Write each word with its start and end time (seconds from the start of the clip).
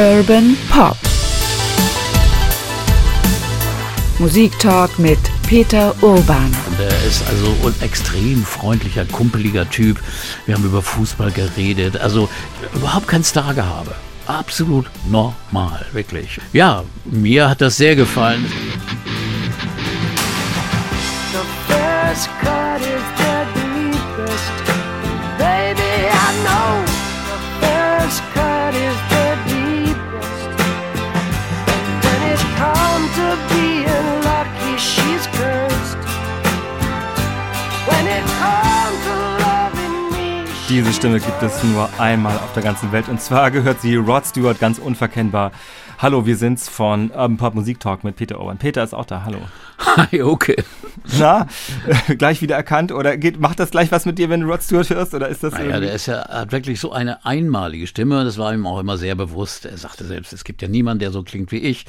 Urban 0.00 0.56
Pop. 0.70 0.96
Musiktalk 4.18 4.98
mit 4.98 5.18
Peter 5.46 5.94
Urban. 6.00 6.56
Er 6.78 7.06
ist 7.06 7.22
also 7.28 7.54
ein 7.66 7.74
extrem 7.82 8.42
freundlicher, 8.42 9.04
kumpeliger 9.04 9.68
Typ. 9.68 10.00
Wir 10.46 10.54
haben 10.54 10.64
über 10.64 10.80
Fußball 10.80 11.30
geredet. 11.32 12.00
Also 12.00 12.30
überhaupt 12.74 13.08
kein 13.08 13.22
Stargehabe. 13.22 13.94
Absolut 14.26 14.86
normal, 15.06 15.84
wirklich. 15.92 16.40
Ja, 16.54 16.82
mir 17.04 17.50
hat 17.50 17.60
das 17.60 17.76
sehr 17.76 17.94
gefallen. 17.94 18.46
The 21.32 21.74
first 21.74 22.30
Diese 40.80 40.94
Stimme 40.94 41.20
gibt 41.20 41.42
es 41.42 41.62
nur 41.62 41.90
einmal 41.98 42.38
auf 42.38 42.54
der 42.54 42.62
ganzen 42.62 42.90
Welt 42.90 43.06
und 43.10 43.20
zwar 43.20 43.50
gehört 43.50 43.82
sie 43.82 43.96
Rod 43.96 44.24
Stewart 44.24 44.58
ganz 44.58 44.78
unverkennbar. 44.78 45.52
Hallo, 45.98 46.24
wir 46.24 46.38
sind's 46.38 46.70
von 46.70 47.10
Urban 47.10 47.36
Pop 47.36 47.54
Musik 47.54 47.80
Talk 47.80 48.02
mit 48.02 48.16
Peter 48.16 48.40
Orban. 48.40 48.56
Peter 48.56 48.82
ist 48.82 48.94
auch 48.94 49.04
da, 49.04 49.24
hallo. 49.26 49.40
Hi, 49.78 50.22
okay. 50.22 50.56
Na, 51.18 51.48
äh, 51.86 52.14
gleich 52.16 52.40
wieder 52.40 52.56
erkannt 52.56 52.92
oder 52.92 53.18
geht, 53.18 53.38
macht 53.38 53.60
das 53.60 53.70
gleich 53.70 53.92
was 53.92 54.06
mit 54.06 54.18
dir, 54.18 54.30
wenn 54.30 54.40
du 54.40 54.46
Rod 54.46 54.62
Stewart 54.62 54.88
hörst 54.88 55.12
oder 55.12 55.28
ist 55.28 55.44
das 55.44 55.52
naja, 55.52 55.80
der 55.80 55.92
ist 55.92 56.06
ja, 56.06 56.26
hat 56.26 56.50
wirklich 56.50 56.80
so 56.80 56.92
eine 56.92 57.26
einmalige 57.26 57.86
Stimme, 57.86 58.24
das 58.24 58.38
war 58.38 58.54
ihm 58.54 58.66
auch 58.66 58.80
immer 58.80 58.96
sehr 58.96 59.14
bewusst. 59.14 59.66
Er 59.66 59.76
sagte 59.76 60.06
selbst, 60.06 60.32
es 60.32 60.44
gibt 60.44 60.62
ja 60.62 60.68
niemanden, 60.68 61.00
der 61.00 61.10
so 61.10 61.22
klingt 61.22 61.52
wie 61.52 61.58
ich. 61.58 61.84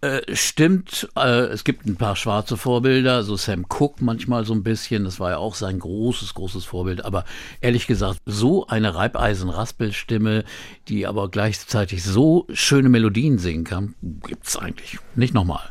Äh, 0.00 0.20
stimmt, 0.36 1.08
äh, 1.16 1.46
es 1.46 1.64
gibt 1.64 1.84
ein 1.86 1.96
paar 1.96 2.14
schwarze 2.14 2.56
Vorbilder, 2.56 3.24
so 3.24 3.36
Sam 3.36 3.66
Cooke 3.68 4.04
manchmal 4.04 4.44
so 4.44 4.54
ein 4.54 4.62
bisschen, 4.62 5.02
das 5.02 5.18
war 5.18 5.30
ja 5.30 5.38
auch 5.38 5.56
sein 5.56 5.80
großes, 5.80 6.34
großes 6.34 6.64
Vorbild, 6.64 7.04
aber 7.04 7.24
ehrlich 7.60 7.88
gesagt, 7.88 8.20
so 8.24 8.68
eine 8.68 8.94
Reibeisen-Raspelstimme, 8.94 10.44
die 10.86 11.04
aber 11.08 11.28
gleichzeitig 11.28 12.04
so 12.04 12.46
schöne 12.52 12.90
Melodien 12.90 13.38
singen 13.38 13.64
kann, 13.64 13.96
gibt's 14.00 14.56
eigentlich 14.56 15.00
nicht 15.16 15.34
nochmal. 15.34 15.68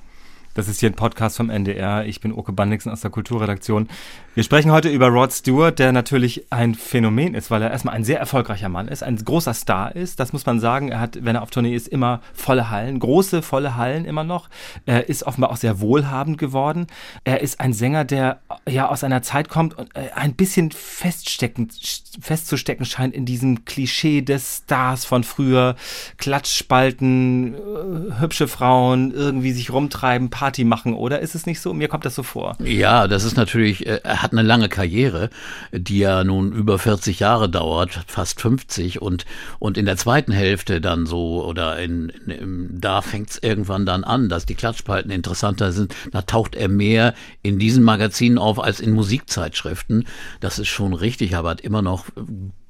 Das 0.56 0.68
ist 0.68 0.82
hier 0.82 0.90
ein 0.90 0.96
Podcast 0.96 1.38
vom 1.38 1.50
NDR. 1.50 2.06
Ich 2.06 2.20
bin 2.20 2.34
Oke 2.34 2.52
Bandixen 2.52 2.92
aus 2.92 3.02
der 3.02 3.12
Kulturredaktion. 3.12 3.88
Wir 4.38 4.44
sprechen 4.44 4.72
heute 4.72 4.90
über 4.90 5.08
Rod 5.08 5.34
Stewart, 5.34 5.80
der 5.80 5.92
natürlich 5.92 6.46
ein 6.52 6.76
Phänomen 6.76 7.34
ist, 7.34 7.50
weil 7.50 7.64
er 7.64 7.72
erstmal 7.72 7.96
ein 7.96 8.04
sehr 8.04 8.20
erfolgreicher 8.20 8.70
Mann 8.70 8.88
ist, 8.88 9.02
ein 9.02 9.16
großer 9.16 9.56
Star 9.56 9.96
ist. 9.96 10.20
Das 10.20 10.32
muss 10.32 10.46
man 10.46 10.60
sagen. 10.60 10.90
Er 10.90 11.00
hat, 11.00 11.18
wenn 11.26 11.36
er 11.36 11.42
auf 11.42 11.50
Tournee 11.50 11.74
ist, 11.74 11.88
immer 11.88 12.22
volle 12.36 12.70
Hallen, 12.70 13.00
große, 13.00 13.42
volle 13.42 13.78
Hallen 13.78 14.06
immer 14.06 14.24
noch. 14.24 14.48
Er 14.86 15.10
ist 15.10 15.24
offenbar 15.24 15.50
auch 15.50 15.58
sehr 15.58 15.80
wohlhabend 15.80 16.38
geworden. 16.38 16.86
Er 17.24 17.42
ist 17.42 17.60
ein 17.60 17.74
Sänger, 17.74 18.06
der 18.06 18.38
ja 18.70 18.90
aus 18.90 19.04
einer 19.04 19.24
Zeit 19.24 19.50
kommt 19.50 19.76
und 19.76 19.90
äh, 19.96 20.12
ein 20.14 20.36
bisschen 20.36 20.70
feststecken, 20.70 21.70
festzustecken 22.22 22.86
scheint 22.86 23.16
in 23.16 23.26
diesem 23.26 23.66
Klischee 23.66 24.22
des 24.22 24.62
Stars 24.66 25.04
von 25.04 25.24
früher. 25.24 25.76
Klatschspalten, 26.18 27.56
äh, 27.56 28.20
hübsche 28.20 28.48
Frauen, 28.48 29.16
irgendwie 29.16 29.52
sich 29.52 29.72
rumtreiben, 29.72 30.30
Party 30.30 30.64
machen, 30.64 30.94
oder? 30.94 31.22
Ist 31.22 31.34
es 31.34 31.48
nicht 31.48 31.60
so? 31.60 31.74
Mir 31.74 31.88
kommt 31.88 32.06
das 32.06 32.14
so 32.14 32.22
vor. 32.22 32.56
Ja, 32.64 33.08
das 33.08 33.24
ist 33.24 33.36
natürlich, 33.36 33.88
äh, 33.88 34.00
hat 34.28 34.34
eine 34.34 34.48
lange 34.48 34.70
Karriere, 34.70 35.30
die 35.72 36.00
ja 36.00 36.24
nun 36.24 36.52
über 36.52 36.78
40 36.78 37.20
Jahre 37.20 37.50
dauert, 37.50 38.02
fast 38.08 38.42
50 38.42 39.02
und, 39.02 39.26
und 39.60 39.78
in 39.78 39.86
der 39.86 39.98
zweiten 39.98 40.32
Hälfte 40.32 40.82
dann 40.82 41.06
so, 41.06 41.46
oder 41.46 41.80
in, 41.80 42.10
in 42.10 42.80
da 42.80 43.02
fängt 43.02 43.30
es 43.30 43.40
irgendwann 43.42 43.86
dann 43.86 44.04
an, 44.04 44.28
dass 44.28 44.46
die 44.46 44.56
Klatschspalten 44.56 45.12
interessanter 45.12 45.72
sind. 45.72 45.96
Da 46.12 46.22
taucht 46.24 46.56
er 46.56 46.68
mehr 46.68 47.14
in 47.42 47.58
diesen 47.58 47.84
Magazinen 47.84 48.38
auf 48.38 48.62
als 48.62 48.80
in 48.80 48.92
Musikzeitschriften. 48.92 50.06
Das 50.42 50.60
ist 50.60 50.68
schon 50.68 50.94
richtig, 50.94 51.36
aber 51.36 51.50
hat 51.50 51.62
immer 51.62 51.82
noch 51.82 52.06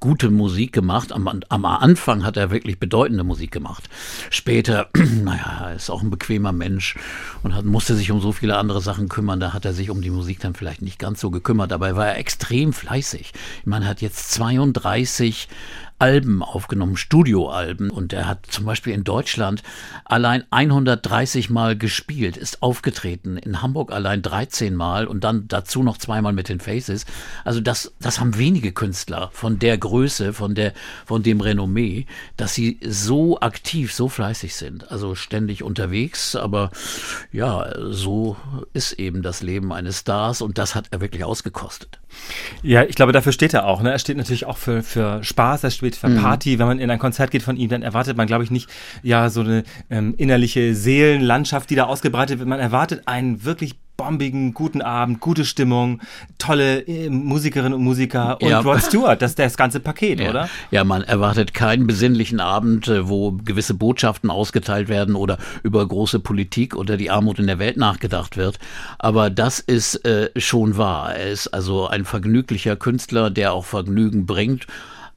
gute 0.00 0.30
Musik 0.30 0.72
gemacht. 0.72 1.12
Am, 1.12 1.26
am 1.26 1.64
Anfang 1.64 2.24
hat 2.24 2.36
er 2.36 2.50
wirklich 2.50 2.78
bedeutende 2.78 3.24
Musik 3.24 3.50
gemacht. 3.50 3.88
Später, 4.30 4.88
naja, 4.94 5.68
er 5.70 5.74
ist 5.74 5.90
auch 5.90 6.02
ein 6.02 6.10
bequemer 6.10 6.52
Mensch 6.52 6.96
und 7.42 7.54
hat, 7.54 7.64
musste 7.64 7.96
sich 7.96 8.10
um 8.10 8.20
so 8.20 8.32
viele 8.32 8.56
andere 8.56 8.80
Sachen 8.80 9.08
kümmern. 9.08 9.40
Da 9.40 9.52
hat 9.52 9.64
er 9.64 9.72
sich 9.72 9.90
um 9.90 10.02
die 10.02 10.10
Musik 10.10 10.38
dann 10.40 10.54
vielleicht 10.54 10.82
nicht 10.82 10.98
ganz 10.98 11.20
so 11.20 11.30
gekümmert. 11.30 11.47
Dabei 11.54 11.96
war 11.96 12.08
er 12.08 12.18
extrem 12.18 12.72
fleißig. 12.72 13.32
Man 13.64 13.86
hat 13.86 14.00
jetzt 14.00 14.32
32 14.32 15.48
Alben 15.98 16.42
aufgenommen, 16.42 16.96
Studioalben. 16.96 17.90
Und 17.90 18.12
er 18.12 18.28
hat 18.28 18.46
zum 18.46 18.64
Beispiel 18.64 18.92
in 18.92 19.04
Deutschland 19.04 19.62
allein 20.04 20.44
130 20.50 21.50
Mal 21.50 21.76
gespielt, 21.76 22.36
ist 22.36 22.62
aufgetreten, 22.62 23.36
in 23.36 23.62
Hamburg 23.62 23.92
allein 23.92 24.22
13 24.22 24.74
Mal 24.74 25.06
und 25.06 25.24
dann 25.24 25.48
dazu 25.48 25.82
noch 25.82 25.98
zweimal 25.98 26.32
mit 26.32 26.48
den 26.48 26.60
Faces. 26.60 27.04
Also 27.44 27.60
das, 27.60 27.92
das 28.00 28.20
haben 28.20 28.38
wenige 28.38 28.72
Künstler 28.72 29.30
von 29.32 29.58
der 29.58 29.76
Größe, 29.78 30.32
von 30.32 30.54
der, 30.54 30.72
von 31.04 31.22
dem 31.22 31.40
Renommee, 31.40 32.06
dass 32.36 32.54
sie 32.54 32.78
so 32.84 33.40
aktiv, 33.40 33.92
so 33.92 34.08
fleißig 34.08 34.54
sind. 34.54 34.90
Also 34.90 35.14
ständig 35.14 35.62
unterwegs, 35.62 36.36
aber 36.36 36.70
ja, 37.32 37.72
so 37.90 38.36
ist 38.72 38.92
eben 38.94 39.22
das 39.22 39.42
Leben 39.42 39.72
eines 39.72 40.00
Stars 40.00 40.42
und 40.42 40.58
das 40.58 40.74
hat 40.74 40.86
er 40.90 41.00
wirklich 41.00 41.24
ausgekostet. 41.24 41.98
Ja, 42.62 42.82
ich 42.84 42.94
glaube, 42.96 43.12
dafür 43.12 43.32
steht 43.32 43.54
er 43.54 43.66
auch. 43.66 43.82
Ne? 43.82 43.92
Er 43.92 43.98
steht 43.98 44.16
natürlich 44.16 44.46
auch 44.46 44.56
für, 44.56 44.82
für 44.82 45.22
Spaß, 45.22 45.64
er 45.64 45.70
steht 45.70 45.87
für 45.96 46.08
mhm. 46.08 46.20
Party. 46.20 46.58
Wenn 46.58 46.66
man 46.66 46.78
in 46.78 46.90
ein 46.90 46.98
Konzert 46.98 47.30
geht 47.30 47.42
von 47.42 47.56
ihm, 47.56 47.68
dann 47.68 47.82
erwartet 47.82 48.16
man, 48.16 48.26
glaube 48.26 48.44
ich, 48.44 48.50
nicht 48.50 48.68
ja 49.02 49.30
so 49.30 49.40
eine 49.40 49.64
ähm, 49.90 50.14
innerliche 50.16 50.74
Seelenlandschaft, 50.74 51.70
die 51.70 51.74
da 51.74 51.84
ausgebreitet 51.84 52.38
wird. 52.38 52.48
Man 52.48 52.60
erwartet 52.60 53.02
einen 53.06 53.44
wirklich 53.44 53.76
bombigen, 53.98 54.54
guten 54.54 54.80
Abend, 54.80 55.18
gute 55.18 55.44
Stimmung, 55.44 56.00
tolle 56.38 56.86
äh, 56.86 57.10
Musikerinnen 57.10 57.74
und 57.74 57.82
Musiker 57.82 58.40
und 58.40 58.48
ja. 58.48 58.60
Rod 58.60 58.80
Stewart. 58.80 59.20
Das 59.20 59.32
ist 59.32 59.40
das 59.40 59.56
ganze 59.56 59.80
Paket, 59.80 60.20
ja. 60.20 60.30
oder? 60.30 60.48
Ja, 60.70 60.84
man 60.84 61.02
erwartet 61.02 61.52
keinen 61.52 61.88
besinnlichen 61.88 62.38
Abend, 62.38 62.86
äh, 62.86 63.08
wo 63.08 63.32
gewisse 63.32 63.74
Botschaften 63.74 64.30
ausgeteilt 64.30 64.88
werden 64.88 65.16
oder 65.16 65.36
über 65.64 65.86
große 65.86 66.20
Politik 66.20 66.76
oder 66.76 66.96
die 66.96 67.10
Armut 67.10 67.40
in 67.40 67.48
der 67.48 67.58
Welt 67.58 67.76
nachgedacht 67.76 68.36
wird. 68.36 68.60
Aber 69.00 69.30
das 69.30 69.58
ist 69.58 69.96
äh, 70.04 70.30
schon 70.36 70.76
wahr. 70.76 71.16
Er 71.16 71.32
ist 71.32 71.48
also 71.48 71.88
ein 71.88 72.04
vergnüglicher 72.04 72.76
Künstler, 72.76 73.30
der 73.30 73.52
auch 73.52 73.64
Vergnügen 73.64 74.26
bringt 74.26 74.68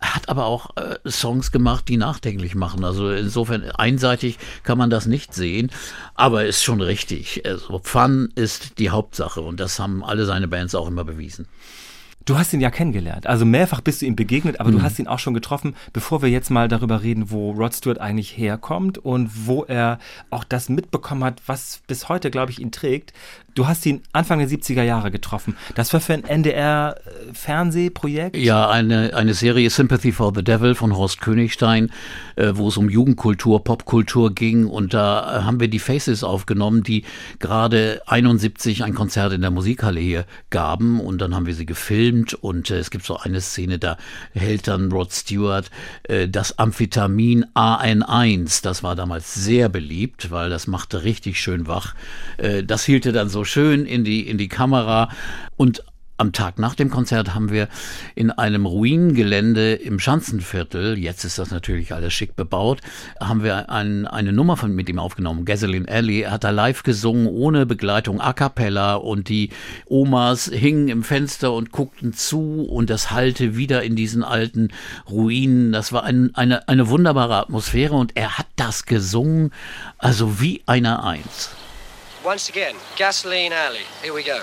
hat 0.02 0.30
aber 0.30 0.46
auch 0.46 0.76
äh, 0.78 0.98
Songs 1.10 1.52
gemacht, 1.52 1.88
die 1.88 1.98
nachdenklich 1.98 2.56
machen. 2.56 2.84
Also 2.84 3.12
insofern 3.12 3.70
einseitig 3.72 4.40
kann 4.64 4.78
man 4.78 4.90
das 4.90 5.06
nicht 5.06 5.34
sehen, 5.34 5.72
aber 6.16 6.46
ist 6.46 6.64
schon 6.64 6.82
richtig. 6.82 7.46
Also 7.46 7.80
Fun 7.84 8.30
ist 8.36 8.80
die 8.80 8.90
Hauptsache 8.90 9.42
und 9.42 9.60
das 9.60 9.80
haben 9.80 10.04
alle 10.04 10.26
seine 10.26 10.48
Bands 10.48 10.76
auch 10.76 10.88
immer 10.88 11.04
bewiesen. 11.04 11.48
Du 12.26 12.38
hast 12.38 12.54
ihn 12.54 12.62
ja 12.62 12.70
kennengelernt. 12.70 13.28
Also 13.28 13.46
mehrfach 13.46 13.82
bist 13.82 14.02
du 14.02 14.06
ihm 14.06 14.16
begegnet, 14.16 14.60
aber 14.60 14.72
mhm. 14.72 14.78
du 14.78 14.82
hast 14.84 15.00
ihn 15.00 15.08
auch 15.08 15.20
schon 15.20 15.34
getroffen. 15.34 15.76
Bevor 15.94 16.22
wir 16.22 16.30
jetzt 16.30 16.50
mal 16.50 16.68
darüber 16.68 17.02
reden, 17.02 17.32
wo 17.32 17.52
Rod 17.52 17.74
Stewart 17.74 18.00
eigentlich 18.00 18.38
herkommt 18.38 18.98
und 18.98 19.48
wo 19.48 19.64
er 19.64 20.00
auch 20.30 20.44
das 20.44 20.70
mitbekommen 20.70 21.24
hat, 21.24 21.42
was 21.48 21.82
bis 21.88 22.10
heute, 22.10 22.32
glaube 22.32 22.52
ich, 22.52 22.60
ihn 22.60 22.72
trägt, 22.72 23.14
Du 23.54 23.68
hast 23.68 23.86
ihn 23.86 24.02
Anfang 24.14 24.40
der 24.40 24.48
70er 24.48 24.84
Jahre 24.84 25.12
getroffen. 25.12 25.58
Das 25.76 25.92
war 25.92 26.00
für 26.00 26.14
ein 26.14 26.24
NDR-Fernsehprojekt? 26.24 28.38
Ja, 28.38 28.70
eine, 28.70 29.14
eine 29.14 29.34
Serie 29.34 29.70
Sympathy 29.70 30.14
for 30.14 30.32
the 30.34 30.42
Devil 30.42 30.74
von 30.74 30.96
Horst 30.96 31.20
Königstein, 31.20 31.92
äh, 32.38 32.54
wo 32.54 32.70
es 32.70 32.78
um 32.78 32.90
Jugendkultur, 32.90 33.62
Popkultur 33.64 34.34
ging. 34.34 34.68
Und 34.68 34.94
da 34.94 35.40
äh, 35.40 35.42
haben 35.44 35.60
wir 35.60 35.68
die 35.68 35.80
Faces 35.80 36.24
aufgenommen, 36.24 36.84
die 36.84 37.04
gerade 37.40 38.02
71 38.06 38.86
ein 38.86 38.94
Konzert 38.94 39.34
in 39.34 39.42
der 39.42 39.52
Musikhalle 39.52 40.00
hier 40.00 40.24
gaben. 40.50 41.02
Und 41.02 41.20
dann 41.20 41.36
haben 41.36 41.46
wir 41.46 41.56
sie 41.56 41.66
gefilmt. 41.66 42.21
Und 42.34 42.70
äh, 42.70 42.78
es 42.78 42.92
gibt 42.92 43.06
so 43.06 43.18
eine 43.18 43.42
Szene, 43.42 43.80
da 43.80 43.98
hält 44.34 44.68
dann 44.68 44.92
Rod 44.92 45.12
Stewart 45.12 45.70
äh, 46.04 46.28
das 46.28 46.58
Amphetamin 46.58 47.46
AN1. 47.56 48.64
Das 48.64 48.84
war 48.84 48.96
damals 48.96 49.34
sehr 49.34 49.70
beliebt, 49.70 50.32
weil 50.32 50.50
das 50.50 50.68
machte 50.68 51.04
richtig 51.04 51.40
schön 51.40 51.68
wach. 51.68 51.96
Äh, 52.38 52.64
das 52.64 52.86
hielt 52.86 53.06
er 53.06 53.12
dann 53.14 53.30
so 53.30 53.44
schön 53.44 53.86
in 53.86 54.04
die, 54.04 54.28
in 54.28 54.38
die 54.38 54.50
Kamera 54.50 55.10
und 55.58 55.84
am 56.22 56.34
Tag 56.34 56.60
nach 56.60 56.76
dem 56.76 56.92
Konzert 56.92 57.34
haben 57.34 57.52
wir 57.52 57.68
in 58.14 58.30
einem 58.30 58.68
Ruinengelände 58.68 59.74
im 59.74 59.98
Schanzenviertel, 59.98 60.96
jetzt 61.00 61.24
ist 61.24 61.40
das 61.40 61.50
natürlich 61.50 61.94
alles 61.94 62.14
schick 62.14 62.36
bebaut, 62.36 62.80
haben 63.20 63.44
wir 63.44 63.72
ein, 63.72 64.06
eine 64.06 64.32
Nummer 64.32 64.56
von, 64.56 64.72
mit 64.72 64.88
ihm 64.88 65.00
aufgenommen, 65.00 65.46
Gasoline 65.46 65.90
Alley. 65.90 66.22
Er 66.22 66.32
hat 66.32 66.44
da 66.44 66.52
live 66.52 66.84
gesungen, 66.84 67.26
ohne 67.26 67.66
Begleitung, 67.66 68.22
a 68.22 68.34
cappella 68.34 68.96
und 68.96 69.30
die 69.30 69.50
Omas 69.88 70.46
hingen 70.46 70.90
im 70.90 71.04
Fenster 71.04 71.54
und 71.54 71.72
guckten 71.72 72.14
zu 72.14 72.68
und 72.70 72.92
das 72.92 73.10
hallte 73.10 73.58
wieder 73.58 73.82
in 73.82 73.96
diesen 73.96 74.24
alten 74.24 74.68
Ruinen. 75.10 75.72
Das 75.72 75.92
war 75.92 76.04
ein, 76.04 76.36
eine, 76.36 76.68
eine 76.68 76.88
wunderbare 76.90 77.38
Atmosphäre 77.38 77.96
und 77.96 78.16
er 78.16 78.38
hat 78.38 78.48
das 78.58 78.86
gesungen, 78.86 79.52
also 79.98 80.40
wie 80.40 80.62
einer 80.68 81.04
Eins. 81.04 81.50
Once 82.24 82.48
again, 82.48 82.76
Gasoline 82.96 83.56
Alley. 83.56 83.88
Here 84.04 84.14
we 84.14 84.22
go. 84.22 84.40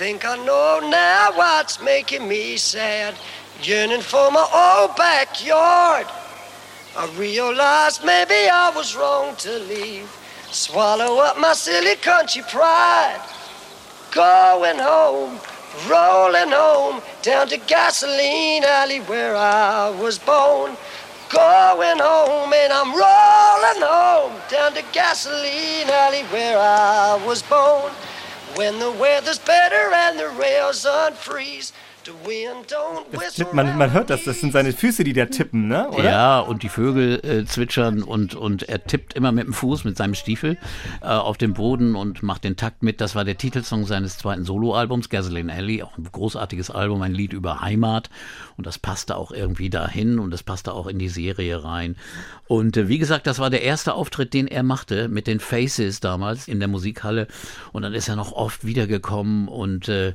Think 0.00 0.24
I 0.24 0.34
know 0.46 0.80
now 0.88 1.28
what's 1.34 1.82
making 1.82 2.26
me 2.26 2.56
sad. 2.56 3.14
Yearning 3.62 4.00
for 4.00 4.30
my 4.30 4.46
old 4.50 4.96
backyard. 4.96 6.06
I 6.96 7.06
realized 7.18 8.02
maybe 8.02 8.48
I 8.48 8.72
was 8.74 8.96
wrong 8.96 9.36
to 9.36 9.58
leave. 9.58 10.08
Swallow 10.50 11.18
up 11.18 11.38
my 11.38 11.52
silly 11.52 11.96
country 11.96 12.40
pride. 12.48 13.20
Going 14.10 14.78
home, 14.78 15.38
rolling 15.86 16.50
home, 16.50 17.02
down 17.20 17.48
to 17.48 17.58
gasoline 17.58 18.64
alley 18.64 19.00
where 19.00 19.36
I 19.36 19.90
was 19.90 20.18
born. 20.18 20.78
Going 21.28 21.98
home 21.98 22.54
and 22.54 22.72
I'm 22.72 22.88
rolling 22.88 23.82
home, 23.84 24.32
down 24.48 24.72
to 24.72 24.82
gasoline 24.92 25.90
alley 25.90 26.22
where 26.32 26.56
I 26.58 27.22
was 27.26 27.42
born. 27.42 27.92
When 28.56 28.78
the 28.78 28.90
weather's 28.90 29.38
better 29.38 29.92
and 29.94 30.18
the 30.18 30.28
rails 30.30 30.84
unfreeze. 30.84 31.72
Tippt, 33.34 33.54
man, 33.54 33.76
man, 33.76 33.92
hört 33.92 34.10
das, 34.10 34.24
das 34.24 34.40
sind 34.40 34.52
seine 34.52 34.72
Füße, 34.72 35.04
die 35.04 35.12
da 35.12 35.26
tippen, 35.26 35.68
ne? 35.68 35.88
Oder? 35.90 36.04
Ja, 36.04 36.40
und 36.40 36.62
die 36.62 36.68
Vögel 36.68 37.20
äh, 37.24 37.44
zwitschern 37.44 38.02
und, 38.02 38.34
und 38.34 38.68
er 38.68 38.84
tippt 38.84 39.14
immer 39.14 39.32
mit 39.32 39.46
dem 39.46 39.52
Fuß, 39.52 39.84
mit 39.84 39.96
seinem 39.96 40.14
Stiefel 40.14 40.56
äh, 41.02 41.06
auf 41.06 41.36
dem 41.36 41.54
Boden 41.54 41.94
und 41.94 42.22
macht 42.22 42.44
den 42.44 42.56
Takt 42.56 42.82
mit. 42.82 43.00
Das 43.00 43.14
war 43.14 43.24
der 43.24 43.36
Titelsong 43.36 43.86
seines 43.86 44.18
zweiten 44.18 44.44
Soloalbums, 44.44 45.08
Gasoline 45.08 45.52
Alley, 45.52 45.82
auch 45.82 45.96
ein 45.98 46.08
großartiges 46.10 46.70
Album, 46.70 47.02
ein 47.02 47.12
Lied 47.12 47.32
über 47.32 47.60
Heimat. 47.60 48.10
Und 48.56 48.66
das 48.66 48.78
passte 48.78 49.16
auch 49.16 49.30
irgendwie 49.30 49.70
dahin 49.70 50.18
und 50.18 50.30
das 50.30 50.42
passte 50.42 50.74
auch 50.74 50.86
in 50.86 50.98
die 50.98 51.08
Serie 51.08 51.64
rein. 51.64 51.96
Und 52.46 52.76
äh, 52.76 52.88
wie 52.88 52.98
gesagt, 52.98 53.26
das 53.26 53.38
war 53.38 53.50
der 53.50 53.62
erste 53.62 53.94
Auftritt, 53.94 54.34
den 54.34 54.46
er 54.46 54.62
machte 54.62 55.08
mit 55.08 55.26
den 55.26 55.40
Faces 55.40 56.00
damals 56.00 56.48
in 56.48 56.60
der 56.60 56.68
Musikhalle. 56.68 57.26
Und 57.72 57.82
dann 57.82 57.94
ist 57.94 58.08
er 58.08 58.16
noch 58.16 58.32
oft 58.32 58.64
wiedergekommen 58.64 59.48
und 59.48 59.88
äh, 59.88 60.14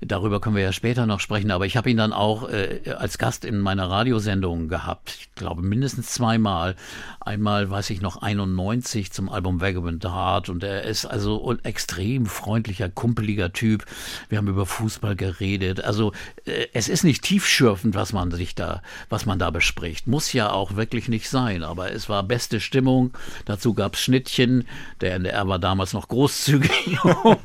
darüber 0.00 0.40
können 0.40 0.56
wir 0.56 0.62
ja 0.62 0.72
später 0.72 1.06
noch 1.06 1.20
sprechen. 1.22 1.50
Aber 1.50 1.66
ich 1.66 1.76
habe 1.76 1.90
ihn 1.90 1.96
dann 1.96 2.12
auch 2.12 2.48
äh, 2.48 2.80
als 2.98 3.18
Gast 3.18 3.44
in 3.44 3.58
meiner 3.58 3.88
Radiosendung 3.88 4.68
gehabt. 4.68 5.16
Ich 5.18 5.34
glaube 5.34 5.62
mindestens 5.62 6.12
zweimal. 6.12 6.76
Einmal, 7.20 7.70
weiß 7.70 7.90
ich 7.90 8.00
noch, 8.00 8.20
91 8.20 9.12
zum 9.12 9.28
Album 9.28 9.60
Vagabond 9.60 10.04
Heart. 10.04 10.50
Und 10.50 10.62
er 10.62 10.82
ist 10.82 11.06
also 11.06 11.50
ein 11.50 11.64
extrem 11.64 12.26
freundlicher, 12.26 12.88
kumpeliger 12.90 13.52
Typ. 13.52 13.86
Wir 14.28 14.38
haben 14.38 14.48
über 14.48 14.66
Fußball 14.66 15.16
geredet. 15.16 15.82
Also 15.82 16.12
äh, 16.44 16.66
es 16.74 16.88
ist 16.88 17.04
nicht 17.04 17.22
tiefschürfend, 17.22 17.94
was 17.94 18.12
man 18.12 18.30
sich 18.30 18.54
da, 18.54 18.82
was 19.08 19.24
man 19.24 19.38
da 19.38 19.50
bespricht. 19.50 20.06
Muss 20.06 20.32
ja 20.32 20.50
auch 20.52 20.76
wirklich 20.76 21.08
nicht 21.08 21.30
sein 21.30 21.62
aber 21.62 21.92
es 21.92 22.08
war 22.08 22.22
beste 22.22 22.60
Stimmung. 22.60 23.12
Dazu 23.44 23.74
gab 23.74 23.94
es 23.94 24.00
Schnittchen. 24.00 24.66
Der 25.00 25.14
NDR 25.14 25.48
war 25.48 25.58
damals 25.58 25.92
noch 25.92 26.08
großzügig. 26.08 26.98
und, 27.24 27.40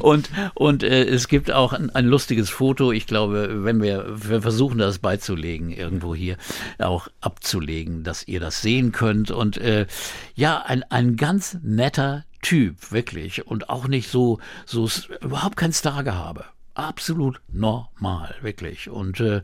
und, 0.00 0.30
und 0.54 0.82
äh, 0.82 1.04
es 1.04 1.28
gibt 1.28 1.50
auch 1.52 1.72
ein, 1.72 1.94
ein, 1.94 2.06
lustiges 2.06 2.50
Foto. 2.50 2.92
Ich 2.92 3.06
glaube, 3.06 3.15
wenn 3.16 3.82
wir, 3.82 4.06
wir 4.16 4.42
versuchen 4.42 4.78
das 4.78 4.98
beizulegen, 4.98 5.70
irgendwo 5.70 6.14
hier 6.14 6.36
auch 6.78 7.08
abzulegen, 7.20 8.04
dass 8.04 8.26
ihr 8.28 8.40
das 8.40 8.62
sehen 8.62 8.92
könnt. 8.92 9.30
Und 9.30 9.58
äh, 9.58 9.86
ja, 10.34 10.62
ein, 10.62 10.82
ein 10.90 11.16
ganz 11.16 11.58
netter 11.62 12.24
Typ, 12.42 12.92
wirklich. 12.92 13.46
Und 13.46 13.70
auch 13.70 13.88
nicht 13.88 14.10
so, 14.10 14.38
so 14.64 14.88
überhaupt 15.20 15.56
kein 15.56 15.72
Stargehabe 15.72 16.44
absolut 16.76 17.40
normal, 17.48 18.34
wirklich. 18.42 18.88
Und 18.88 19.20
äh, 19.20 19.42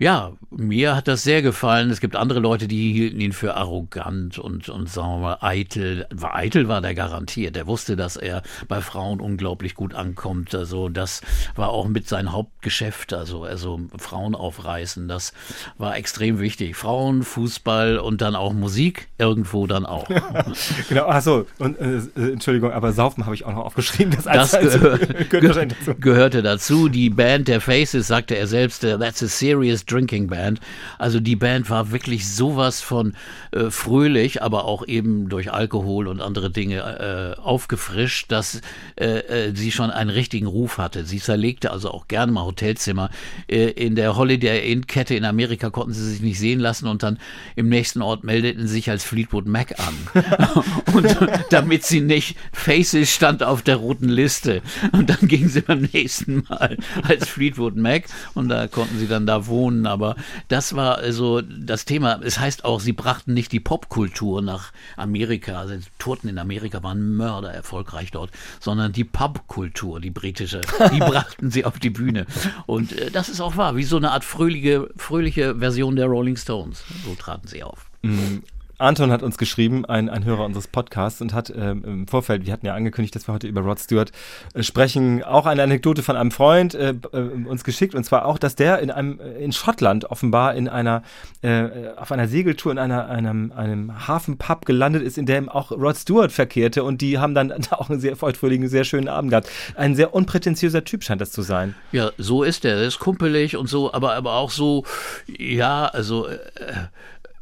ja, 0.00 0.32
mir 0.50 0.96
hat 0.96 1.08
das 1.08 1.22
sehr 1.22 1.42
gefallen. 1.42 1.90
Es 1.90 2.00
gibt 2.00 2.16
andere 2.16 2.40
Leute, 2.40 2.66
die 2.66 2.90
hielten 2.90 3.20
ihn 3.20 3.34
für 3.34 3.54
arrogant 3.54 4.38
und, 4.38 4.70
und 4.70 4.88
sagen 4.88 5.10
wir 5.10 5.18
mal, 5.18 5.38
eitel. 5.42 6.06
Eitel 6.22 6.68
war 6.68 6.80
der 6.80 6.94
garantiert. 6.94 7.54
Der 7.54 7.66
wusste, 7.66 7.96
dass 7.96 8.16
er 8.16 8.42
bei 8.66 8.80
Frauen 8.80 9.20
unglaublich 9.20 9.74
gut 9.74 9.94
ankommt. 9.94 10.54
Also 10.54 10.88
das 10.88 11.20
war 11.54 11.68
auch 11.68 11.86
mit 11.86 12.08
sein 12.08 12.32
Hauptgeschäft. 12.32 13.12
Also, 13.12 13.44
also 13.44 13.78
Frauen 13.98 14.34
aufreißen, 14.34 15.06
das 15.06 15.34
war 15.76 15.94
extrem 15.96 16.40
wichtig. 16.40 16.76
Frauen, 16.76 17.22
Fußball 17.22 17.98
und 17.98 18.22
dann 18.22 18.34
auch 18.36 18.54
Musik 18.54 19.08
irgendwo 19.18 19.66
dann 19.66 19.84
auch. 19.84 20.08
genau, 20.88 21.08
achso, 21.08 21.44
und 21.58 21.78
äh, 21.78 21.98
äh, 22.16 22.32
Entschuldigung, 22.32 22.72
aber 22.72 22.92
Saufen 22.92 23.26
habe 23.26 23.34
ich 23.34 23.44
auch 23.44 23.52
noch 23.52 23.66
aufgeschrieben. 23.66 24.16
Das, 24.16 24.24
das 24.24 24.58
gehör, 24.58 24.98
gehör, 25.28 25.66
gehörte 26.00 26.40
dazu. 26.40 26.88
Die 26.88 27.10
Band 27.10 27.48
der 27.48 27.60
Faces, 27.60 28.06
sagte 28.06 28.34
er 28.34 28.46
selbst, 28.46 28.82
uh, 28.82 28.96
that's 28.96 29.22
a 29.22 29.28
serious 29.28 29.84
Drinking 29.90 30.28
Band. 30.28 30.60
Also 30.98 31.20
die 31.20 31.36
Band 31.36 31.70
war 31.70 31.90
wirklich 31.90 32.28
sowas 32.28 32.80
von 32.80 33.14
äh, 33.52 33.70
fröhlich, 33.70 34.42
aber 34.42 34.64
auch 34.64 34.86
eben 34.86 35.28
durch 35.28 35.52
Alkohol 35.52 36.08
und 36.08 36.20
andere 36.20 36.50
Dinge 36.50 37.36
äh, 37.36 37.40
aufgefrischt, 37.40 38.30
dass 38.30 38.60
äh, 38.96 39.18
äh 39.18 39.54
sie 39.54 39.72
schon 39.72 39.90
einen 39.90 40.10
richtigen 40.10 40.46
Ruf 40.46 40.78
hatte. 40.78 41.04
Sie 41.04 41.18
zerlegte 41.18 41.70
also 41.70 41.90
auch 41.90 42.08
gerne 42.08 42.32
mal 42.32 42.44
Hotelzimmer. 42.44 43.10
Äh, 43.48 43.70
in 43.70 43.94
der 43.94 44.16
Holiday 44.16 44.70
Inn 44.70 44.86
Kette 44.86 45.14
in 45.14 45.24
Amerika 45.24 45.70
konnten 45.70 45.92
sie 45.92 46.08
sich 46.08 46.20
nicht 46.20 46.38
sehen 46.38 46.60
lassen 46.60 46.86
und 46.86 47.02
dann 47.02 47.18
im 47.56 47.68
nächsten 47.68 48.02
Ort 48.02 48.24
meldeten 48.24 48.66
sie 48.66 48.74
sich 48.74 48.90
als 48.90 49.04
Fleetwood 49.04 49.46
Mac 49.46 49.74
an. 49.78 49.94
und 50.94 51.16
damit 51.50 51.84
sie 51.84 52.00
nicht 52.00 52.36
Faces 52.52 53.10
stand 53.10 53.42
auf 53.42 53.62
der 53.62 53.76
roten 53.76 54.08
Liste. 54.08 54.62
Und 54.92 55.10
dann 55.10 55.28
gingen 55.28 55.48
sie 55.48 55.60
beim 55.60 55.88
nächsten 55.92 56.44
Mal 56.48 56.76
als 57.02 57.28
Fleetwood 57.28 57.76
Mac 57.76 58.04
und 58.34 58.48
da 58.48 58.66
konnten 58.66 58.98
sie 58.98 59.08
dann 59.08 59.26
da 59.26 59.46
wohnen 59.46 59.79
können, 59.80 59.86
aber 59.86 60.16
das 60.48 60.74
war 60.74 60.98
also 60.98 61.40
das 61.40 61.84
Thema. 61.84 62.20
Es 62.22 62.38
heißt 62.38 62.64
auch, 62.64 62.80
sie 62.80 62.92
brachten 62.92 63.34
nicht 63.34 63.52
die 63.52 63.60
Popkultur 63.60 64.42
nach 64.42 64.72
Amerika, 64.96 65.60
also 65.60 65.76
die 65.76 65.84
Toten 65.98 66.28
in 66.28 66.38
Amerika 66.38 66.82
waren 66.82 67.16
Mörder 67.16 67.52
erfolgreich 67.52 68.10
dort, 68.10 68.30
sondern 68.60 68.92
die 68.92 69.04
Pubkultur, 69.04 70.00
die 70.00 70.10
britische, 70.10 70.60
die 70.92 70.98
brachten 70.98 71.50
sie 71.50 71.64
auf 71.64 71.78
die 71.78 71.90
Bühne. 71.90 72.26
Und 72.66 72.92
äh, 72.92 73.10
das 73.10 73.28
ist 73.28 73.40
auch 73.40 73.56
wahr, 73.56 73.76
wie 73.76 73.84
so 73.84 73.96
eine 73.96 74.10
Art 74.10 74.24
fröhliche, 74.24 74.88
fröhliche 74.96 75.56
Version 75.56 75.96
der 75.96 76.06
Rolling 76.06 76.36
Stones. 76.36 76.84
So 77.04 77.14
traten 77.14 77.48
sie 77.48 77.62
auf. 77.62 77.90
Mhm. 78.02 78.42
Anton 78.80 79.12
hat 79.12 79.22
uns 79.22 79.38
geschrieben, 79.38 79.84
ein, 79.84 80.08
ein 80.08 80.24
Hörer 80.24 80.44
unseres 80.44 80.68
Podcasts, 80.68 81.20
und 81.20 81.34
hat 81.34 81.52
ähm, 81.54 81.84
im 81.84 82.06
Vorfeld, 82.06 82.46
wir 82.46 82.52
hatten 82.52 82.66
ja 82.66 82.74
angekündigt, 82.74 83.14
dass 83.14 83.28
wir 83.28 83.34
heute 83.34 83.46
über 83.46 83.60
Rod 83.60 83.78
Stewart 83.78 84.10
äh, 84.54 84.62
sprechen, 84.62 85.22
auch 85.22 85.46
eine 85.46 85.62
Anekdote 85.62 86.02
von 86.02 86.16
einem 86.16 86.30
Freund 86.30 86.74
äh, 86.74 86.94
äh, 87.12 87.18
uns 87.18 87.64
geschickt, 87.64 87.94
und 87.94 88.04
zwar 88.04 88.26
auch, 88.26 88.38
dass 88.38 88.56
der 88.56 88.78
in 88.80 88.90
einem 88.90 89.20
äh, 89.20 89.44
in 89.44 89.52
Schottland 89.52 90.10
offenbar 90.10 90.54
in 90.54 90.68
einer 90.68 91.02
äh, 91.42 91.90
auf 91.96 92.12
einer 92.12 92.28
Segeltour 92.28 92.72
in 92.72 92.78
einer 92.78 93.08
einem 93.08 93.52
einem 93.52 94.08
Hafenpub 94.08 94.64
gelandet 94.66 95.02
ist, 95.02 95.18
in 95.18 95.26
dem 95.26 95.48
auch 95.48 95.70
Rod 95.72 95.96
Stewart 95.96 96.32
verkehrte, 96.32 96.82
und 96.82 97.00
die 97.00 97.18
haben 97.18 97.34
dann 97.34 97.52
auch 97.70 97.90
einen 97.90 98.00
sehr 98.00 98.16
feuchtfröhlichen, 98.16 98.68
sehr 98.68 98.84
schönen 98.84 99.08
Abend 99.08 99.30
gehabt. 99.30 99.50
Ein 99.74 99.94
sehr 99.94 100.14
unprätentiöser 100.14 100.84
Typ 100.84 101.04
scheint 101.04 101.20
das 101.20 101.32
zu 101.32 101.42
sein. 101.42 101.74
Ja, 101.92 102.10
so 102.18 102.42
ist 102.42 102.64
er. 102.64 102.76
Er 102.76 102.86
ist 102.86 102.98
kumpelig 102.98 103.56
und 103.56 103.68
so, 103.68 103.92
aber 103.92 104.14
aber 104.14 104.34
auch 104.34 104.50
so, 104.50 104.84
ja, 105.26 105.86
also 105.86 106.26
äh, 106.26 106.36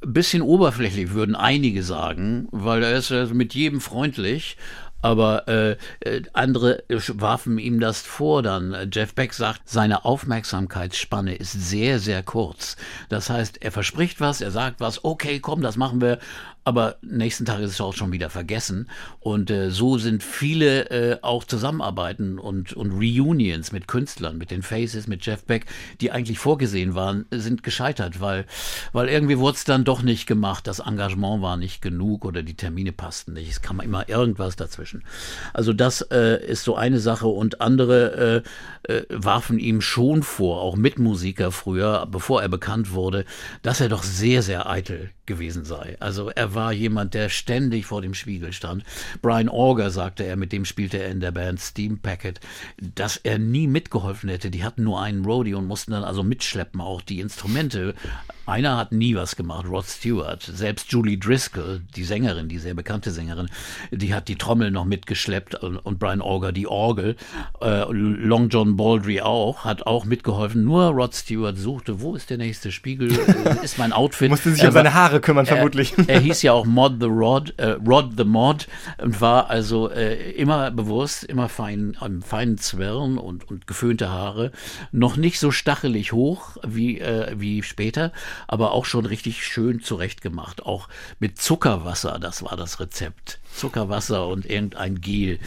bisschen 0.01 0.43
oberflächlich, 0.43 1.13
würden 1.13 1.37
einige 1.37 1.83
sagen, 1.83 2.49
weil 2.51 2.83
er 2.83 2.99
ist 2.99 3.11
mit 3.33 3.55
jedem 3.55 3.81
freundlich. 3.81 4.57
Aber 5.01 5.47
äh, 5.47 5.77
äh 6.01 6.23
andere 6.33 6.83
warfen 6.89 7.59
ihm 7.59 7.79
das 7.79 8.01
vor 8.03 8.43
dann. 8.43 8.91
Jeff 8.93 9.15
Beck 9.15 9.33
sagt, 9.33 9.63
seine 9.69 10.05
Aufmerksamkeitsspanne 10.05 11.37
ist 11.37 11.53
sehr, 11.53 12.01
sehr 12.01 12.25
kurz. 12.25 12.77
Das 13.09 13.31
heißt, 13.31 13.63
er 13.63 13.71
verspricht 13.71 14.21
was, 14.21 14.41
er 14.41 14.51
sagt 14.51 14.81
was, 14.81 15.05
okay, 15.05 15.39
komm, 15.39 15.63
das 15.63 15.77
machen 15.77 16.01
wir, 16.01 16.19
aber 16.65 16.97
nächsten 17.03 17.45
Tag 17.45 17.61
ist 17.61 17.71
es 17.71 17.81
auch 17.81 17.95
schon 17.95 18.13
wieder 18.13 18.31
vergessen. 18.31 18.89
Und 19.21 19.51
äh, 19.51 19.71
so 19.71 19.99
sind 19.99 20.23
viele 20.23 20.91
äh, 20.91 21.19
auch 21.23 21.45
Zusammenarbeiten 21.45 22.39
und, 22.39 22.73
und 22.75 22.93
Reunions 22.93 23.73
mit 23.73 23.89
Künstlern, 23.89 24.39
mit 24.39 24.51
den 24.51 24.63
Faces, 24.63 25.07
mit 25.07 25.25
Jeff 25.25 25.45
Beck, 25.45 25.67
die 26.01 26.11
eigentlich 26.11 26.39
vorgesehen 26.39 26.95
waren, 26.95 27.27
sind 27.31 27.63
gescheitert, 27.63 28.21
weil, 28.21 28.45
weil 28.93 29.09
irgendwie 29.09 29.39
wurde 29.39 29.57
es 29.57 29.65
dann 29.65 29.85
doch 29.85 30.03
nicht 30.03 30.27
gemacht. 30.27 30.67
Das 30.67 30.81
Engagement 30.81 31.43
war 31.43 31.57
nicht 31.57 31.81
genug 31.81 32.25
oder 32.25 32.43
die 32.43 32.55
Termine 32.55 32.93
passten 32.93 33.33
nicht. 33.33 33.51
Es 33.51 33.63
kam 33.63 33.81
immer 33.81 34.09
irgendwas 34.09 34.57
dazwischen. 34.57 35.05
Also 35.55 35.73
das 35.73 36.03
äh, 36.03 36.45
ist 36.45 36.65
so 36.65 36.77
eine 36.77 37.01
Sache 37.01 37.29
und 37.29 37.61
andere 37.61 38.45
äh, 38.87 38.93
äh, 38.93 39.05
warfen 39.11 39.59
ihm 39.59 39.81
schon 39.81 40.23
vor, 40.23 40.61
auch 40.61 40.77
Mitmusiker 40.77 41.53
früher, 41.53 42.07
bevor 42.11 42.43
er 42.43 42.49
bekannt 42.49 42.93
wurde, 42.93 43.25
dass 43.63 43.81
er 43.81 43.89
doch 43.89 44.03
sehr, 44.03 44.43
sehr 44.43 44.69
eitel 44.69 45.11
gewesen 45.29 45.65
sei. 45.65 45.97
Also 46.01 46.31
er 46.31 46.57
war 46.57 46.73
jemand, 46.73 47.15
der 47.15 47.29
ständig 47.29 47.87
vor 47.87 48.03
dem 48.03 48.15
Spiegel 48.15 48.53
stand. 48.53 48.83
Brian 49.23 49.49
Auger 49.49 49.91
sagte 49.91 50.25
er, 50.25 50.35
mit 50.35 50.51
dem 50.51 50.65
spielte 50.65 50.99
er 50.99 51.11
in 51.11 51.21
der 51.21 51.31
Band 51.31 51.61
Steam 51.61 52.01
Packet, 52.01 52.41
dass 52.81 53.17
er 53.17 53.39
nie 53.39 53.69
mitgeholfen 53.69 54.29
hätte. 54.29 54.51
Die 54.51 54.65
hatten 54.65 54.83
nur 54.83 55.01
einen 55.01 55.25
Roadie 55.25 55.55
und 55.55 55.67
mussten 55.67 55.93
dann 55.93 56.03
also 56.03 56.25
mitschleppen, 56.25 56.81
auch 56.81 57.01
die 57.01 57.21
Instrumente. 57.21 57.95
Einer 58.49 58.79
hat 58.79 58.93
nie 58.93 59.15
was 59.15 59.37
gemacht, 59.37 59.67
Rod 59.69 59.85
Stewart. 59.85 60.43
Selbst 60.43 60.91
Julie 60.91 61.19
Driscoll, 61.19 61.83
die 61.95 62.05
Sängerin, 62.05 62.49
die 62.49 62.59
sehr 62.59 62.73
bekannte 62.73 63.11
Sängerin, 63.11 63.51
die 63.91 64.15
hat 64.15 64.29
die 64.29 64.37
Trommel 64.37 64.71
noch 64.71 64.87
mitgeschleppt 64.87 65.55
und, 65.57 65.99
Brian 65.99 66.23
Auger 66.23 66.51
die 66.51 66.67
Orgel. 66.67 67.17
Äh, 67.61 67.85
Long 67.91 68.49
John 68.49 68.77
Baldry 68.77 69.21
auch, 69.21 69.67
hat 69.67 69.87
auch 69.87 70.07
mitgeholfen. 70.07 70.65
Nur 70.65 70.85
Rod 70.87 71.15
Stewart 71.15 71.59
suchte, 71.59 72.01
wo 72.01 72.15
ist 72.15 72.31
der 72.31 72.39
nächste 72.39 72.73
Spiegel? 72.73 73.13
ist 73.63 73.77
mein 73.77 73.93
Outfit? 73.93 74.31
Musste 74.31 74.51
sich 74.51 74.65
um 74.65 74.73
seine 74.73 74.95
Haare 74.95 75.18
Sache 75.19 75.21
kümmern, 75.21 75.47
vermutlich. 75.47 75.95
Er 76.07 76.21
hieß 76.21 76.43
ja 76.43 76.53
auch 76.53 76.65
Mod 76.65 77.01
the 77.01 77.07
Rod, 77.07 77.55
äh, 77.59 77.77
Rod 77.87 78.13
the 78.17 78.25
Mod 78.25 78.67
und 78.99 79.21
war 79.21 79.51
also 79.51 79.91
äh, 79.91 80.33
immer 80.33 80.71
bewusst, 80.71 81.25
immer 81.25 81.49
fein, 81.49 81.97
am 82.01 82.23
feinen 82.23 82.59
Zwirn 82.59 83.19
und, 83.19 83.49
und 83.49 83.67
geföhnte 83.67 84.11
Haare. 84.11 84.53
Noch 84.93 85.17
nicht 85.17 85.39
so 85.39 85.51
stachelig 85.51 86.13
hoch 86.13 86.57
wie, 86.67 87.01
äh, 87.01 87.35
wie 87.37 87.63
später, 87.63 88.13
aber 88.47 88.73
auch 88.73 88.85
schon 88.85 89.07
richtig 89.07 89.45
schön 89.45 89.81
zurechtgemacht. 89.81 90.65
Auch 90.65 90.89
mit 91.19 91.39
Zuckerwasser, 91.39 92.19
das 92.19 92.43
war 92.43 92.57
das 92.57 92.81
Rezept. 92.81 93.39
Zuckerwasser 93.55 94.29
und 94.29 94.49
irgendein 94.49 95.01
Gel. 95.01 95.39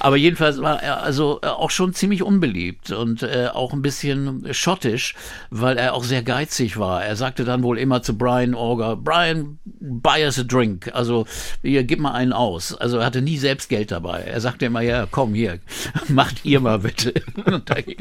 Aber 0.00 0.16
jedenfalls 0.16 0.60
war 0.60 0.82
er 0.82 1.02
also 1.02 1.40
äh, 1.42 1.46
auch 1.46 1.70
schon 1.70 1.94
ziemlich 1.94 2.22
unbeliebt 2.22 2.90
und 2.90 3.22
äh, 3.22 3.48
auch 3.52 3.72
ein 3.72 3.82
bisschen 3.82 4.46
schottisch, 4.52 5.14
weil 5.50 5.76
er 5.76 5.94
auch 5.94 6.04
sehr 6.04 6.22
geizig 6.22 6.78
war. 6.78 7.04
Er 7.04 7.16
sagte 7.16 7.44
dann 7.44 7.62
wohl 7.62 7.78
immer 7.78 8.02
zu 8.02 8.16
Brian 8.16 8.54
Orger, 8.54 8.96
Brian, 8.96 9.58
buy 9.64 10.24
us 10.24 10.38
a 10.38 10.42
drink. 10.42 10.90
Also 10.94 11.26
hier, 11.62 11.84
gib 11.84 12.00
mal 12.00 12.12
einen 12.12 12.32
aus. 12.32 12.74
Also 12.74 12.98
er 12.98 13.06
hatte 13.06 13.22
nie 13.22 13.38
selbst 13.38 13.68
Geld 13.68 13.90
dabei. 13.90 14.20
Er 14.20 14.40
sagte 14.40 14.66
immer, 14.66 14.80
ja, 14.80 15.06
komm 15.10 15.34
hier, 15.34 15.58
macht 16.08 16.44
ihr 16.44 16.60
mal 16.60 16.78
bitte. 16.80 17.14
okay. 17.46 17.96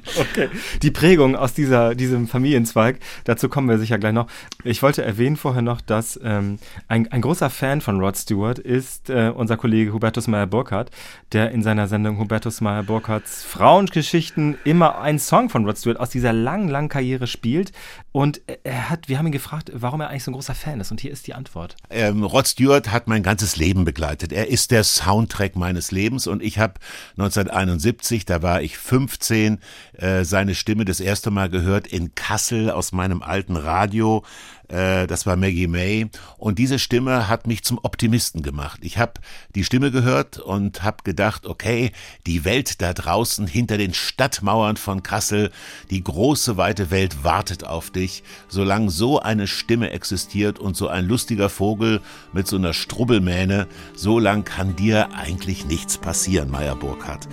Die 0.82 0.92
Prägung 0.92 1.36
aus 1.36 1.54
dieser, 1.54 1.96
diesem 1.96 2.28
Familienzweig, 2.28 3.00
dazu 3.26 3.50
kommen 3.50 3.70
wir 3.70 3.78
sicher 3.78 3.98
gleich 3.98 4.14
noch. 4.14 4.28
Ich 4.64 4.82
wollte 4.82 5.04
erwähnen 5.04 5.38
vorher 5.38 5.62
noch, 5.62 5.82
dass 5.82 6.20
ähm, 6.24 6.60
ein, 6.88 7.12
ein 7.12 7.22
großer 7.22 7.50
Fan 7.50 7.82
von 7.82 8.00
Rod 8.00 8.18
Stewart 8.18 8.60
ist 8.60 9.10
äh, 9.10 9.30
unser 9.48 9.56
Kollege 9.56 9.94
Hubertus 9.94 10.28
Meyer-Burkhardt, 10.28 10.92
der 11.32 11.52
in 11.52 11.64
seiner 11.64 11.88
Sendung 11.88 12.20
Hubertus 12.20 12.60
Meyer-Burkhardts 12.60 13.46
Frauengeschichten 13.46 14.58
immer 14.66 15.00
einen 15.00 15.20
Song 15.20 15.50
von 15.50 15.64
Rod 15.64 15.78
Stewart 15.78 16.02
aus 16.02 16.10
dieser 16.10 16.34
langen, 16.34 16.68
langen 16.68 16.90
Karriere 16.90 17.28
spielt. 17.28 17.72
Und 18.12 18.42
er 18.66 18.90
hat, 18.90 19.08
wir 19.08 19.18
haben 19.18 19.28
ihn 19.28 19.32
gefragt, 19.32 19.72
warum 19.74 20.02
er 20.02 20.10
eigentlich 20.10 20.26
so 20.26 20.32
ein 20.32 20.34
großer 20.34 20.54
Fan 20.54 20.82
ist. 20.82 20.92
Und 20.92 21.00
hier 21.00 21.12
ist 21.12 21.28
die 21.28 21.34
Antwort. 21.34 21.78
Ähm, 21.90 22.24
Rod 22.24 22.46
Stewart 22.46 22.92
hat 22.92 23.08
mein 23.08 23.24
ganzes 23.24 23.56
Leben 23.56 23.86
begleitet. 23.86 24.34
Er 24.34 24.50
ist 24.50 24.72
der 24.72 24.84
Soundtrack 24.84 25.56
meines 25.56 25.92
Lebens. 25.92 26.28
Und 26.28 26.44
ich 26.44 26.60
habe 26.60 26.74
1971, 27.12 28.26
da 28.26 28.42
war 28.42 28.62
ich 28.62 28.78
15, 28.78 29.60
äh, 29.94 30.26
seine 30.26 30.56
Stimme 30.56 30.84
das 30.84 31.00
erste 31.00 31.32
Mal 31.32 31.50
gehört 31.50 31.88
in 31.88 32.16
Kassel 32.16 32.70
aus 32.70 32.92
meinem 32.92 33.22
alten 33.22 33.56
Radio. 33.56 34.26
Äh, 34.68 35.08
das 35.08 35.26
war 35.26 35.36
Maggie 35.36 35.68
May. 35.68 36.10
Und 36.38 36.60
diese 36.60 36.80
Stimme 36.80 37.28
hat 37.28 37.48
mich 37.48 37.64
zum 37.64 37.80
Optimisten 37.82 38.42
gemacht. 38.42 38.80
Ich 38.84 38.98
habe 38.98 39.14
die 39.56 39.64
Stimme 39.64 39.92
gehört 39.92 40.40
und 40.40 40.84
habe 40.84 41.04
gedacht, 41.04 41.46
okay, 41.46 41.92
die 42.26 42.46
Welt 42.46 42.82
da 42.82 42.94
draußen 42.94 43.48
hinter 43.48 43.78
den 43.78 43.94
Stadtmauern 43.94 44.78
von 44.78 45.04
Kassel, 45.04 45.52
die 45.90 46.04
große 46.04 46.58
weite 46.58 46.92
Welt 46.92 47.24
wartet 47.24 47.64
auf 47.64 47.90
dich. 47.90 48.24
Solange 48.48 48.90
so 48.90 49.20
eine 49.20 49.48
Stimme 49.48 49.92
existiert 49.92 50.60
und 50.60 50.76
so 50.76 50.88
ein 50.88 51.06
lustiger 51.06 51.50
Vogel 51.50 52.02
mit 52.34 52.48
so 52.48 52.58
einer 52.58 52.74
Strubbelmähne, 52.74 53.68
so 53.96 54.20
lang 54.20 54.44
kann 54.44 54.76
dir 54.76 55.14
eigentlich 55.14 55.66
nichts 55.66 55.98
passieren, 55.98 56.52
Meier 56.52 56.76
Burkhardt. 56.76 57.28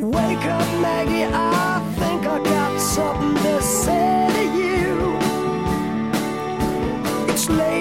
Wake 0.00 0.44
up, 0.46 0.80
Maggie, 0.80 1.26
I 1.32 1.80
think 1.96 2.26
I 2.26 2.51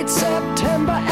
late 0.01 0.10
September 0.10 1.11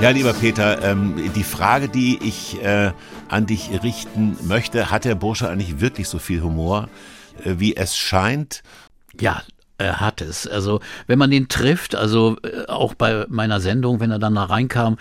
Ja, 0.00 0.08
lieber 0.08 0.32
Peter, 0.32 0.82
ähm, 0.82 1.30
die 1.34 1.44
Frage, 1.44 1.90
die 1.90 2.18
ich 2.26 2.62
äh, 2.62 2.92
an 3.28 3.44
dich 3.44 3.70
richten 3.82 4.34
möchte, 4.48 4.90
hat 4.90 5.04
der 5.04 5.14
Bursche 5.14 5.46
eigentlich 5.50 5.82
wirklich 5.82 6.08
so 6.08 6.18
viel 6.18 6.42
Humor, 6.42 6.88
äh, 7.44 7.56
wie 7.58 7.76
es 7.76 7.98
scheint? 7.98 8.62
Ja, 9.20 9.42
er 9.76 10.00
hat 10.00 10.22
es. 10.22 10.46
Also, 10.46 10.80
wenn 11.06 11.18
man 11.18 11.30
ihn 11.32 11.48
trifft, 11.48 11.94
also 11.94 12.38
äh, 12.42 12.66
auch 12.66 12.94
bei 12.94 13.26
meiner 13.28 13.60
Sendung, 13.60 14.00
wenn 14.00 14.10
er 14.10 14.18
dann 14.18 14.36
da 14.36 14.44
reinkam, 14.44 14.96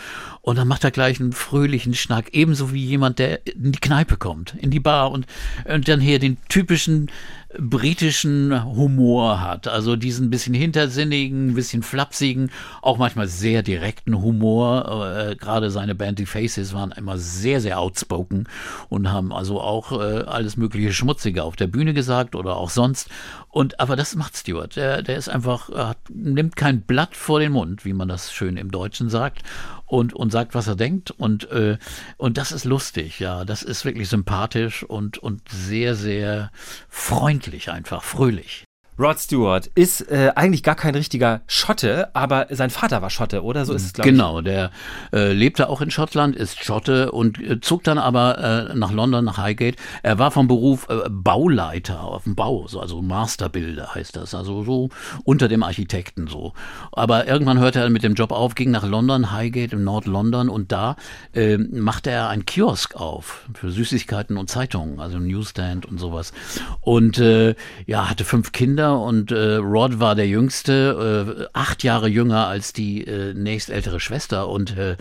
und 0.49 0.55
dann 0.55 0.67
macht 0.67 0.83
er 0.83 0.89
gleich 0.89 1.19
einen 1.19 1.31
fröhlichen 1.31 1.93
Schnack, 1.93 2.29
ebenso 2.33 2.73
wie 2.73 2.83
jemand, 2.83 3.19
der 3.19 3.45
in 3.45 3.71
die 3.71 3.79
Kneipe 3.79 4.17
kommt, 4.17 4.55
in 4.55 4.71
die 4.71 4.79
Bar 4.79 5.11
und, 5.11 5.27
und 5.65 5.87
dann 5.87 5.99
hier 5.99 6.17
den 6.17 6.37
typischen 6.49 7.11
britischen 7.55 8.63
Humor 8.63 9.41
hat. 9.41 9.67
Also 9.67 9.95
diesen 9.95 10.31
bisschen 10.31 10.55
hintersinnigen, 10.55 11.53
bisschen 11.53 11.83
flapsigen, 11.83 12.49
auch 12.81 12.97
manchmal 12.97 13.27
sehr 13.27 13.61
direkten 13.61 14.21
Humor. 14.21 15.15
Äh, 15.15 15.35
Gerade 15.35 15.69
seine 15.69 15.93
Band 15.93 16.17
The 16.17 16.25
Faces 16.25 16.73
waren 16.73 16.93
immer 16.93 17.19
sehr, 17.19 17.61
sehr 17.61 17.79
outspoken 17.79 18.47
und 18.89 19.11
haben 19.11 19.31
also 19.31 19.61
auch 19.61 19.91
äh, 19.91 20.23
alles 20.23 20.57
mögliche 20.57 20.93
Schmutzige 20.93 21.43
auf 21.43 21.55
der 21.55 21.67
Bühne 21.67 21.93
gesagt 21.93 22.35
oder 22.35 22.55
auch 22.55 22.71
sonst. 22.71 23.07
Und 23.49 23.79
aber 23.79 23.95
das 23.95 24.15
macht 24.15 24.35
Stewart. 24.35 24.75
Der, 24.75 25.03
der 25.03 25.17
ist 25.17 25.29
einfach, 25.29 25.69
hat, 25.69 25.97
nimmt 26.09 26.55
kein 26.55 26.81
Blatt 26.81 27.15
vor 27.15 27.39
den 27.39 27.51
Mund, 27.51 27.85
wie 27.85 27.93
man 27.93 28.07
das 28.07 28.31
schön 28.33 28.57
im 28.57 28.71
Deutschen 28.71 29.09
sagt 29.09 29.43
und, 29.89 30.13
und 30.13 30.31
sagt, 30.31 30.53
was 30.55 30.67
er 30.67 30.75
denkt. 30.75 31.11
Und, 31.11 31.49
äh, 31.51 31.77
und 32.17 32.37
das 32.37 32.51
ist 32.51 32.63
lustig, 32.63 33.19
ja. 33.19 33.43
Das 33.43 33.63
ist 33.63 33.83
wirklich 33.83 34.07
sympathisch 34.07 34.83
und, 34.83 35.17
und 35.17 35.49
sehr, 35.49 35.95
sehr 35.95 36.51
freundlich 36.87 37.71
einfach, 37.71 38.03
fröhlich. 38.03 38.68
Rod 38.99 39.17
Stewart 39.17 39.67
ist 39.75 40.11
äh, 40.11 40.33
eigentlich 40.35 40.61
gar 40.61 40.75
kein 40.75 40.93
richtiger 40.93 41.39
Schotte, 41.47 42.13
aber 42.13 42.47
sein 42.49 42.69
Vater 42.69 43.01
war 43.01 43.09
Schotte, 43.09 43.43
oder? 43.43 43.65
So 43.65 43.73
ist 43.73 43.85
es, 43.85 43.93
glaube 43.93 44.11
genau, 44.11 44.39
ich. 44.39 44.45
Genau, 44.45 44.59
der 44.59 44.71
äh, 45.13 45.31
lebte 45.31 45.69
auch 45.69 45.79
in 45.79 45.89
Schottland, 45.89 46.35
ist 46.35 46.61
Schotte 46.61 47.13
und 47.13 47.39
äh, 47.39 47.61
zog 47.61 47.85
dann 47.85 47.97
aber 47.97 48.69
äh, 48.71 48.75
nach 48.75 48.91
London, 48.91 49.23
nach 49.23 49.37
Highgate. 49.37 49.77
Er 50.03 50.19
war 50.19 50.31
vom 50.31 50.49
Beruf 50.49 50.89
äh, 50.89 51.09
Bauleiter 51.09 52.03
auf 52.03 52.25
dem 52.25 52.35
Bau, 52.35 52.67
so, 52.67 52.81
also 52.81 53.01
Masterbilder 53.01 53.95
heißt 53.95 54.17
das, 54.17 54.35
also 54.35 54.63
so 54.63 54.89
unter 55.23 55.47
dem 55.47 55.63
Architekten 55.63 56.27
so. 56.27 56.51
Aber 56.91 57.25
irgendwann 57.25 57.57
hörte 57.57 57.79
er 57.79 57.89
mit 57.89 58.03
dem 58.03 58.15
Job 58.15 58.33
auf, 58.33 58.53
ging 58.53 58.69
nach 58.69 58.83
London, 58.83 59.31
Highgate 59.31 59.71
im 59.73 59.85
Nord-London 59.85 60.49
und 60.49 60.73
da 60.73 60.97
äh, 61.33 61.57
machte 61.57 62.11
er 62.11 62.27
ein 62.27 62.45
Kiosk 62.45 62.95
auf 62.95 63.47
für 63.53 63.71
Süßigkeiten 63.71 64.35
und 64.35 64.49
Zeitungen, 64.49 64.99
also 64.99 65.19
Newsstand 65.19 65.85
und 65.85 65.99
sowas. 65.99 66.33
Und 66.81 67.17
äh, 67.19 67.55
ja, 67.85 68.09
hatte 68.09 68.25
fünf 68.25 68.51
Kinder 68.51 68.88
und 68.97 69.31
äh, 69.31 69.55
Rod 69.55 69.99
war 69.99 70.15
der 70.15 70.27
Jüngste, 70.27 71.47
äh, 71.47 71.47
acht 71.53 71.83
Jahre 71.83 72.07
jünger 72.07 72.47
als 72.47 72.73
die 72.73 73.05
äh, 73.05 73.33
nächstältere 73.33 73.99
Schwester 73.99 74.47
und 74.47 74.77
äh, 74.77 74.97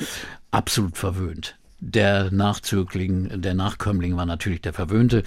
absolut 0.50 0.96
verwöhnt. 0.96 1.56
Der 1.80 2.32
Nachzögling, 2.32 3.40
der 3.40 3.54
Nachkömmling 3.54 4.16
war 4.16 4.26
natürlich 4.26 4.60
der 4.60 4.72
Verwöhnte. 4.72 5.22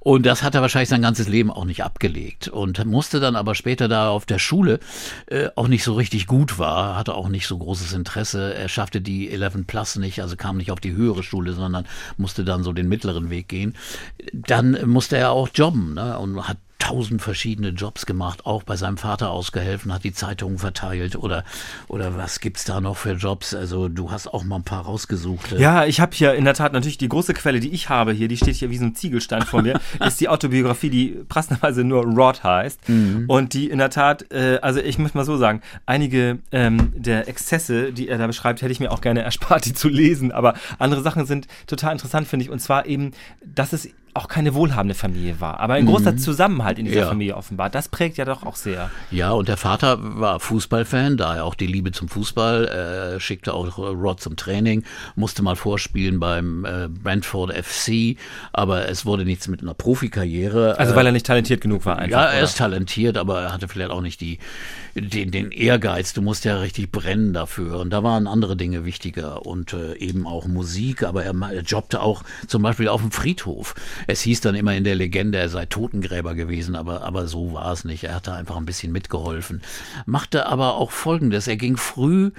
Und 0.00 0.26
das 0.26 0.42
hat 0.42 0.56
er 0.56 0.60
wahrscheinlich 0.60 0.88
sein 0.88 1.02
ganzes 1.02 1.28
Leben 1.28 1.48
auch 1.48 1.64
nicht 1.64 1.84
abgelegt. 1.84 2.48
Und 2.48 2.84
musste 2.84 3.20
dann 3.20 3.36
aber 3.36 3.54
später 3.54 3.86
da 3.86 4.08
auf 4.08 4.26
der 4.26 4.40
Schule 4.40 4.80
äh, 5.26 5.50
auch 5.54 5.68
nicht 5.68 5.84
so 5.84 5.94
richtig 5.94 6.26
gut 6.26 6.58
war, 6.58 6.96
hatte 6.96 7.14
auch 7.14 7.28
nicht 7.28 7.46
so 7.46 7.56
großes 7.56 7.92
Interesse. 7.92 8.52
Er 8.52 8.68
schaffte 8.68 9.00
die 9.00 9.30
11 9.30 9.64
Plus 9.68 9.94
nicht, 9.94 10.20
also 10.20 10.34
kam 10.34 10.56
nicht 10.56 10.72
auf 10.72 10.80
die 10.80 10.92
höhere 10.92 11.22
Schule, 11.22 11.52
sondern 11.52 11.86
musste 12.16 12.44
dann 12.44 12.64
so 12.64 12.72
den 12.72 12.88
mittleren 12.88 13.30
Weg 13.30 13.46
gehen. 13.46 13.76
Dann 14.32 14.76
musste 14.86 15.16
er 15.18 15.30
auch 15.30 15.50
jobben 15.54 15.94
ne, 15.94 16.18
und 16.18 16.48
hat 16.48 16.56
tausend 16.82 17.22
verschiedene 17.22 17.68
Jobs 17.68 18.06
gemacht, 18.06 18.44
auch 18.44 18.64
bei 18.64 18.74
seinem 18.74 18.96
Vater 18.96 19.30
ausgehelfen, 19.30 19.92
hat 19.92 20.02
die 20.02 20.12
Zeitungen 20.12 20.58
verteilt 20.58 21.14
oder, 21.14 21.44
oder 21.86 22.16
was 22.16 22.40
gibt's 22.40 22.64
da 22.64 22.80
noch 22.80 22.96
für 22.96 23.12
Jobs? 23.12 23.54
Also 23.54 23.88
du 23.88 24.10
hast 24.10 24.26
auch 24.26 24.42
mal 24.42 24.56
ein 24.56 24.64
paar 24.64 24.84
rausgesucht. 24.84 25.52
Ja, 25.52 25.84
ich 25.84 26.00
habe 26.00 26.10
hier 26.12 26.34
in 26.34 26.44
der 26.44 26.54
Tat 26.54 26.72
natürlich 26.72 26.98
die 26.98 27.08
große 27.08 27.34
Quelle, 27.34 27.60
die 27.60 27.70
ich 27.70 27.88
habe 27.88 28.10
hier, 28.10 28.26
die 28.26 28.36
steht 28.36 28.56
hier 28.56 28.70
wie 28.70 28.78
so 28.78 28.84
ein 28.84 28.96
Ziegelstein 28.96 29.42
vor 29.42 29.62
mir, 29.62 29.78
ist 30.04 30.20
die 30.20 30.28
Autobiografie, 30.28 30.90
die 30.90 31.08
passenderweise 31.28 31.84
nur 31.84 32.02
Rod 32.02 32.42
heißt 32.42 32.88
mhm. 32.88 33.26
und 33.28 33.54
die 33.54 33.70
in 33.70 33.78
der 33.78 33.90
Tat, 33.90 34.32
äh, 34.32 34.58
also 34.60 34.80
ich 34.80 34.98
muss 34.98 35.14
mal 35.14 35.24
so 35.24 35.36
sagen, 35.36 35.60
einige 35.86 36.40
ähm, 36.50 36.92
der 36.96 37.28
Exzesse, 37.28 37.92
die 37.92 38.08
er 38.08 38.18
da 38.18 38.26
beschreibt, 38.26 38.60
hätte 38.60 38.72
ich 38.72 38.80
mir 38.80 38.90
auch 38.90 39.02
gerne 39.02 39.22
erspart, 39.22 39.66
die 39.66 39.72
zu 39.72 39.88
lesen, 39.88 40.32
aber 40.32 40.54
andere 40.80 41.02
Sachen 41.02 41.26
sind 41.26 41.46
total 41.68 41.92
interessant, 41.92 42.26
finde 42.26 42.44
ich, 42.44 42.50
und 42.50 42.58
zwar 42.58 42.86
eben, 42.86 43.12
dass 43.44 43.72
es 43.72 43.88
auch 44.14 44.28
keine 44.28 44.52
wohlhabende 44.54 44.94
Familie 44.94 45.40
war, 45.40 45.58
aber 45.60 45.74
ein 45.74 45.86
großer 45.86 46.16
Zusammenhalt 46.18 46.78
in 46.78 46.84
dieser 46.84 47.00
Ja. 47.00 47.08
Familie 47.08 47.34
offenbar. 47.36 47.70
Das 47.70 47.88
prägt 47.88 48.18
ja 48.18 48.26
doch 48.26 48.42
auch 48.42 48.56
sehr. 48.56 48.90
Ja, 49.10 49.30
und 49.32 49.48
der 49.48 49.56
Vater 49.56 49.98
war 50.00 50.38
Fußballfan, 50.38 51.16
daher 51.16 51.44
auch 51.46 51.54
die 51.54 51.66
Liebe 51.66 51.92
zum 51.92 52.08
Fußball, 52.08 53.14
äh, 53.16 53.20
schickte 53.20 53.54
auch 53.54 53.78
Rod 53.78 54.20
zum 54.20 54.36
Training, 54.36 54.84
musste 55.14 55.42
mal 55.42 55.56
vorspielen 55.56 56.20
beim 56.20 56.64
äh, 56.66 56.88
Brentford 56.88 57.52
FC, 57.56 58.16
aber 58.52 58.88
es 58.88 59.06
wurde 59.06 59.24
nichts 59.24 59.48
mit 59.48 59.62
einer 59.62 59.74
Profikarriere. 59.74 60.78
Also 60.78 60.92
Äh, 60.92 60.96
weil 60.96 61.06
er 61.06 61.12
nicht 61.12 61.26
talentiert 61.26 61.60
genug 61.62 61.86
war 61.86 61.96
einfach. 61.98 62.20
ja, 62.24 62.26
er 62.32 62.42
ist 62.42 62.58
talentiert, 62.58 63.16
aber 63.16 63.40
er 63.42 63.52
hatte 63.52 63.66
vielleicht 63.68 63.90
auch 63.90 64.02
nicht 64.02 64.20
die, 64.20 64.38
den, 64.94 65.30
den 65.30 65.50
Ehrgeiz. 65.50 66.12
Du 66.12 66.22
musst 66.22 66.44
ja 66.44 66.58
richtig 66.58 66.90
brennen 66.90 67.32
dafür. 67.32 67.80
Und 67.80 67.90
da 67.90 68.02
waren 68.02 68.26
andere 68.26 68.56
Dinge 68.56 68.84
wichtiger 68.84 69.46
und 69.46 69.72
äh, 69.72 69.96
eben 69.96 70.26
auch 70.26 70.46
Musik. 70.46 71.02
Aber 71.02 71.24
er, 71.24 71.34
jobbte 71.62 72.00
auch 72.00 72.22
zum 72.46 72.62
Beispiel 72.62 72.88
auf 72.88 73.00
dem 73.00 73.10
Friedhof. 73.10 73.74
Es 74.06 74.22
hieß 74.22 74.40
dann 74.40 74.54
immer 74.54 74.74
in 74.74 74.84
der 74.84 74.94
Legende, 74.94 75.38
er 75.38 75.48
sei 75.48 75.66
Totengräber 75.66 76.34
gewesen, 76.34 76.76
aber, 76.76 77.02
aber 77.02 77.26
so 77.26 77.52
war 77.52 77.72
es 77.72 77.84
nicht. 77.84 78.04
Er 78.04 78.14
hatte 78.14 78.32
einfach 78.32 78.56
ein 78.56 78.66
bisschen 78.66 78.92
mitgeholfen. 78.92 79.62
Machte 80.06 80.46
aber 80.46 80.76
auch 80.76 80.90
Folgendes. 80.90 81.48
Er 81.48 81.56
ging 81.56 81.76
früh 81.76 82.30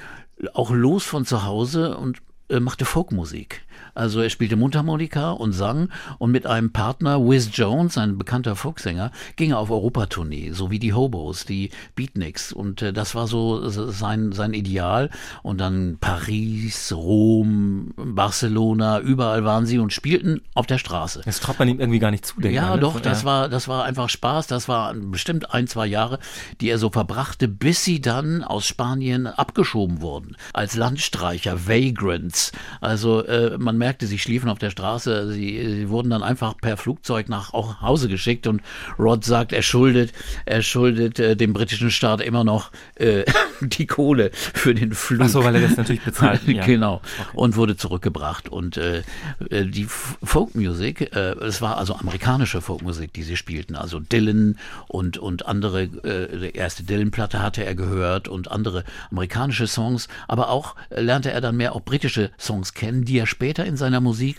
auch 0.53 0.71
los 0.71 1.03
von 1.03 1.25
zu 1.25 1.43
Hause 1.43 1.97
und 1.97 2.21
äh, 2.49 2.59
machte 2.59 2.85
Folkmusik. 2.85 3.61
Also 3.93 4.21
er 4.21 4.29
spielte 4.29 4.55
Mundharmonika 4.55 5.31
und 5.31 5.53
sang 5.53 5.89
und 6.17 6.31
mit 6.31 6.45
einem 6.45 6.71
Partner, 6.71 7.19
Wiz 7.19 7.49
Jones, 7.53 7.97
ein 7.97 8.17
bekannter 8.17 8.55
Folksänger, 8.55 9.11
ging 9.35 9.51
er 9.51 9.59
auf 9.59 9.69
Europatournee, 9.71 10.51
so 10.51 10.71
wie 10.71 10.79
die 10.79 10.93
Hobos, 10.93 11.45
die 11.45 11.69
Beatniks. 11.95 12.51
Und 12.51 12.81
äh, 12.81 12.93
das 12.93 13.15
war 13.15 13.27
so 13.27 13.69
sein, 13.69 14.31
sein 14.31 14.53
Ideal. 14.53 15.09
Und 15.43 15.59
dann 15.59 15.97
Paris, 15.99 16.91
Rom, 16.95 17.93
Barcelona, 17.95 18.99
überall 18.99 19.43
waren 19.45 19.65
sie 19.65 19.79
und 19.79 19.93
spielten 19.93 20.41
auf 20.53 20.65
der 20.65 20.77
Straße. 20.77 21.21
Das 21.25 21.39
traut 21.39 21.59
man 21.59 21.67
ihm 21.67 21.79
irgendwie 21.79 21.99
gar 21.99 22.11
nicht 22.11 22.25
zu, 22.25 22.39
denke 22.41 22.55
Ja, 22.55 22.69
ich, 22.69 22.75
ne? 22.75 22.81
doch, 22.81 22.99
das 22.99 23.21
ja. 23.21 23.25
war, 23.25 23.49
das 23.49 23.67
war 23.67 23.83
einfach 23.85 24.09
Spaß. 24.09 24.47
Das 24.47 24.67
war 24.67 24.93
bestimmt 24.93 25.53
ein, 25.53 25.67
zwei 25.67 25.87
Jahre, 25.87 26.19
die 26.61 26.69
er 26.69 26.77
so 26.77 26.89
verbrachte, 26.89 27.47
bis 27.47 27.83
sie 27.83 28.01
dann 28.01 28.43
aus 28.43 28.65
Spanien 28.65 29.27
abgeschoben 29.27 30.01
wurden. 30.01 30.35
Als 30.53 30.75
Landstreicher, 30.75 31.67
Vagrants. 31.67 32.51
Also 32.81 33.23
äh, 33.25 33.57
man 33.57 33.72
merkte, 33.77 34.07
sie 34.07 34.19
schliefen 34.19 34.49
auf 34.49 34.59
der 34.59 34.69
Straße. 34.69 35.31
Sie, 35.31 35.75
sie 35.75 35.89
wurden 35.89 36.09
dann 36.09 36.23
einfach 36.23 36.57
per 36.57 36.77
Flugzeug 36.77 37.29
nach 37.29 37.53
Hause 37.53 38.07
geschickt 38.09 38.47
und 38.47 38.61
Rod 38.97 39.23
sagt, 39.23 39.53
er 39.53 39.61
schuldet, 39.61 40.13
er 40.45 40.61
schuldet 40.61 41.19
äh, 41.19 41.35
dem 41.35 41.53
britischen 41.53 41.91
Staat 41.91 42.21
immer 42.21 42.43
noch 42.43 42.71
äh, 42.95 43.23
die 43.69 43.87
Kohle 43.87 44.31
für 44.33 44.73
den 44.73 44.93
Flug. 44.93 45.21
Ach 45.23 45.29
so, 45.29 45.43
weil 45.43 45.55
er 45.55 45.61
das 45.61 45.77
natürlich 45.77 46.01
bezahlt. 46.05 46.47
Ja. 46.47 46.65
genau. 46.65 47.01
Und 47.33 47.55
wurde 47.55 47.77
zurückgebracht. 47.77 48.49
Und 48.49 48.77
äh, 48.77 49.03
äh, 49.49 49.65
die 49.65 49.85
Folkmusik, 49.85 51.15
äh, 51.15 51.33
es 51.39 51.61
war 51.61 51.77
also 51.77 51.95
amerikanische 51.95 52.61
Folkmusik, 52.61 53.13
die 53.13 53.23
sie 53.23 53.37
spielten. 53.37 53.75
Also 53.75 53.99
Dylan 53.99 54.57
und, 54.87 55.17
und 55.17 55.45
andere, 55.45 55.83
äh, 55.83 56.37
die 56.39 56.55
erste 56.55 56.83
Dylan-Platte 56.83 57.41
hatte 57.41 57.65
er 57.65 57.75
gehört 57.75 58.27
und 58.27 58.51
andere 58.51 58.83
amerikanische 59.11 59.67
Songs. 59.67 60.07
Aber 60.27 60.49
auch 60.49 60.75
lernte 60.89 61.31
er 61.31 61.41
dann 61.41 61.57
mehr 61.57 61.75
auch 61.75 61.81
britische 61.81 62.31
Songs 62.37 62.73
kennen, 62.73 63.05
die 63.05 63.17
er 63.17 63.27
später 63.27 63.65
in 63.65 63.77
seiner 63.77 64.01
Musik 64.01 64.37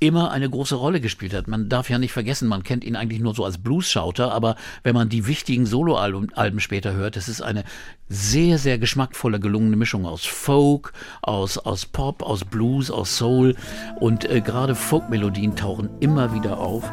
immer 0.00 0.30
eine 0.30 0.50
große 0.50 0.74
Rolle 0.74 1.00
gespielt 1.00 1.34
hat. 1.34 1.48
Man 1.48 1.68
darf 1.68 1.88
ja 1.88 1.98
nicht 1.98 2.12
vergessen, 2.12 2.48
man 2.48 2.62
kennt 2.62 2.84
ihn 2.84 2.96
eigentlich 2.96 3.20
nur 3.20 3.34
so 3.34 3.44
als 3.44 3.58
Blues-Schauter, 3.58 4.32
aber 4.32 4.56
wenn 4.82 4.94
man 4.94 5.08
die 5.08 5.26
wichtigen 5.26 5.66
Soloalben 5.66 6.32
Alben 6.34 6.60
später 6.60 6.92
hört, 6.92 7.16
das 7.16 7.28
ist 7.28 7.40
eine 7.40 7.64
sehr, 8.08 8.58
sehr 8.58 8.78
geschmackvolle, 8.78 9.40
gelungene 9.40 9.76
Mischung 9.76 10.06
aus 10.06 10.24
Folk, 10.24 10.92
aus, 11.22 11.58
aus 11.58 11.86
Pop, 11.86 12.22
aus 12.22 12.44
Blues, 12.44 12.90
aus 12.90 13.16
Soul 13.16 13.56
und 14.00 14.28
äh, 14.28 14.40
gerade 14.40 14.74
Folkmelodien 14.74 15.56
tauchen 15.56 15.88
immer 16.00 16.34
wieder 16.34 16.58
auf. 16.58 16.84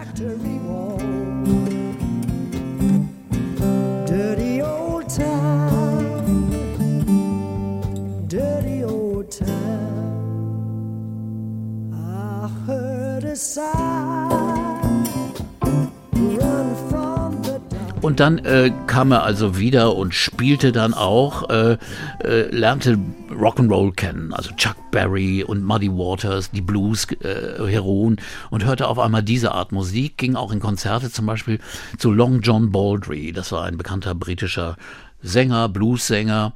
Und 18.02 18.20
dann 18.20 18.40
äh, 18.40 18.72
kam 18.88 19.12
er 19.12 19.24
also 19.24 19.58
wieder 19.58 19.96
und 19.96 20.14
spielte 20.14 20.74
dann 20.74 20.94
auch, 20.94 21.50
äh, 21.50 21.78
äh, 22.24 22.50
lernte 22.54 22.98
Rock'n'Roll 23.30 23.96
kennen, 23.96 24.34
also 24.34 24.52
Chuck 24.56 24.76
Berry 24.92 25.46
und 25.46 25.64
Muddy 25.64 25.90
Waters, 25.90 26.52
die 26.52 26.62
Blues-Heroen 26.62 28.18
und 28.50 28.66
hörte 28.66 28.88
auf 28.88 29.00
einmal 29.00 29.24
diese 29.24 29.54
Art 29.54 29.72
Musik, 29.72 30.18
ging 30.18 30.36
auch 30.36 30.52
in 30.52 30.60
Konzerte 30.60 31.10
zum 31.10 31.26
Beispiel 31.26 31.60
zu 31.98 32.12
Long 32.12 32.42
John 32.42 32.72
Baldry, 32.72 33.32
das 33.32 33.54
war 33.54 33.64
ein 33.64 33.78
bekannter 33.78 34.14
britischer 34.14 34.76
Sänger, 35.22 35.70
Bluessänger 35.70 36.54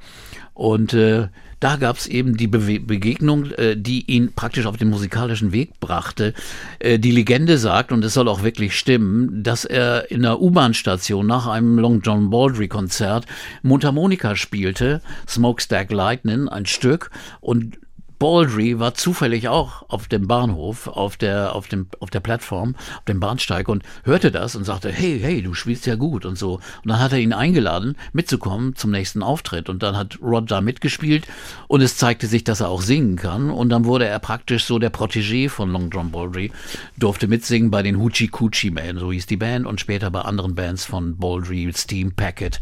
und 0.56 0.94
äh, 0.94 1.28
da 1.60 1.76
gab 1.76 1.98
es 1.98 2.06
eben 2.06 2.38
die 2.38 2.46
Bewe 2.46 2.80
Begegnung, 2.80 3.50
äh, 3.52 3.76
die 3.76 4.10
ihn 4.10 4.32
praktisch 4.32 4.64
auf 4.64 4.78
den 4.78 4.88
musikalischen 4.88 5.52
Weg 5.52 5.78
brachte. 5.80 6.32
Äh, 6.78 6.98
die 6.98 7.10
Legende 7.10 7.58
sagt, 7.58 7.92
und 7.92 8.02
es 8.02 8.14
soll 8.14 8.26
auch 8.26 8.42
wirklich 8.42 8.78
stimmen, 8.78 9.42
dass 9.42 9.66
er 9.66 10.10
in 10.10 10.22
der 10.22 10.40
U-Bahn-Station 10.40 11.26
nach 11.26 11.46
einem 11.46 11.78
Long 11.78 12.00
John 12.00 12.30
Baldry-Konzert 12.30 13.26
Mundharmonika 13.62 14.34
spielte, 14.34 15.02
Smokestack 15.28 15.92
Lightning, 15.92 16.48
ein 16.48 16.64
Stück, 16.64 17.10
und 17.42 17.76
Baldry 18.18 18.78
war 18.78 18.94
zufällig 18.94 19.48
auch 19.48 19.88
auf 19.88 20.08
dem 20.08 20.26
Bahnhof, 20.26 20.86
auf 20.86 21.16
der, 21.16 21.54
auf 21.54 21.68
dem, 21.68 21.86
auf 22.00 22.10
der 22.10 22.20
Plattform, 22.20 22.74
auf 22.98 23.04
dem 23.04 23.20
Bahnsteig 23.20 23.68
und 23.68 23.82
hörte 24.04 24.30
das 24.30 24.56
und 24.56 24.64
sagte, 24.64 24.90
hey, 24.90 25.20
hey, 25.20 25.42
du 25.42 25.54
spielst 25.54 25.86
ja 25.86 25.96
gut 25.96 26.24
und 26.24 26.38
so. 26.38 26.54
Und 26.54 26.88
dann 26.88 27.00
hat 27.00 27.12
er 27.12 27.18
ihn 27.18 27.32
eingeladen, 27.32 27.96
mitzukommen 28.12 28.74
zum 28.74 28.90
nächsten 28.90 29.22
Auftritt. 29.22 29.68
Und 29.68 29.82
dann 29.82 29.96
hat 29.96 30.18
Rod 30.22 30.50
da 30.50 30.60
mitgespielt 30.60 31.26
und 31.68 31.82
es 31.82 31.96
zeigte 31.96 32.26
sich, 32.26 32.44
dass 32.44 32.60
er 32.60 32.68
auch 32.68 32.82
singen 32.82 33.16
kann. 33.16 33.50
Und 33.50 33.68
dann 33.68 33.84
wurde 33.84 34.06
er 34.06 34.18
praktisch 34.18 34.64
so 34.64 34.78
der 34.78 34.92
Protégé 34.92 35.50
von 35.50 35.70
Long 35.70 35.90
John 35.90 36.10
Baldry, 36.10 36.52
durfte 36.96 37.28
mitsingen 37.28 37.70
bei 37.70 37.82
den 37.82 37.98
Hoochie 37.98 38.28
Coochie 38.28 38.70
Men, 38.70 38.98
so 38.98 39.12
hieß 39.12 39.26
die 39.26 39.36
Band, 39.36 39.66
und 39.66 39.80
später 39.80 40.10
bei 40.10 40.22
anderen 40.22 40.54
Bands 40.54 40.84
von 40.84 41.18
Baldry, 41.18 41.70
Steam 41.74 42.12
Packet, 42.12 42.60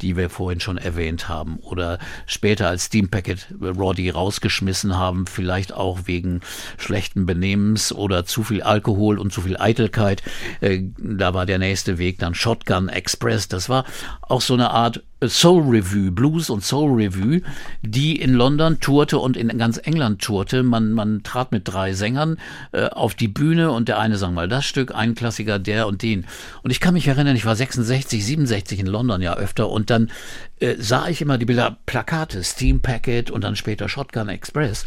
die 0.00 0.16
wir 0.16 0.30
vorhin 0.30 0.60
schon 0.60 0.78
erwähnt 0.78 1.28
haben. 1.28 1.58
Oder 1.60 1.98
später 2.26 2.68
als 2.68 2.84
Steam 2.84 3.08
Packet 3.08 3.46
Roddy 3.60 4.10
rausgeschmissen 4.10 4.96
haben, 4.96 4.96
vielleicht 5.26 5.72
auch 5.72 6.00
wegen 6.06 6.40
schlechten 6.78 7.26
Benehmens 7.26 7.92
oder 7.92 8.24
zu 8.24 8.42
viel 8.42 8.62
Alkohol 8.62 9.18
und 9.18 9.32
zu 9.32 9.42
viel 9.42 9.56
Eitelkeit. 9.56 10.22
Äh, 10.60 10.82
da 10.98 11.34
war 11.34 11.46
der 11.46 11.58
nächste 11.58 11.98
Weg 11.98 12.18
dann 12.18 12.34
Shotgun 12.34 12.88
Express. 12.88 13.48
Das 13.48 13.68
war 13.68 13.84
auch 14.22 14.40
so 14.40 14.54
eine 14.54 14.70
Art 14.70 15.02
Soul 15.24 15.62
Revue, 15.62 16.10
Blues 16.10 16.50
und 16.50 16.62
Soul 16.62 17.02
Revue, 17.02 17.40
die 17.80 18.20
in 18.20 18.34
London 18.34 18.80
tourte 18.80 19.18
und 19.18 19.36
in 19.36 19.56
ganz 19.56 19.78
England 19.78 20.20
tourte. 20.20 20.62
Man, 20.62 20.92
man 20.92 21.22
trat 21.22 21.52
mit 21.52 21.66
drei 21.66 21.94
Sängern 21.94 22.36
äh, 22.72 22.88
auf 22.88 23.14
die 23.14 23.28
Bühne 23.28 23.70
und 23.70 23.88
der 23.88 23.98
eine 23.98 24.18
sang 24.18 24.34
mal 24.34 24.46
das 24.46 24.66
Stück, 24.66 24.94
ein 24.94 25.14
Klassiker, 25.14 25.58
der 25.58 25.86
und 25.86 26.02
den. 26.02 26.26
Und 26.62 26.70
ich 26.70 26.80
kann 26.80 26.92
mich 26.92 27.08
erinnern, 27.08 27.34
ich 27.34 27.46
war 27.46 27.56
66, 27.56 28.24
67 28.26 28.78
in 28.80 28.86
London 28.86 29.22
ja 29.22 29.36
öfter 29.36 29.70
und 29.70 29.88
dann 29.88 30.10
äh, 30.58 30.76
sah 30.78 31.08
ich 31.08 31.22
immer 31.22 31.38
die 31.38 31.46
Bilder, 31.46 31.76
Plakate, 31.86 32.42
Steam 32.44 32.80
Packet 32.80 33.30
und 33.30 33.42
dann 33.42 33.56
später 33.56 33.88
Shotgun 33.88 34.28
Express. 34.28 34.84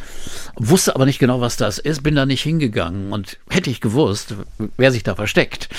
Wusste 0.56 0.96
aber 0.96 1.06
nicht 1.06 1.20
genau, 1.20 1.42
was 1.42 1.58
das 1.58 1.80
ist, 1.80 2.04
bin 2.04 2.16
da 2.16 2.26
nicht 2.28 2.44
hingegangen 2.44 3.14
und 3.14 3.38
hätte 3.50 3.70
ich 3.70 3.82
gewusst, 3.82 4.36
wer 4.78 4.92
sich 4.92 5.04
da 5.04 5.16
versteckt. 5.16 5.70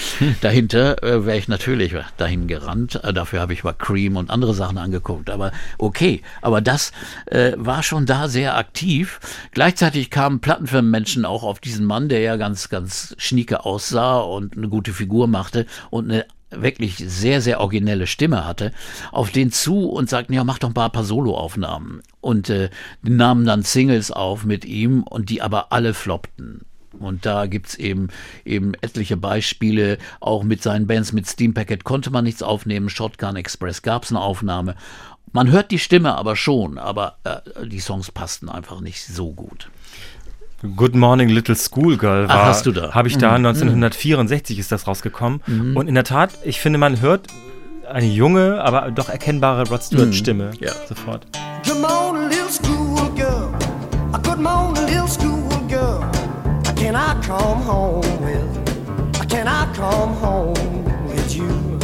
Dahinter 0.41 1.03
äh, 1.05 1.25
wäre 1.25 1.39
ich 1.39 1.47
natürlich 1.47 1.95
dahin 2.17 2.49
gerannt. 2.49 3.03
Äh, 3.05 3.13
dafür 3.13 3.41
habe 3.41 3.53
ich 3.53 3.63
mal 3.63 3.73
Cream 3.73 4.17
und 4.17 4.31
andere 4.31 4.40
Sachen 4.55 4.79
angeguckt. 4.79 5.31
Aber 5.31 5.53
okay, 5.79 6.23
aber 6.43 6.61
das 6.61 6.93
äh, 7.27 7.53
war 7.57 7.83
schon 7.83 8.07
da 8.07 8.29
sehr 8.29 8.57
aktiv. 8.57 9.21
Gleichzeitig 9.53 10.11
kamen 10.11 10.41
Plattenfirmenmenschen 10.41 11.25
auch 11.25 11.43
auf 11.43 11.61
diesen 11.61 11.87
Mann, 11.87 12.09
der 12.09 12.21
ja 12.21 12.37
ganz, 12.37 12.69
ganz 12.69 13.15
schnieke 13.19 13.65
aussah 13.65 14.19
und 14.19 14.57
eine 14.57 14.69
gute 14.69 14.93
Figur 14.93 15.27
machte 15.27 15.67
und 15.91 16.11
eine 16.11 16.27
wirklich 16.51 16.97
sehr, 16.97 17.41
sehr 17.41 17.61
originelle 17.61 18.07
Stimme 18.07 18.45
hatte, 18.45 18.73
auf 19.13 19.31
den 19.31 19.53
zu 19.53 19.89
und 19.89 20.11
sagten, 20.11 20.33
ja, 20.33 20.45
mach 20.45 20.59
doch 20.59 20.69
ein 20.69 20.75
paar, 20.75 20.91
paar 20.91 21.05
Soloaufnahmen. 21.05 22.03
Und 22.21 22.51
äh, 22.51 22.71
nahmen 23.03 23.47
dann 23.47 23.63
Singles 23.63 24.11
auf 24.11 24.45
mit 24.45 24.65
ihm 24.65 25.03
und 25.03 25.31
die 25.31 25.43
aber 25.43 25.73
alle 25.73 25.95
floppten. 25.95 26.63
Und 26.99 27.25
da 27.27 27.47
gibt's 27.47 27.75
eben 27.77 28.09
eben 28.45 28.75
etliche 28.81 29.17
Beispiele, 29.17 29.99
auch 30.21 30.43
mit 30.43 30.63
seinen 30.63 30.87
Bands, 30.87 31.13
mit 31.13 31.27
Steam 31.27 31.55
Packet 31.55 31.85
konnte 31.85 32.11
man 32.11 32.25
nichts 32.25 32.43
aufnehmen, 32.43 32.89
Shotgun 32.91 33.37
Express 33.37 33.83
gab's 33.83 34.11
eine 34.11 34.21
Aufnahme. 34.21 34.75
Man 35.33 35.51
hört 35.53 35.71
die 35.71 35.79
Stimme 35.79 36.17
aber 36.17 36.35
schon, 36.35 36.77
aber 36.79 37.17
äh, 37.25 37.67
die 37.67 37.79
Songs 37.79 38.11
passten 38.11 38.49
einfach 38.49 38.81
nicht 38.81 39.05
so 39.07 39.33
gut. 39.33 39.71
Good 40.77 40.95
Morning 40.95 41.29
Little 41.31 41.57
Schoolgirl 41.57 42.27
Ach, 42.29 42.35
war, 42.35 42.45
hast 42.47 42.67
du 42.67 42.73
da? 42.73 42.93
habe 42.93 43.09
ich 43.09 43.17
da 43.17 43.35
1964 43.35 44.59
ist 44.59 44.71
das 44.73 44.87
rausgekommen 44.87 45.41
und 45.75 45.89
in 45.89 45.95
der 45.95 46.05
Tat, 46.05 46.33
ich 46.45 46.61
finde, 46.61 46.79
man 46.79 47.01
hört 47.01 47.29
eine 47.89 48.07
junge, 48.07 48.61
aber 48.63 48.91
doch 48.91 49.09
erkennbare 49.09 49.67
Rod 49.71 49.83
Stewart 49.83 50.15
Stimme 50.15 50.51
Ja. 50.61 50.73
sofort. 50.89 51.27
Good 51.65 51.81
morning, 51.81 52.29
little 52.29 52.49
schoolgirl. 52.51 53.53
Good 54.23 54.39
morning, 54.41 54.70
I 57.11 57.15
come 57.23 57.61
home 57.63 58.23
with 58.23 59.29
can 59.29 59.49
I 59.49 59.65
come 59.75 60.15
home 60.15 60.85
with 61.09 61.35
you? 61.35 61.79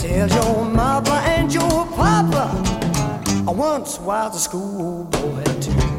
Tell 0.00 0.28
your 0.28 0.64
mother 0.64 1.18
and 1.34 1.54
your 1.54 1.86
papa 1.94 2.50
I 3.46 3.52
once 3.52 4.00
was 4.00 4.34
a 4.34 4.40
schoolboy 4.40 5.44
too. 5.60 5.90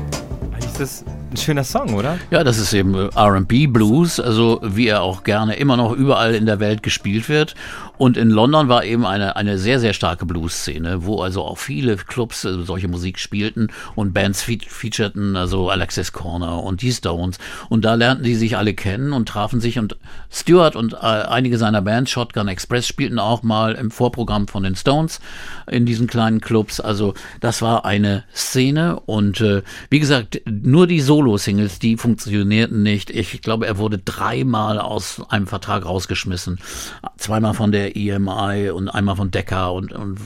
Ein 1.31 1.37
schöner 1.37 1.63
Song, 1.63 1.93
oder? 1.93 2.19
Ja, 2.29 2.43
das 2.43 2.57
ist 2.57 2.73
eben 2.73 2.93
äh, 2.93 3.07
RB 3.17 3.71
Blues, 3.71 4.19
also 4.19 4.59
wie 4.63 4.87
er 4.87 5.01
auch 5.01 5.23
gerne 5.23 5.55
immer 5.55 5.77
noch 5.77 5.93
überall 5.93 6.35
in 6.35 6.45
der 6.45 6.59
Welt 6.59 6.83
gespielt 6.83 7.29
wird. 7.29 7.55
Und 7.97 8.17
in 8.17 8.29
London 8.29 8.67
war 8.67 8.83
eben 8.83 9.05
eine, 9.05 9.35
eine 9.37 9.57
sehr, 9.57 9.79
sehr 9.79 9.93
starke 9.93 10.25
Blues-Szene, 10.25 11.05
wo 11.05 11.21
also 11.21 11.43
auch 11.43 11.57
viele 11.57 11.95
Clubs 11.95 12.43
äh, 12.43 12.63
solche 12.63 12.89
Musik 12.89 13.17
spielten 13.17 13.67
und 13.95 14.11
Bands 14.11 14.41
fe 14.41 14.57
featurten, 14.67 15.37
also 15.37 15.69
Alexis 15.69 16.11
Corner 16.11 16.63
und 16.63 16.81
die 16.81 16.91
Stones. 16.91 17.37
Und 17.69 17.85
da 17.85 17.93
lernten 17.93 18.23
die 18.25 18.35
sich 18.35 18.57
alle 18.57 18.73
kennen 18.73 19.13
und 19.13 19.29
trafen 19.29 19.61
sich 19.61 19.79
und 19.79 19.95
Stewart 20.29 20.75
und 20.75 20.93
äh, 20.93 20.97
einige 20.97 21.57
seiner 21.57 21.81
Bands, 21.81 22.11
Shotgun 22.11 22.49
Express, 22.49 22.87
spielten 22.87 23.19
auch 23.19 23.41
mal 23.41 23.75
im 23.75 23.89
Vorprogramm 23.89 24.49
von 24.49 24.63
den 24.63 24.75
Stones 24.75 25.21
in 25.69 25.85
diesen 25.85 26.07
kleinen 26.07 26.41
Clubs. 26.41 26.81
Also 26.81 27.13
das 27.39 27.61
war 27.61 27.85
eine 27.85 28.23
Szene 28.35 28.99
und 28.99 29.39
äh, 29.39 29.61
wie 29.89 29.99
gesagt, 29.99 30.41
nur 30.49 30.87
die 30.87 30.99
Solo-Singles, 31.21 31.77
die 31.77 31.97
funktionierten 31.97 32.81
nicht. 32.81 33.11
Ich 33.11 33.41
glaube, 33.43 33.67
er 33.67 33.77
wurde 33.77 33.99
dreimal 33.99 34.79
aus 34.79 35.21
einem 35.29 35.45
Vertrag 35.45 35.85
rausgeschmissen. 35.85 36.59
Zweimal 37.17 37.53
von 37.53 37.71
der 37.71 37.95
EMI 37.95 38.71
und 38.71 38.89
einmal 38.89 39.15
von 39.15 39.29
Decca 39.29 39.67
und, 39.67 39.93
und 39.93 40.17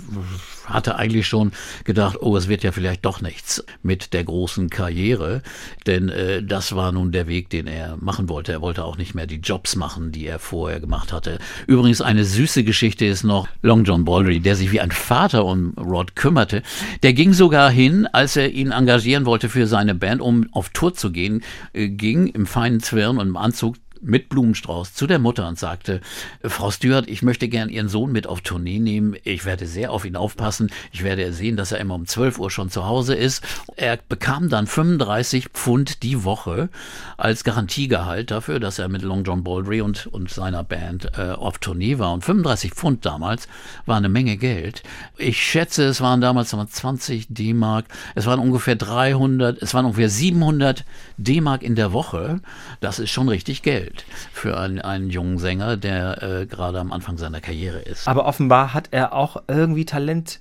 hatte 0.66 0.96
eigentlich 0.96 1.28
schon 1.28 1.52
gedacht, 1.84 2.18
oh, 2.22 2.36
es 2.38 2.48
wird 2.48 2.64
ja 2.64 2.72
vielleicht 2.72 3.06
doch 3.06 3.22
nichts 3.22 3.64
mit 3.84 4.14
der 4.14 4.24
großen 4.24 4.70
Karriere, 4.70 5.42
denn 5.86 6.10
äh, 6.10 6.44
das 6.44 6.76
war 6.76 6.92
nun 6.92 7.12
der 7.12 7.28
Weg, 7.28 7.50
den 7.50 7.68
er 7.68 7.98
machen 7.98 8.30
wollte. 8.30 8.52
Er 8.52 8.62
wollte 8.62 8.84
auch 8.84 8.98
nicht 8.98 9.16
mehr 9.16 9.28
die 9.28 9.40
Jobs 9.40 9.76
machen, 9.76 10.12
die 10.12 10.26
er 10.26 10.40
vorher 10.40 10.80
gemacht 10.80 11.14
hatte. 11.14 11.40
Übrigens 11.68 12.02
eine 12.02 12.26
süße 12.26 12.64
Geschichte 12.64 13.06
ist 13.06 13.24
noch 13.24 13.48
Long 13.62 13.84
John 13.84 14.06
Baldry, 14.06 14.40
der 14.40 14.56
sich 14.56 14.72
wie 14.72 14.82
ein 14.82 14.92
Vater 14.92 15.46
um 15.46 15.74
Rod 15.78 16.16
kümmerte. 16.16 16.62
Der 17.04 17.14
ging 17.14 17.34
sogar 17.34 17.70
hin, 17.70 18.08
als 18.12 18.36
er 18.36 18.52
ihn 18.52 18.72
engagieren 18.72 19.26
wollte 19.26 19.50
für 19.50 19.68
seine 19.68 19.96
Band, 19.96 20.22
um 20.22 20.48
auf 20.52 20.70
Tour 20.70 20.94
zu 20.94 21.12
gehen, 21.12 21.44
äh, 21.74 21.90
ging 21.90 22.28
im 22.28 22.46
feinen 22.46 22.80
Zwirn 22.82 23.18
und 23.18 23.28
im 23.28 23.38
Anzug 23.38 23.76
mit 24.06 24.30
Blumenstrauß 24.30 24.94
zu 24.94 25.08
der 25.08 25.20
Mutter 25.20 25.48
und 25.48 25.58
sagte, 25.58 26.02
Frau 26.44 26.72
Stewart, 26.72 27.08
ich 27.08 27.24
möchte 27.24 27.48
gern 27.48 27.70
Ihren 27.70 27.90
Sohn 27.90 28.12
mit 28.12 28.28
auf 28.28 28.42
Tournee 28.42 28.80
nehmen. 28.80 29.16
Ich 29.24 29.46
werde 29.46 29.66
sehr 29.66 29.92
auf 29.92 30.06
ihn 30.06 30.16
aufpassen. 30.16 30.72
Ich 30.92 31.04
werde 31.04 31.34
sehen, 31.34 31.58
dass 31.58 31.72
er 31.72 31.80
immer 31.80 31.96
um 31.96 32.06
12 32.06 32.40
Uhr 32.40 32.52
schon 32.52 32.70
zu 32.70 32.86
Hause 32.86 33.16
ist. 33.16 33.44
Er 33.76 33.98
bekam 33.98 34.50
dann 34.50 34.68
35 34.68 35.50
Pfund 35.50 36.04
die 36.04 36.24
Woche 36.24 36.70
als 37.18 37.44
Garantiegehalt 37.44 38.32
dafür, 38.32 38.60
dass 38.60 38.80
er 38.80 38.90
mit 38.90 39.02
Long 39.02 39.24
John 39.24 39.44
Baldry 39.44 39.82
und, 39.82 40.08
und 40.08 40.30
seiner 40.30 40.64
Band 40.64 41.12
äh, 41.18 41.32
auf 41.32 41.58
Tournee 41.58 41.98
war. 41.98 42.14
Und 42.14 42.24
35 42.24 42.74
Pfund 42.74 43.06
damals 43.06 43.48
war 43.86 43.98
eine 43.98 44.10
Menge 44.10 44.38
Geld. 44.38 44.84
Ich 45.18 45.42
schätze, 45.42 45.86
es 45.86 46.02
waren 46.02 46.22
damals 46.22 46.52
noch 46.54 46.66
20 46.66 47.28
D-Mark. 47.30 47.86
Es 48.14 48.26
waren 48.26 48.40
ungefähr 48.40 48.76
300, 48.76 49.62
es 49.62 49.74
waren 49.74 49.86
ungefähr 49.86 50.10
700 50.10 50.86
D-Mark 51.18 51.64
in 51.64 51.76
der 51.76 51.92
Woche. 51.92 52.42
Das 52.82 53.00
ist 53.00 53.10
schon 53.10 53.30
richtig 53.30 53.64
Geld 53.64 53.95
für 54.34 54.58
einen, 54.58 54.80
einen 54.80 55.10
jungen 55.10 55.38
Sänger, 55.38 55.78
der 55.78 56.24
äh, 56.24 56.46
gerade 56.46 56.80
am 56.80 56.92
Anfang 56.92 57.18
seiner 57.18 57.42
Karriere 57.42 57.80
ist. 57.80 58.08
Aber 58.08 58.26
offenbar 58.26 58.74
hat 58.74 58.90
er 58.92 59.14
auch 59.14 59.44
irgendwie 59.48 59.86
Talent 59.86 60.40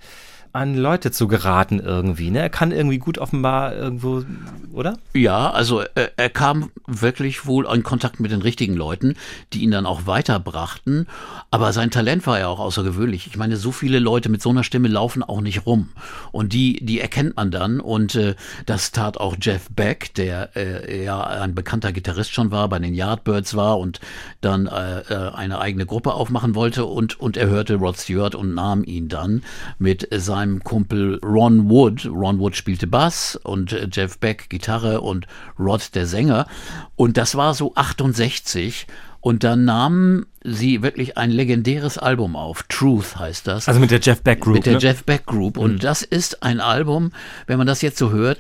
an 0.55 0.77
Leute 0.77 1.11
zu 1.11 1.27
geraten 1.27 1.81
irgendwie. 1.81 2.31
Ne? 2.31 2.39
Er 2.39 2.49
kann 2.49 2.71
irgendwie 2.71 2.99
gut 2.99 3.19
offenbar 3.19 3.75
irgendwo, 3.75 4.23
oder? 4.73 4.97
Ja, 5.13 5.51
also 5.51 5.81
äh, 5.81 6.11
er 6.17 6.31
kam 6.31 6.71
wirklich 6.87 7.45
wohl 7.45 7.67
in 7.67 7.83
Kontakt 7.83 8.21
mit 8.21 8.31
den 8.31 8.41
richtigen 8.41 8.75
Leuten, 8.75 9.17
die 9.53 9.63
ihn 9.65 9.73
dann 9.73 9.85
auch 9.85 10.07
weiterbrachten. 10.07 11.09
Aber 11.51 11.73
sein 11.73 11.91
Talent 11.91 12.25
war 12.29 12.39
ja 12.39 12.47
auch 12.47 12.61
außergewöhnlich. 12.61 13.27
Ich 13.27 13.37
meine, 13.37 13.57
so 13.57 13.73
viele 13.73 13.99
Leute 13.99 14.29
mit 14.29 14.43
so 14.43 14.51
einer 14.51 14.63
Stimme 14.63 14.87
laufen 14.87 15.25
auch 15.25 15.41
nicht 15.41 15.67
rum. 15.67 15.89
Und 16.31 16.53
die, 16.53 16.85
die 16.85 17.01
erkennt 17.01 17.35
man 17.35 17.51
dann. 17.51 17.81
Und 17.81 18.15
äh, 18.15 18.37
das 18.65 18.93
tat 18.93 19.19
auch 19.19 19.35
Jeff 19.41 19.69
Beck, 19.71 20.15
der 20.15 20.57
äh, 20.57 21.05
ja 21.05 21.21
ein 21.21 21.57
bekannter 21.57 21.91
Gitarrist 21.91 22.33
schon 22.33 22.53
war, 22.53 22.69
bei 22.69 22.79
den 22.79 22.95
Yardbirds 22.95 23.57
war 23.57 23.81
und 23.81 23.99
dann 24.41 24.69
äh, 24.69 25.01
äh, 25.01 25.33
eine 25.35 25.59
eigene 25.59 25.85
Gruppe 25.85 26.15
aufmachen 26.15 26.55
wollte. 26.55 26.85
Und, 26.85 27.19
und 27.19 27.37
er 27.37 27.49
hörte 27.49 27.75
Rod 27.75 27.99
Stewart 27.99 28.37
und 28.37 28.55
nahm 28.55 28.85
ihn 28.85 29.09
dann 29.09 29.43
mit 29.81 30.07
seinem 30.13 30.44
Kumpel 30.65 31.19
Ron 31.25 31.69
Wood. 31.69 32.07
Ron 32.07 32.39
Wood 32.39 32.57
spielte 32.57 32.87
Bass 32.87 33.37
und 33.43 33.73
äh, 33.73 33.89
Jeff 33.91 34.19
Beck 34.19 34.49
Gitarre 34.49 35.01
und 35.01 35.27
Rod 35.59 35.95
der 35.95 36.07
Sänger. 36.07 36.47
Und 36.97 37.17
das 37.17 37.35
war 37.35 37.55
so 37.55 37.75
68. 37.75 38.87
Und 39.21 39.43
dann 39.43 39.65
nahmen 39.65 40.27
sie 40.43 40.83
wirklich 40.83 41.17
ein 41.17 41.31
legendäres 41.31 41.97
Album 41.97 42.37
auf. 42.37 42.63
Truth 42.69 43.17
heißt 43.17 43.47
das. 43.47 43.69
Also 43.69 43.81
mit 43.81 43.91
der 43.91 44.01
Jeff 44.01 44.23
Beck 44.23 44.43
Group. 44.43 44.57
Mit 44.57 44.67
der 44.67 44.75
ne? 44.75 44.79
Jeff 44.81 45.03
Beck 45.05 45.25
Group. 45.25 45.57
Und 45.57 45.83
das 45.83 46.03
ist 46.03 46.43
ein 46.43 46.61
Album, 46.61 47.11
wenn 47.47 47.57
man 47.57 47.67
das 47.67 47.81
jetzt 47.81 47.97
so 47.97 48.11
hört, 48.11 48.39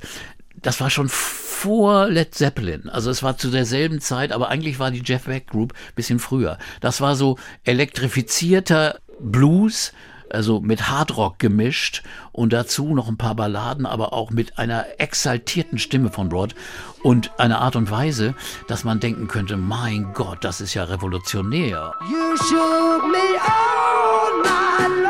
das 0.61 0.81
war 0.81 0.91
schon 0.91 1.09
vor 1.09 2.09
Led 2.09 2.35
Zeppelin. 2.35 2.91
Also 2.91 3.11
es 3.11 3.23
war 3.23 3.39
zu 3.39 3.51
derselben 3.51 4.01
Zeit, 4.01 4.33
aber 4.33 4.51
eigentlich 4.51 4.79
war 4.79 4.91
die 4.91 5.03
Jeff 5.03 5.25
Beck 5.25 5.47
Group 5.47 5.73
bisschen 5.95 6.19
früher. 6.19 6.59
Das 6.81 7.01
war 7.01 7.17
so 7.17 7.39
elektrifizierter 7.65 8.99
Blues, 9.21 9.93
also 10.35 10.61
mit 10.61 10.89
Hardrock 10.89 11.39
gemischt 11.39 12.03
und 12.33 12.53
dazu 12.53 12.95
noch 12.95 13.09
ein 13.09 13.17
paar 13.17 13.35
Balladen, 13.35 13.87
aber 13.87 14.13
auch 14.13 14.31
mit 14.31 14.59
einer 14.59 14.85
exaltierten 14.99 15.79
Stimme 15.79 16.11
von 16.11 16.31
Rod 16.31 16.55
und 17.03 17.39
einer 17.39 17.61
Art 17.61 17.77
und 17.77 17.91
Weise, 17.91 18.35
dass 18.69 18.85
man 18.85 19.01
denken 19.01 19.29
könnte, 19.29 19.57
mein 19.57 20.13
Gott, 20.13 20.39
das 20.43 20.61
ist 20.61 20.75
ja 20.75 20.85
revolutionär. 20.85 21.95
You 22.11 22.37
shook 22.37 23.07
me 23.11 23.41
all 23.41 24.43
night 24.43 25.04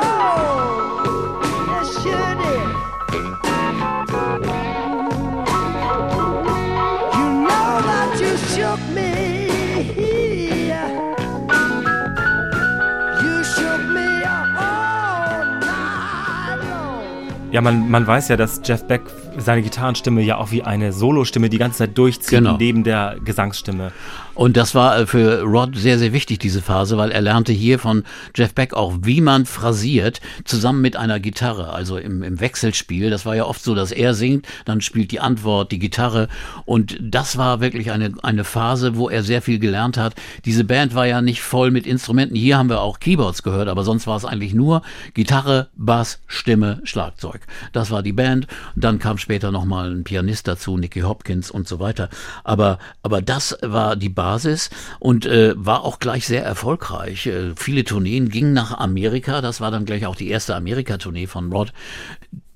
Ja, 17.54 17.60
man, 17.60 17.88
man 17.88 18.04
weiß 18.04 18.30
ja, 18.30 18.36
dass 18.36 18.60
Jeff 18.64 18.84
Beck 18.88 19.02
seine 19.38 19.62
Gitarrenstimme 19.62 20.20
ja 20.22 20.38
auch 20.38 20.50
wie 20.50 20.64
eine 20.64 20.92
Solostimme 20.92 21.48
die 21.48 21.58
ganze 21.58 21.78
Zeit 21.78 21.96
durchzieht, 21.96 22.38
Genau. 22.40 22.56
neben 22.56 22.82
der 22.82 23.14
Gesangsstimme. 23.24 23.92
Und 24.34 24.56
das 24.56 24.74
war 24.74 24.98
äh, 24.98 25.06
für 25.06 25.42
Rod 25.42 25.76
sehr, 25.76 25.98
sehr 25.98 26.12
wichtig, 26.12 26.38
diese 26.38 26.60
Phase, 26.60 26.96
weil 26.96 27.12
er 27.12 27.20
lernte 27.20 27.52
hier 27.52 27.78
von 27.78 28.04
Jeff 28.34 28.54
Beck 28.54 28.74
auch, 28.74 28.94
wie 29.02 29.20
man 29.20 29.46
phrasiert, 29.46 30.20
zusammen 30.44 30.80
mit 30.80 30.96
einer 30.96 31.20
Gitarre, 31.20 31.72
also 31.72 31.96
im, 31.96 32.22
im 32.22 32.40
Wechselspiel. 32.40 33.10
Das 33.10 33.26
war 33.26 33.36
ja 33.36 33.44
oft 33.44 33.62
so, 33.62 33.74
dass 33.74 33.92
er 33.92 34.14
singt, 34.14 34.46
dann 34.64 34.80
spielt 34.80 35.12
die 35.12 35.20
Antwort 35.20 35.70
die 35.72 35.78
Gitarre. 35.78 36.28
Und 36.64 36.98
das 37.00 37.36
war 37.36 37.60
wirklich 37.60 37.90
eine, 37.90 38.12
eine 38.22 38.44
Phase, 38.44 38.96
wo 38.96 39.08
er 39.08 39.22
sehr 39.22 39.42
viel 39.42 39.58
gelernt 39.58 39.96
hat. 39.96 40.14
Diese 40.44 40.64
Band 40.64 40.94
war 40.94 41.06
ja 41.06 41.22
nicht 41.22 41.42
voll 41.42 41.70
mit 41.70 41.86
Instrumenten. 41.86 42.36
Hier 42.36 42.58
haben 42.58 42.68
wir 42.68 42.80
auch 42.80 42.98
Keyboards 42.98 43.42
gehört, 43.42 43.68
aber 43.68 43.84
sonst 43.84 44.06
war 44.06 44.16
es 44.16 44.24
eigentlich 44.24 44.54
nur 44.54 44.82
Gitarre, 45.14 45.68
Bass, 45.76 46.20
Stimme, 46.26 46.80
Schlagzeug. 46.84 47.42
Das 47.72 47.90
war 47.90 48.02
die 48.02 48.12
Band. 48.12 48.46
Dann 48.74 48.98
kam 48.98 49.18
später 49.18 49.52
nochmal 49.52 49.92
ein 49.92 50.04
Pianist 50.04 50.48
dazu, 50.48 50.76
Nicky 50.76 51.00
Hopkins 51.00 51.50
und 51.50 51.68
so 51.68 51.78
weiter. 51.78 52.08
Aber, 52.42 52.78
aber 53.02 53.22
das 53.22 53.56
war 53.62 53.96
die 53.96 54.08
Basis 54.24 54.70
und 55.00 55.26
äh, 55.26 55.52
war 55.54 55.84
auch 55.84 55.98
gleich 55.98 56.26
sehr 56.26 56.42
erfolgreich. 56.42 57.26
Äh, 57.26 57.52
viele 57.56 57.84
Tourneen 57.84 58.30
gingen 58.30 58.54
nach 58.54 58.72
Amerika. 58.78 59.42
Das 59.42 59.60
war 59.60 59.70
dann 59.70 59.84
gleich 59.84 60.06
auch 60.06 60.16
die 60.16 60.30
erste 60.30 60.56
Amerika-Tournee 60.56 61.26
von 61.26 61.52
Rod. 61.52 61.74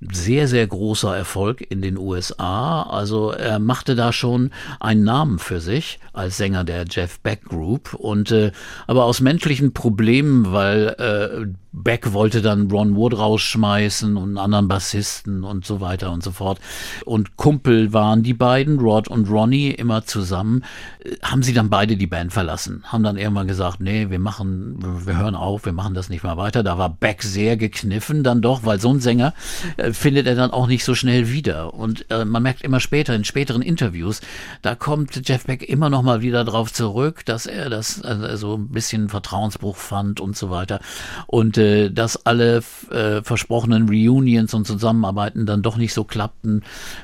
Sehr, 0.00 0.48
sehr 0.48 0.66
großer 0.66 1.14
Erfolg 1.14 1.60
in 1.60 1.82
den 1.82 1.98
USA. 1.98 2.84
Also 2.84 3.32
er 3.32 3.58
machte 3.58 3.96
da 3.96 4.14
schon 4.14 4.50
einen 4.80 5.04
Namen 5.04 5.38
für 5.38 5.60
sich 5.60 5.98
als 6.14 6.38
Sänger 6.38 6.64
der 6.64 6.86
Jeff 6.88 7.20
Beck 7.20 7.44
Group. 7.44 7.92
Und 7.92 8.30
äh, 8.30 8.52
aber 8.86 9.04
aus 9.04 9.20
menschlichen 9.20 9.74
Problemen, 9.74 10.52
weil 10.52 10.96
äh, 10.98 11.52
Beck 11.72 12.12
wollte 12.12 12.42
dann 12.42 12.70
Ron 12.70 12.96
Wood 12.96 13.18
rausschmeißen 13.18 14.16
und 14.16 14.28
einen 14.28 14.38
anderen 14.38 14.68
Bassisten 14.68 15.44
und 15.44 15.66
so 15.66 15.80
weiter 15.80 16.10
und 16.10 16.22
so 16.22 16.30
fort. 16.30 16.60
Und 17.04 17.36
Kumpel 17.36 17.92
waren 17.92 18.22
die 18.22 18.34
beiden, 18.34 18.78
Rod 18.78 19.08
und 19.08 19.28
Ronnie, 19.28 19.70
immer 19.70 20.04
zusammen. 20.04 20.64
Äh, 21.04 21.16
Haben 21.22 21.42
sie 21.42 21.52
dann 21.52 21.68
beide 21.70 21.96
die 21.96 22.06
Band 22.06 22.32
verlassen. 22.32 22.84
Haben 22.84 23.02
dann 23.02 23.18
irgendwann 23.18 23.48
gesagt, 23.48 23.80
nee, 23.80 24.08
wir 24.08 24.18
machen, 24.18 25.06
wir 25.06 25.18
hören 25.18 25.34
auf, 25.34 25.66
wir 25.66 25.72
machen 25.72 25.94
das 25.94 26.08
nicht 26.08 26.22
mehr 26.22 26.36
weiter. 26.36 26.62
Da 26.62 26.78
war 26.78 26.88
Beck 26.88 27.22
sehr 27.22 27.56
gekniffen 27.56 28.22
dann 28.22 28.40
doch, 28.40 28.64
weil 28.64 28.80
so 28.80 28.90
ein 28.90 29.00
Sänger 29.00 29.34
äh, 29.76 29.92
findet 29.92 30.26
er 30.26 30.34
dann 30.34 30.50
auch 30.50 30.68
nicht 30.68 30.84
so 30.84 30.94
schnell 30.94 31.30
wieder. 31.30 31.74
Und 31.74 32.10
äh, 32.10 32.24
man 32.24 32.42
merkt 32.42 32.62
immer 32.62 32.80
später, 32.80 33.14
in 33.14 33.24
späteren 33.24 33.62
Interviews, 33.62 34.20
da 34.62 34.74
kommt 34.74 35.28
Jeff 35.28 35.44
Beck 35.44 35.68
immer 35.68 35.90
noch 35.90 36.02
mal 36.02 36.22
wieder 36.22 36.44
drauf 36.44 36.72
zurück, 36.72 37.24
dass 37.26 37.46
er 37.46 37.68
das 37.68 38.02
also 38.02 38.54
ein 38.54 38.68
bisschen 38.68 39.08
Vertrauensbruch 39.08 39.76
fand 39.76 40.20
und 40.20 40.36
so 40.36 40.50
weiter. 40.50 40.80
Und 41.26 41.57
äh, 41.58 41.90
dass 41.90 42.24
alle 42.26 42.62
äh, 42.90 43.22
versprochenen 43.22 43.88
Reunions 43.88 44.54
und 44.54 44.66
Zusammenarbeiten 44.66 45.44
dann 45.46 45.62
doch 45.62 45.76
nicht 45.76 45.92
so 45.92 46.04
klappten, 46.04 46.62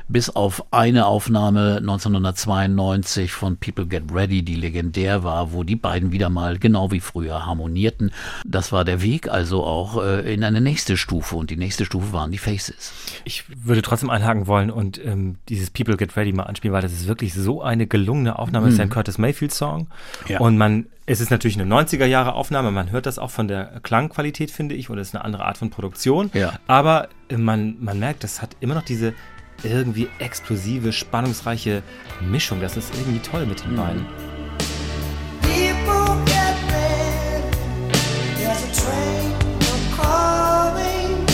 bis 0.09 0.31
auf 0.31 0.65
eine 0.73 1.07
Aufnahme 1.07 1.77
1992 1.79 3.33
von 3.33 3.57
People 3.57 3.87
Get 3.87 4.05
Ready, 4.13 4.43
die 4.43 4.55
legendär 4.55 5.25
war, 5.25 5.53
wo 5.53 5.63
die 5.65 5.77
beiden 5.77 6.13
wieder 6.13 6.31
mal 6.31 6.59
genau 6.59 6.91
wie 6.91 7.01
früher 7.01 7.47
harmonierten. 7.47 8.11
Das 8.47 8.73
war 8.73 8.85
der 8.85 9.03
Weg 9.03 9.29
also 9.29 9.65
auch 9.65 10.03
äh, 10.03 10.33
in 10.33 10.45
eine 10.45 10.61
nächste 10.61 10.97
Stufe 10.97 11.37
und 11.37 11.51
die 11.51 11.57
nächste 11.57 11.85
Stufe 11.85 12.13
waren 12.13 12.31
die 12.31 12.39
Faces. 12.39 12.93
Ich 13.25 13.45
würde 13.65 13.83
trotzdem 13.83 14.11
einhaken 14.11 14.47
wollen 14.47 14.71
und 14.71 15.05
ähm, 15.05 15.37
dieses 15.49 15.71
People 15.71 15.97
Get 15.97 16.17
Ready 16.17 16.33
mal 16.33 16.45
anspielen, 16.45 16.73
weil 16.75 16.83
das 16.83 16.93
ist 16.93 17.07
wirklich 17.09 17.35
so 17.35 17.63
eine 17.63 17.87
gelungene 17.87 18.39
Aufnahme. 18.39 18.67
Das 18.67 18.75
ist 18.75 18.81
ein 18.81 18.91
Curtis 18.91 19.19
Mayfield 19.19 19.53
Song 19.53 19.89
Ja. 20.29 20.41
und 20.41 20.57
man 20.57 20.87
es 21.07 21.21
ist 21.21 21.31
natürlich 21.31 21.61
eine 21.61 21.73
90er 21.73 22.07
Jahre 22.07 22.35
Aufnahme, 22.35 22.71
man 22.71 22.91
hört 22.91 23.07
das 23.07 23.19
auch 23.19 23.31
von 23.31 23.47
der 23.47 23.81
Klangqualität, 23.83 24.51
finde 24.51 24.75
ich, 24.75 24.89
oder 24.89 25.03
es 25.03 25.09
ist 25.09 25.15
eine 25.15 25.25
andere 25.25 25.45
Art 25.45 25.59
von 25.59 25.69
Produktion. 25.69 26.31
Ja. 26.33 26.59
Aber 26.67 27.09
äh, 27.29 27.37
man, 27.37 27.77
man 27.81 27.99
merkt, 27.99 28.25
das 28.25 28.41
hat 28.41 28.57
immer 28.61 28.75
noch 28.75 28.85
diese 28.85 29.13
irgendwie 29.63 30.09
explosive, 30.19 30.93
spannungsreiche 30.93 31.83
Mischung. 32.21 32.61
Das 32.61 32.77
ist 32.77 32.95
irgendwie 32.95 33.21
toll 33.21 33.45
mit 33.47 33.63
den 33.65 33.77
beiden. 33.77 34.07
People 35.43 36.17
get 36.25 36.57
mad. 36.71 37.45
There's 38.39 38.65
a 38.65 38.73
train 38.73 39.33
coming. 39.95 41.27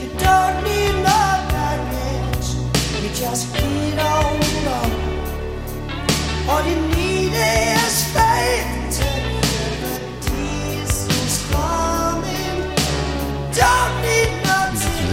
You 0.00 0.10
don't 0.18 0.62
need 0.62 0.94
no 1.02 1.40
baggage. 1.50 2.54
You 3.02 3.08
just 3.14 3.48
on 3.56 4.40
on. 4.68 4.90
All 6.48 6.62
you 6.64 6.76
need 6.94 7.32
is 7.32 7.75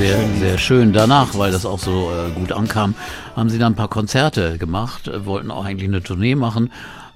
Sehr, 0.03 0.27
sehr 0.37 0.57
schön. 0.57 0.91
Danach, 0.91 1.37
weil 1.37 1.53
das 1.53 1.65
auch 1.65 1.79
so 1.79 2.11
äh, 2.11 2.29
gut 2.31 2.51
ankam, 2.51 2.93
haben 3.37 3.49
sie 3.49 3.57
dann 3.57 3.71
ein 3.71 3.75
paar 3.77 3.87
Konzerte 3.87 4.57
gemacht, 4.57 5.07
äh, 5.07 5.25
wollten 5.25 5.49
auch 5.49 5.63
eigentlich 5.63 5.87
eine 5.87 6.03
Tournee 6.03 6.35
machen, 6.35 6.71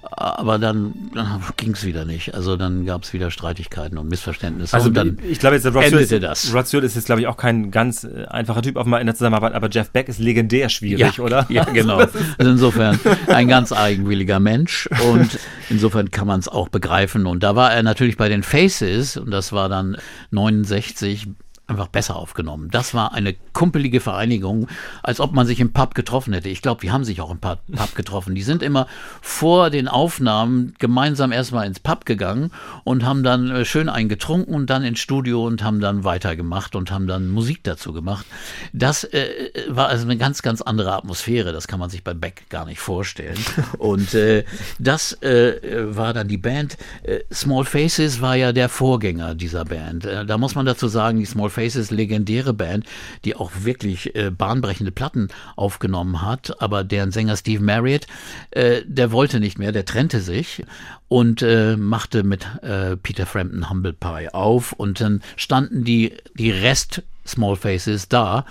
aber 0.09 0.57
dann, 0.57 0.93
dann 1.13 1.43
ging 1.57 1.73
es 1.73 1.83
wieder 1.83 2.05
nicht. 2.05 2.33
Also 2.33 2.55
dann 2.55 2.85
gab 2.85 3.03
es 3.03 3.11
wieder 3.11 3.29
Streitigkeiten 3.29 3.97
und 3.97 4.07
Missverständnisse. 4.07 4.73
Also 4.73 4.87
und 4.87 4.93
dann 4.93 5.17
ich 5.29 5.37
glaube 5.39 5.57
jetzt, 5.57 5.65
Rod 5.67 5.83
endete 5.83 6.21
das. 6.21 6.53
Rod 6.53 6.65
Stewart 6.65 6.85
ist 6.85 6.95
jetzt, 6.95 7.07
glaube 7.07 7.19
ich, 7.19 7.27
auch 7.27 7.35
kein 7.35 7.71
ganz 7.71 8.05
äh, 8.05 8.25
einfacher 8.29 8.61
Typ 8.61 8.77
offenbar 8.77 9.01
in 9.01 9.07
der 9.07 9.15
Zusammenarbeit, 9.15 9.53
aber 9.53 9.69
Jeff 9.69 9.89
Beck 9.89 10.07
ist 10.07 10.19
legendär 10.19 10.69
schwierig, 10.69 11.17
ja, 11.17 11.23
oder? 11.23 11.45
Ja, 11.49 11.65
genau. 11.65 11.97
Also 12.37 12.51
insofern 12.51 12.99
ein 13.27 13.49
ganz 13.49 13.73
eigenwilliger 13.73 14.39
Mensch 14.39 14.87
und 15.11 15.39
insofern 15.69 16.09
kann 16.09 16.25
man 16.25 16.39
es 16.39 16.47
auch 16.47 16.69
begreifen. 16.69 17.25
Und 17.25 17.43
da 17.43 17.57
war 17.57 17.73
er 17.73 17.83
natürlich 17.83 18.15
bei 18.15 18.29
den 18.29 18.43
Faces 18.43 19.17
und 19.17 19.31
das 19.31 19.51
war 19.51 19.67
dann 19.67 19.97
69 20.31 21.27
einfach 21.67 21.87
besser 21.87 22.15
aufgenommen. 22.15 22.69
Das 22.71 22.93
war 22.93 23.13
eine 23.13 23.35
kumpelige 23.53 23.99
Vereinigung, 23.99 24.67
als 25.03 25.19
ob 25.19 25.33
man 25.33 25.45
sich 25.45 25.59
im 25.59 25.73
Pub 25.73 25.95
getroffen 25.95 26.33
hätte. 26.33 26.49
Ich 26.49 26.61
glaube, 26.61 26.81
die 26.81 26.91
haben 26.91 27.03
sich 27.03 27.19
auch 27.21 27.29
im 27.29 27.39
Pub 27.39 27.59
getroffen. 27.95 28.35
Die 28.35 28.41
sind 28.41 28.63
immer 28.63 28.87
vor 29.21 29.69
den 29.69 29.87
Aufnahmen 29.87 30.73
gemeinsam 30.79 31.31
erstmal 31.31 31.67
ins 31.67 31.79
Pub 31.79 32.05
gegangen 32.05 32.51
und 32.85 33.05
haben 33.05 33.23
dann 33.23 33.51
äh, 33.51 33.65
schön 33.65 33.89
eingetrunken 33.89 34.55
und 34.55 34.69
dann 34.69 34.83
ins 34.83 34.99
Studio 34.99 35.45
und 35.45 35.63
haben 35.63 35.81
dann 35.81 36.03
weitergemacht 36.05 36.75
und 36.75 36.89
haben 36.89 37.05
dann 37.05 37.27
Musik 37.29 37.63
dazu 37.63 37.91
gemacht. 37.91 38.25
Das 38.71 39.03
äh, 39.03 39.27
war 39.67 39.89
also 39.89 40.05
eine 40.05 40.17
ganz, 40.17 40.41
ganz 40.41 40.61
andere 40.61 40.93
Atmosphäre. 40.93 41.51
Das 41.51 41.67
kann 41.67 41.79
man 41.79 41.89
sich 41.89 42.03
bei 42.03 42.13
Beck 42.13 42.49
gar 42.49 42.65
nicht 42.65 42.79
vorstellen. 42.79 43.37
Und 43.77 44.13
äh, 44.13 44.45
das 44.79 45.21
äh, 45.21 45.55
war 45.95 46.13
dann 46.13 46.29
die 46.29 46.37
Band. 46.37 46.77
Äh, 47.03 47.19
Small 47.33 47.65
Faces 47.65 48.21
war 48.21 48.35
ja 48.35 48.53
der 48.53 48.69
Vorgänger 48.69 49.35
dieser 49.35 49.65
Band. 49.65 50.05
Äh, 50.05 50.25
da 50.25 50.37
muss 50.37 50.55
man 50.55 50.65
dazu 50.65 50.87
sagen, 50.87 51.19
die 51.19 51.25
Small 51.25 51.49
Faces, 51.49 51.56
legendäre 51.57 52.53
Band, 52.53 52.85
die 53.25 53.35
auch 53.35 53.51
wirklich 53.61 54.15
äh, 54.15 54.31
bahnbrechende 54.31 54.91
Platten 54.91 55.29
aufgenommen 55.55 56.21
hat, 56.21 56.61
aber 56.61 56.83
deren 56.83 57.11
Sänger 57.11 57.37
Steve 57.37 57.63
Marriott, 57.63 58.07
äh, 58.51 58.81
der 58.85 59.11
wollte 59.11 59.39
nicht 59.39 59.59
mehr, 59.59 59.71
der 59.71 59.85
trennte 59.85 60.21
sich 60.21 60.63
und 61.07 61.41
äh, 61.41 61.77
machte 61.77 62.23
mit 62.23 62.45
äh, 62.61 62.97
Peter 62.97 63.25
Frampton 63.25 63.69
Humble 63.69 63.93
Pie 63.93 64.29
auf 64.33 64.73
und 64.73 65.01
dann 65.01 65.21
standen 65.35 65.83
die, 65.83 66.13
die 66.35 66.51
Rest 66.51 67.03
Small 67.25 67.55
Faces 67.55 68.07
da. 68.07 68.45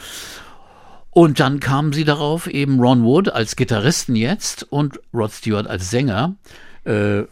Und 1.10 1.40
dann 1.40 1.60
kamen 1.60 1.94
sie 1.94 2.04
darauf, 2.04 2.46
eben 2.46 2.78
Ron 2.78 3.02
Wood 3.02 3.30
als 3.30 3.56
Gitarristen 3.56 4.16
jetzt 4.16 4.70
und 4.70 5.00
Rod 5.14 5.32
Stewart 5.32 5.66
als 5.66 5.88
Sänger, 5.88 6.36
äh, 6.84 7.22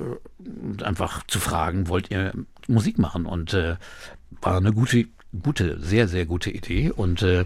einfach 0.82 1.22
zu 1.26 1.38
fragen, 1.38 1.88
wollt 1.88 2.10
ihr 2.10 2.32
Musik 2.66 2.98
machen? 2.98 3.26
Und 3.26 3.52
äh, 3.52 3.76
war 4.40 4.56
eine 4.56 4.72
gute, 4.72 5.06
gute, 5.42 5.78
sehr, 5.80 6.08
sehr 6.08 6.26
gute 6.26 6.50
Idee. 6.50 6.90
Und 6.90 7.22
äh, 7.22 7.44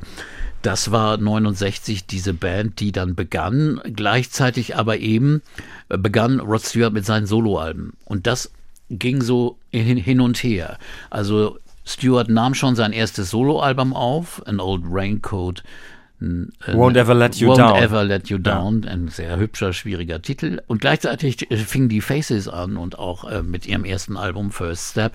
das 0.63 0.91
war 0.91 1.17
69 1.17 2.07
diese 2.07 2.35
Band, 2.35 2.81
die 2.81 2.93
dann 2.93 3.15
begann. 3.15 3.81
Gleichzeitig 3.85 4.77
aber 4.77 4.99
eben 4.99 5.43
äh, 5.89 5.99
begann 5.99 6.41
Rod 6.41 6.63
Stewart 6.63 6.93
mit 6.93 7.07
seinen 7.07 7.27
Soloalben. 7.27 7.95
Und 8.05 8.27
das 8.27 8.51
ging 8.91 9.23
so 9.23 9.59
hin, 9.71 9.97
hin 9.97 10.21
und 10.21 10.39
her. 10.39 10.79
Also 11.11 11.59
Stewart 11.85 12.29
nahm 12.29 12.55
schon 12.55 12.77
sein 12.77 12.93
erstes 12.93 13.31
Soloalbum 13.31 13.95
auf, 13.95 14.47
An 14.47 14.61
Old 14.61 14.83
Raincoat. 14.87 15.63
Äh, 16.21 16.73
Won't 16.73 16.97
Ever 16.97 17.15
Let 17.15 17.37
You 17.37 17.53
Won't 17.53 17.59
Down. 17.59 17.83
Ever 17.83 18.05
Let 18.05 18.29
You 18.29 18.39
Down, 18.39 18.85
ein 18.87 19.09
sehr 19.09 19.37
hübscher, 19.39 19.73
schwieriger 19.73 20.21
Titel. 20.21 20.61
Und 20.67 20.81
gleichzeitig 20.81 21.51
äh, 21.51 21.57
fingen 21.57 21.89
die 21.89 22.01
Faces 22.01 22.49
an 22.49 22.77
und 22.77 22.99
auch 22.99 23.31
äh, 23.31 23.43
mit 23.43 23.67
ihrem 23.67 23.85
ersten 23.85 24.17
Album 24.17 24.51
First 24.51 24.93
Step. 24.93 25.13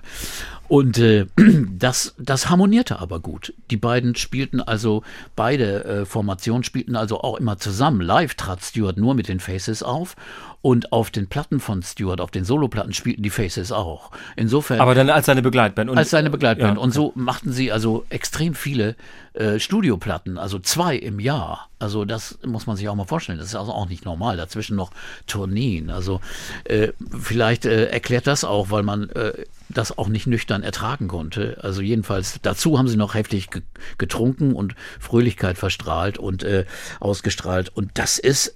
Und 0.68 0.98
äh, 0.98 1.26
das, 1.78 2.14
das 2.18 2.48
harmonierte 2.48 2.98
aber 2.98 3.20
gut. 3.20 3.52
Die 3.70 3.76
beiden 3.76 4.14
spielten 4.14 4.60
also, 4.60 5.02
beide 5.36 5.84
äh, 5.84 6.04
Formationen 6.06 6.64
spielten 6.64 6.96
also 6.96 7.20
auch 7.20 7.38
immer 7.38 7.58
zusammen. 7.58 8.00
Live 8.00 8.34
trat 8.34 8.62
Stewart 8.62 8.96
nur 8.96 9.14
mit 9.14 9.28
den 9.28 9.40
Faces 9.40 9.82
auf 9.82 10.16
und 10.62 10.92
auf 10.92 11.10
den 11.10 11.26
Platten 11.26 11.60
von 11.60 11.82
Stewart, 11.82 12.22
auf 12.22 12.30
den 12.30 12.44
Soloplatten 12.44 12.94
spielten 12.94 13.22
die 13.22 13.28
Faces 13.28 13.70
auch. 13.70 14.10
Insofern 14.34 14.80
Aber 14.80 14.94
dann 14.94 15.10
als 15.10 15.26
seine 15.26 15.42
Begleitband. 15.42 15.90
Und, 15.90 15.98
als 15.98 16.08
seine 16.08 16.30
Begleitband. 16.30 16.78
Ja, 16.78 16.82
Und 16.82 16.92
so 16.92 17.12
machten 17.14 17.52
sie 17.52 17.70
also 17.70 18.06
extrem 18.08 18.54
viele 18.54 18.96
äh, 19.34 19.58
Studioplatten, 19.58 20.38
also 20.38 20.58
zwei 20.60 20.96
im 20.96 21.18
Jahr. 21.18 21.68
Also 21.80 22.04
das 22.04 22.38
muss 22.46 22.66
man 22.66 22.76
sich 22.76 22.88
auch 22.88 22.94
mal 22.94 23.04
vorstellen. 23.04 23.38
Das 23.38 23.48
ist 23.48 23.56
also 23.56 23.72
auch 23.72 23.88
nicht 23.88 24.04
normal. 24.04 24.36
Dazwischen 24.36 24.76
noch 24.76 24.92
Tourneen. 25.26 25.90
Also 25.90 26.20
äh, 26.64 26.92
vielleicht 27.20 27.66
äh, 27.66 27.86
erklärt 27.86 28.26
das 28.26 28.44
auch, 28.44 28.70
weil 28.70 28.84
man 28.84 29.10
äh, 29.10 29.32
das 29.68 29.98
auch 29.98 30.08
nicht 30.08 30.26
nüchtern 30.26 30.62
ertragen 30.62 31.08
konnte. 31.08 31.58
Also 31.62 31.82
jedenfalls 31.82 32.38
dazu 32.42 32.78
haben 32.78 32.86
sie 32.86 32.96
noch 32.96 33.14
heftig 33.14 33.50
ge 33.50 33.62
getrunken 33.98 34.54
und 34.54 34.74
Fröhlichkeit 35.00 35.58
verstrahlt 35.58 36.16
und 36.16 36.42
äh, 36.42 36.64
ausgestrahlt. 37.00 37.70
Und 37.74 37.90
das 37.94 38.18
ist 38.18 38.54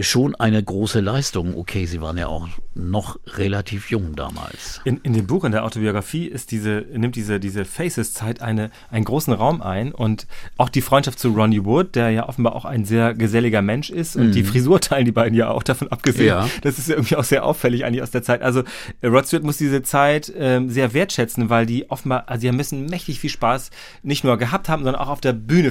schon 0.00 0.34
eine 0.34 0.62
große 0.62 1.00
Leistung. 1.00 1.56
Okay, 1.56 1.86
sie 1.86 2.00
waren 2.00 2.18
ja 2.18 2.28
auch 2.28 2.48
noch 2.74 3.18
relativ 3.26 3.90
jung 3.90 4.14
damals. 4.14 4.80
In, 4.84 4.98
in 4.98 5.14
dem 5.14 5.26
Buch, 5.26 5.44
in 5.44 5.52
der 5.52 5.64
Autobiografie, 5.64 6.26
ist 6.26 6.50
diese, 6.50 6.84
nimmt 6.92 7.16
diese, 7.16 7.40
diese 7.40 7.64
Faces-Zeit 7.64 8.40
eine, 8.40 8.70
einen 8.90 9.04
großen 9.04 9.32
Raum 9.32 9.62
ein 9.62 9.85
und 9.92 10.26
auch 10.56 10.68
die 10.68 10.80
Freundschaft 10.80 11.18
zu 11.18 11.30
Ronnie 11.30 11.64
Wood, 11.64 11.94
der 11.94 12.10
ja 12.10 12.28
offenbar 12.28 12.54
auch 12.54 12.64
ein 12.64 12.84
sehr 12.84 13.14
geselliger 13.14 13.62
Mensch 13.62 13.90
ist 13.90 14.16
und 14.16 14.32
die 14.32 14.44
Frisur 14.44 14.80
teilen 14.80 15.04
die 15.04 15.12
beiden 15.12 15.36
ja 15.36 15.50
auch 15.50 15.62
davon 15.62 15.88
abgesehen. 15.88 16.28
Ja. 16.28 16.48
Das 16.62 16.78
ist 16.78 16.88
ja 16.88 16.96
irgendwie 16.96 17.16
auch 17.16 17.24
sehr 17.24 17.44
auffällig 17.44 17.84
eigentlich 17.84 18.02
aus 18.02 18.10
der 18.10 18.22
Zeit. 18.22 18.42
Also 18.42 18.62
äh, 19.00 19.06
Rod 19.06 19.26
Stewart 19.26 19.44
muss 19.44 19.58
diese 19.58 19.82
Zeit 19.82 20.32
ähm, 20.36 20.68
sehr 20.70 20.94
wertschätzen, 20.94 21.50
weil 21.50 21.66
die 21.66 21.90
offenbar, 21.90 22.24
also 22.28 22.40
sie 22.40 22.52
müssen 22.52 22.86
mächtig 22.86 23.20
viel 23.20 23.30
Spaß 23.30 23.70
nicht 24.02 24.24
nur 24.24 24.36
gehabt 24.36 24.68
haben, 24.68 24.84
sondern 24.84 25.00
auch 25.02 25.08
auf 25.08 25.20
der 25.20 25.32
Bühne 25.32 25.70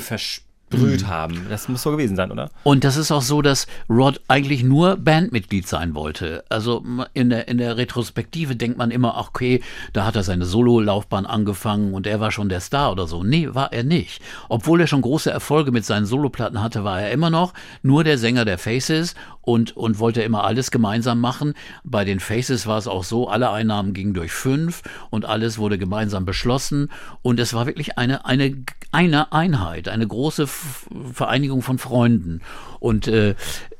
versprüht 0.69 1.07
haben. 1.07 1.45
Das 1.49 1.69
muss 1.69 1.81
so 1.81 1.91
gewesen 1.91 2.15
sein, 2.15 2.31
oder? 2.31 2.49
Und 2.63 2.83
das 2.83 2.97
ist 2.97 3.11
auch 3.11 3.21
so, 3.21 3.41
dass 3.41 3.67
Rod 3.89 4.21
eigentlich 4.27 4.63
nur 4.63 4.97
Bandmitglied 4.97 5.67
sein 5.67 5.95
wollte. 5.95 6.43
Also 6.49 6.83
in 7.13 7.29
der, 7.29 7.47
in 7.47 7.57
der 7.57 7.77
Retrospektive 7.77 8.55
denkt 8.55 8.77
man 8.77 8.91
immer, 8.91 9.17
okay, 9.17 9.61
da 9.93 10.05
hat 10.05 10.15
er 10.15 10.23
seine 10.23 10.45
Solo-Laufbahn 10.45 11.25
angefangen 11.25 11.93
und 11.93 12.07
er 12.07 12.19
war 12.19 12.31
schon 12.31 12.49
der 12.49 12.59
Star 12.59 12.91
oder 12.91 13.07
so. 13.07 13.23
Nee, 13.23 13.49
war 13.51 13.71
er 13.73 13.83
nicht. 13.83 14.21
Obwohl 14.49 14.81
er 14.81 14.87
schon 14.87 15.01
große 15.01 15.31
Erfolge 15.31 15.71
mit 15.71 15.85
seinen 15.85 16.05
Soloplatten 16.05 16.61
hatte, 16.61 16.83
war 16.83 17.01
er 17.01 17.11
immer 17.11 17.29
noch 17.29 17.53
nur 17.81 18.03
der 18.03 18.17
Sänger 18.17 18.45
der 18.45 18.57
Faces 18.57 19.15
und, 19.45 19.77
und 19.77 19.99
wollte 19.99 20.23
immer 20.23 20.43
alles 20.43 20.71
gemeinsam 20.71 21.21
machen. 21.21 21.53
Bei 21.83 22.03
den 22.03 22.19
Faces 22.19 22.67
war 22.67 22.77
es 22.77 22.87
auch 22.87 23.03
so, 23.03 23.29
alle 23.29 23.51
Einnahmen 23.51 23.93
gingen 23.93 24.13
durch 24.13 24.31
fünf 24.31 24.81
und 25.09 25.25
alles 25.25 25.57
wurde 25.57 25.77
gemeinsam 25.77 26.25
beschlossen. 26.25 26.91
Und 27.21 27.39
es 27.39 27.53
war 27.53 27.65
wirklich 27.67 27.97
eine, 27.97 28.25
eine, 28.25 28.55
eine 28.91 29.31
Einheit, 29.31 29.87
eine 29.87 30.07
große 30.07 30.47
Vereinigung 30.47 31.61
von 31.61 31.77
Freunden. 31.77 32.41
Und 32.79 33.07
äh, 33.07 33.35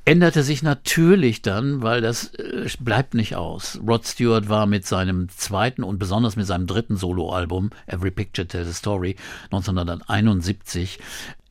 änderte 0.05 0.43
sich 0.43 0.61
natürlich 0.61 1.41
dann, 1.41 1.81
weil 1.81 2.01
das 2.01 2.33
äh, 2.35 2.67
bleibt 2.79 3.15
nicht 3.15 3.35
aus. 3.35 3.79
Rod 3.85 4.05
Stewart 4.05 4.49
war 4.49 4.67
mit 4.67 4.85
seinem 4.85 5.29
zweiten 5.29 5.83
und 5.83 5.97
besonders 5.97 6.35
mit 6.35 6.45
seinem 6.45 6.67
dritten 6.67 6.95
Soloalbum 6.95 7.71
Every 7.87 8.11
Picture 8.11 8.47
Tells 8.47 8.69
a 8.69 8.73
Story 8.73 9.15
1971 9.45 10.99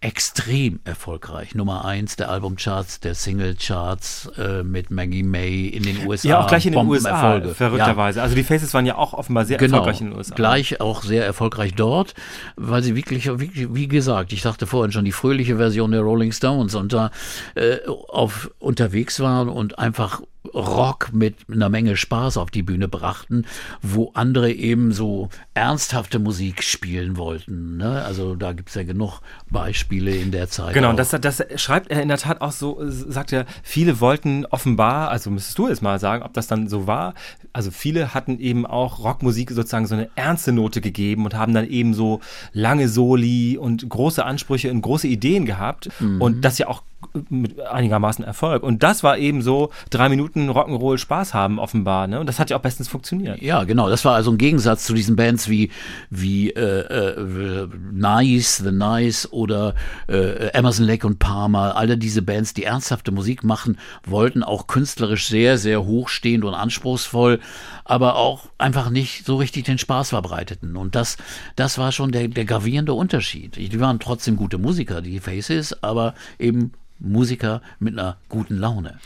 extrem 0.05 0.81
erfolgreich. 0.85 1.55
Nummer 1.55 1.87
eins 1.87 2.17
der 2.17 2.29
Albumcharts, 2.31 3.01
der 3.01 3.15
Singlecharts 3.15 4.31
äh, 4.37 4.63
mit 4.63 4.91
Maggie 4.91 5.23
May 5.23 5.67
in 5.67 5.83
den 5.83 6.07
USA. 6.07 6.29
Ja, 6.29 6.41
auch 6.41 6.47
gleich 6.47 6.67
in 6.67 6.73
den 6.75 6.87
USA, 6.87 7.41
verrückterweise. 7.55 8.21
Also 8.21 8.35
die 8.37 8.45
Faces 8.45 8.75
waren 8.75 8.85
ja 8.85 8.97
auch 8.97 9.15
offenbar 9.15 9.47
sehr 9.47 9.57
Genau, 9.57 9.79
erfolgreich 9.79 10.03
in 10.03 10.11
den 10.11 10.19
USA. 10.19 10.35
gleich 10.35 10.79
auch 10.83 11.03
sehr 11.03 11.25
erfolgreich 11.25 11.75
dort, 11.75 12.13
weil 12.57 12.83
sie 12.83 12.95
wirklich, 12.97 13.25
wirklich, 13.27 13.75
wie 13.75 13.89
gesagt, 13.89 14.35
ich 14.35 14.43
sagte 14.43 14.67
vorhin 14.67 14.93
schon, 14.93 15.07
die 15.07 15.13
fröhliche 15.13 15.57
Version 15.57 15.91
der 15.91 16.03
Rolling 16.03 16.33
Stones 16.33 16.75
und 16.75 16.93
da 16.93 17.11
äh, 17.55 17.79
auf 18.09 18.51
unterwegs 18.59 19.21
waren 19.21 19.49
und 19.49 19.79
einfach 19.79 20.21
Rock 20.53 21.11
mit 21.13 21.37
einer 21.51 21.69
Menge 21.69 21.97
Spaß 21.97 22.37
auf 22.37 22.51
die 22.51 22.63
Bühne 22.63 22.87
brachten, 22.87 23.47
wo 23.83 24.11
andere 24.15 24.53
eben 24.53 24.93
so 24.93 25.31
ernsthafte 25.55 26.19
Musik 26.19 26.63
spielen 26.63 27.17
wollten. 27.17 27.79
Ne? 27.79 28.03
Also 28.03 28.35
da 28.35 28.53
gibt's 28.53 28.75
ja 28.75 28.83
genug 28.83 29.21
Beispiele 29.51 30.15
in 30.15 30.33
der 30.33 30.49
Zeit. 30.49 30.75
Genau, 30.75 30.93
auch. 30.93 30.97
das, 30.97 31.11
das 31.11 31.43
schreibt 31.57 31.91
er 31.91 32.03
in 32.03 32.09
der 32.09 32.19
Tat 32.19 32.41
auch 32.41 32.53
so, 32.53 32.79
sagt 32.85 33.33
er, 33.33 33.47
viele 33.63 34.01
wollten 34.01 34.45
offenbar, 34.47 35.09
also 35.09 35.31
müsstest 35.31 35.59
du 35.59 35.67
es 35.67 35.81
mal 35.81 35.99
sagen, 35.99 36.23
ob 36.23 36.35
das 36.35 36.47
dann 36.47 36.69
so 36.69 36.87
war, 36.87 37.15
also 37.53 37.71
viele 37.71 38.13
hatten 38.15 38.39
eben 38.39 38.67
auch 38.67 39.03
Rockmusik 39.03 39.51
sozusagen 39.51 39.87
so 39.87 39.95
eine 39.95 40.11
ernste 40.15 40.53
Note 40.53 40.81
gegeben 40.81 41.25
und 41.25 41.35
haben 41.35 41.55
dann 41.55 41.67
eben 41.67 41.95
so 41.95 42.21
lange 42.53 42.89
Soli 42.89 43.57
und 43.57 43.89
große 43.89 44.25
Ansprüche 44.25 44.71
und 44.71 44.83
große 44.83 45.09
Ideen 45.09 45.47
gehabt 45.47 45.89
und 46.19 46.45
das 46.45 46.59
ja 46.59 46.67
auch 46.67 46.83
mit 47.29 47.61
einigermaßen 47.61 48.25
Erfolg. 48.25 48.63
Und 48.63 48.83
das 48.83 49.03
war 49.03 49.19
eben 49.19 49.43
so 49.43 49.71
drei 49.91 50.09
Minuten 50.09 50.51
Rock'n'Roll 50.51 50.99
Spaß 50.99 51.33
haben 51.35 51.59
offenbar, 51.59 52.07
ne? 52.07 52.21
Und 52.21 52.27
das 52.27 52.39
hat 52.39 52.51
ja 52.51 52.57
auch 52.57 52.63
bestens 52.63 52.89
funktioniert. 52.89 53.41
Ja, 53.41 53.65
genau. 53.65 53.89
Das 53.89 54.05
war 54.05 54.15
also 54.15 54.33
ein 54.33 54.39
Gegensatz 54.39 54.85
zu 54.85 54.95
diesen 54.95 55.17
Bands 55.17 55.49
wie 55.49 55.71
wie 56.11 56.51
äh, 56.51 56.61
äh, 56.61 57.69
Nice, 57.93 58.57
The 58.59 58.73
Nice 58.73 59.33
oder 59.33 59.75
äh, 60.09 60.49
Emerson 60.49 60.87
Lake 60.87 61.07
und 61.07 61.19
Palmer. 61.19 61.77
Alle 61.77 61.97
diese 61.97 62.23
Bands, 62.23 62.55
die 62.55 62.65
ernsthafte 62.65 63.13
Musik 63.13 63.45
machen 63.45 63.79
wollten, 64.05 64.43
auch 64.43 64.67
künstlerisch 64.67 65.29
sehr, 65.29 65.59
sehr 65.59 65.85
hochstehend 65.85 66.45
und 66.45 66.55
anspruchsvoll, 66.55 67.41
aber 67.85 68.17
auch 68.17 68.49
einfach 68.59 68.91
nicht 68.91 69.25
so 69.25 69.37
richtig 69.37 69.65
den 69.65 69.79
Spaß 69.79 70.11
verbreiteten. 70.11 70.77
Und 70.77 70.95
das, 70.95 71.17
das 71.57 71.79
war 71.79 71.93
schon 71.93 72.13
der, 72.13 72.29
der 72.29 72.45
gravierende 72.45 72.95
Unterschied. 72.95 73.57
Die 73.57 73.81
waren 73.81 74.01
trotzdem 74.01 74.37
gute 74.37 74.59
Musiker, 74.59 75.01
die 75.01 75.21
Faces, 75.21 75.83
aber 75.83 76.15
eben 76.39 76.73
Musiker 76.99 77.61
mit 77.79 77.99
einer 77.99 78.17
guten 78.29 78.57
Laune. 78.57 78.99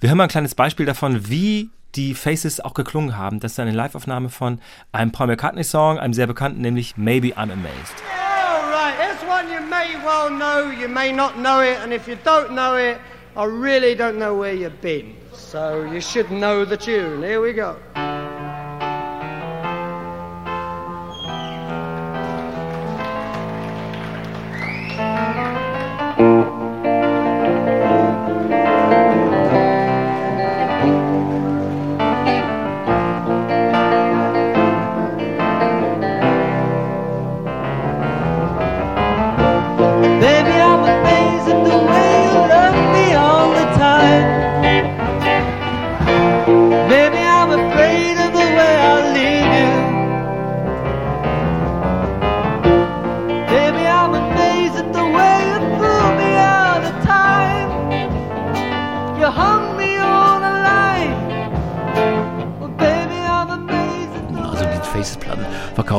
Wir 0.00 0.08
hören 0.10 0.18
mal 0.18 0.24
ein 0.24 0.30
kleines 0.30 0.54
Beispiel 0.54 0.86
davon, 0.86 1.28
wie 1.28 1.70
die 1.94 2.14
Faces 2.14 2.60
auch 2.60 2.74
geklungen 2.74 3.16
haben. 3.16 3.40
Das 3.40 3.52
ist 3.52 3.60
eine 3.60 3.72
Liveaufnahme 3.72 4.28
von 4.28 4.60
einem 4.92 5.12
Paul 5.12 5.26
McCartney-Song, 5.28 5.98
einem 5.98 6.14
sehr 6.14 6.26
bekannten, 6.26 6.60
nämlich 6.60 6.96
Maybe 6.96 7.28
I'm 7.36 7.52
Amazed. 7.52 7.96
All 8.08 8.70
right, 8.70 8.94
this 8.98 9.28
one 9.28 9.46
you 9.52 9.60
may 9.60 9.96
well 10.04 10.30
know, 10.30 10.70
you 10.70 10.88
may 10.88 11.12
not 11.12 11.34
know 11.34 11.60
it, 11.60 11.78
and 11.82 11.92
if 11.92 12.06
you 12.06 12.16
don't 12.24 12.50
know 12.50 12.76
it, 12.76 12.98
I 13.36 13.44
really 13.44 13.94
don't 13.96 14.18
know 14.18 14.38
where 14.38 14.54
you've 14.54 14.80
been. 14.80 15.14
So 15.32 15.84
you 15.92 16.00
should 16.00 16.30
know 16.30 16.64
the 16.64 16.76
tune. 16.76 17.22
Here 17.22 17.40
we 17.40 17.52
go. 17.52 17.76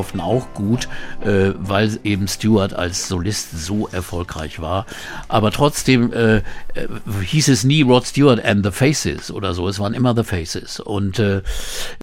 Verkauften 0.02 0.20
auch 0.20 0.54
gut, 0.54 0.88
äh, 1.22 1.54
weil 1.58 2.00
eben 2.04 2.28
Stewart 2.28 2.74
als 2.74 3.08
Solist 3.08 3.66
so 3.66 3.88
erfolgreich 3.88 4.60
war. 4.60 4.86
Aber 5.28 5.52
trotzdem 5.52 6.12
äh, 6.14 6.38
äh, 6.38 6.42
hieß 7.24 7.50
es 7.50 7.64
nie 7.64 7.84
Rod 7.84 8.06
Stewart 8.06 8.44
and 8.44 8.66
the 8.66 8.72
Faces 8.72 9.32
oder 9.32 9.54
so. 9.54 9.68
Es 9.68 9.80
waren 9.80 9.94
immer 9.94 10.16
the 10.16 10.24
Faces. 10.24 10.80
Und 10.80 11.20
äh, 11.20 11.42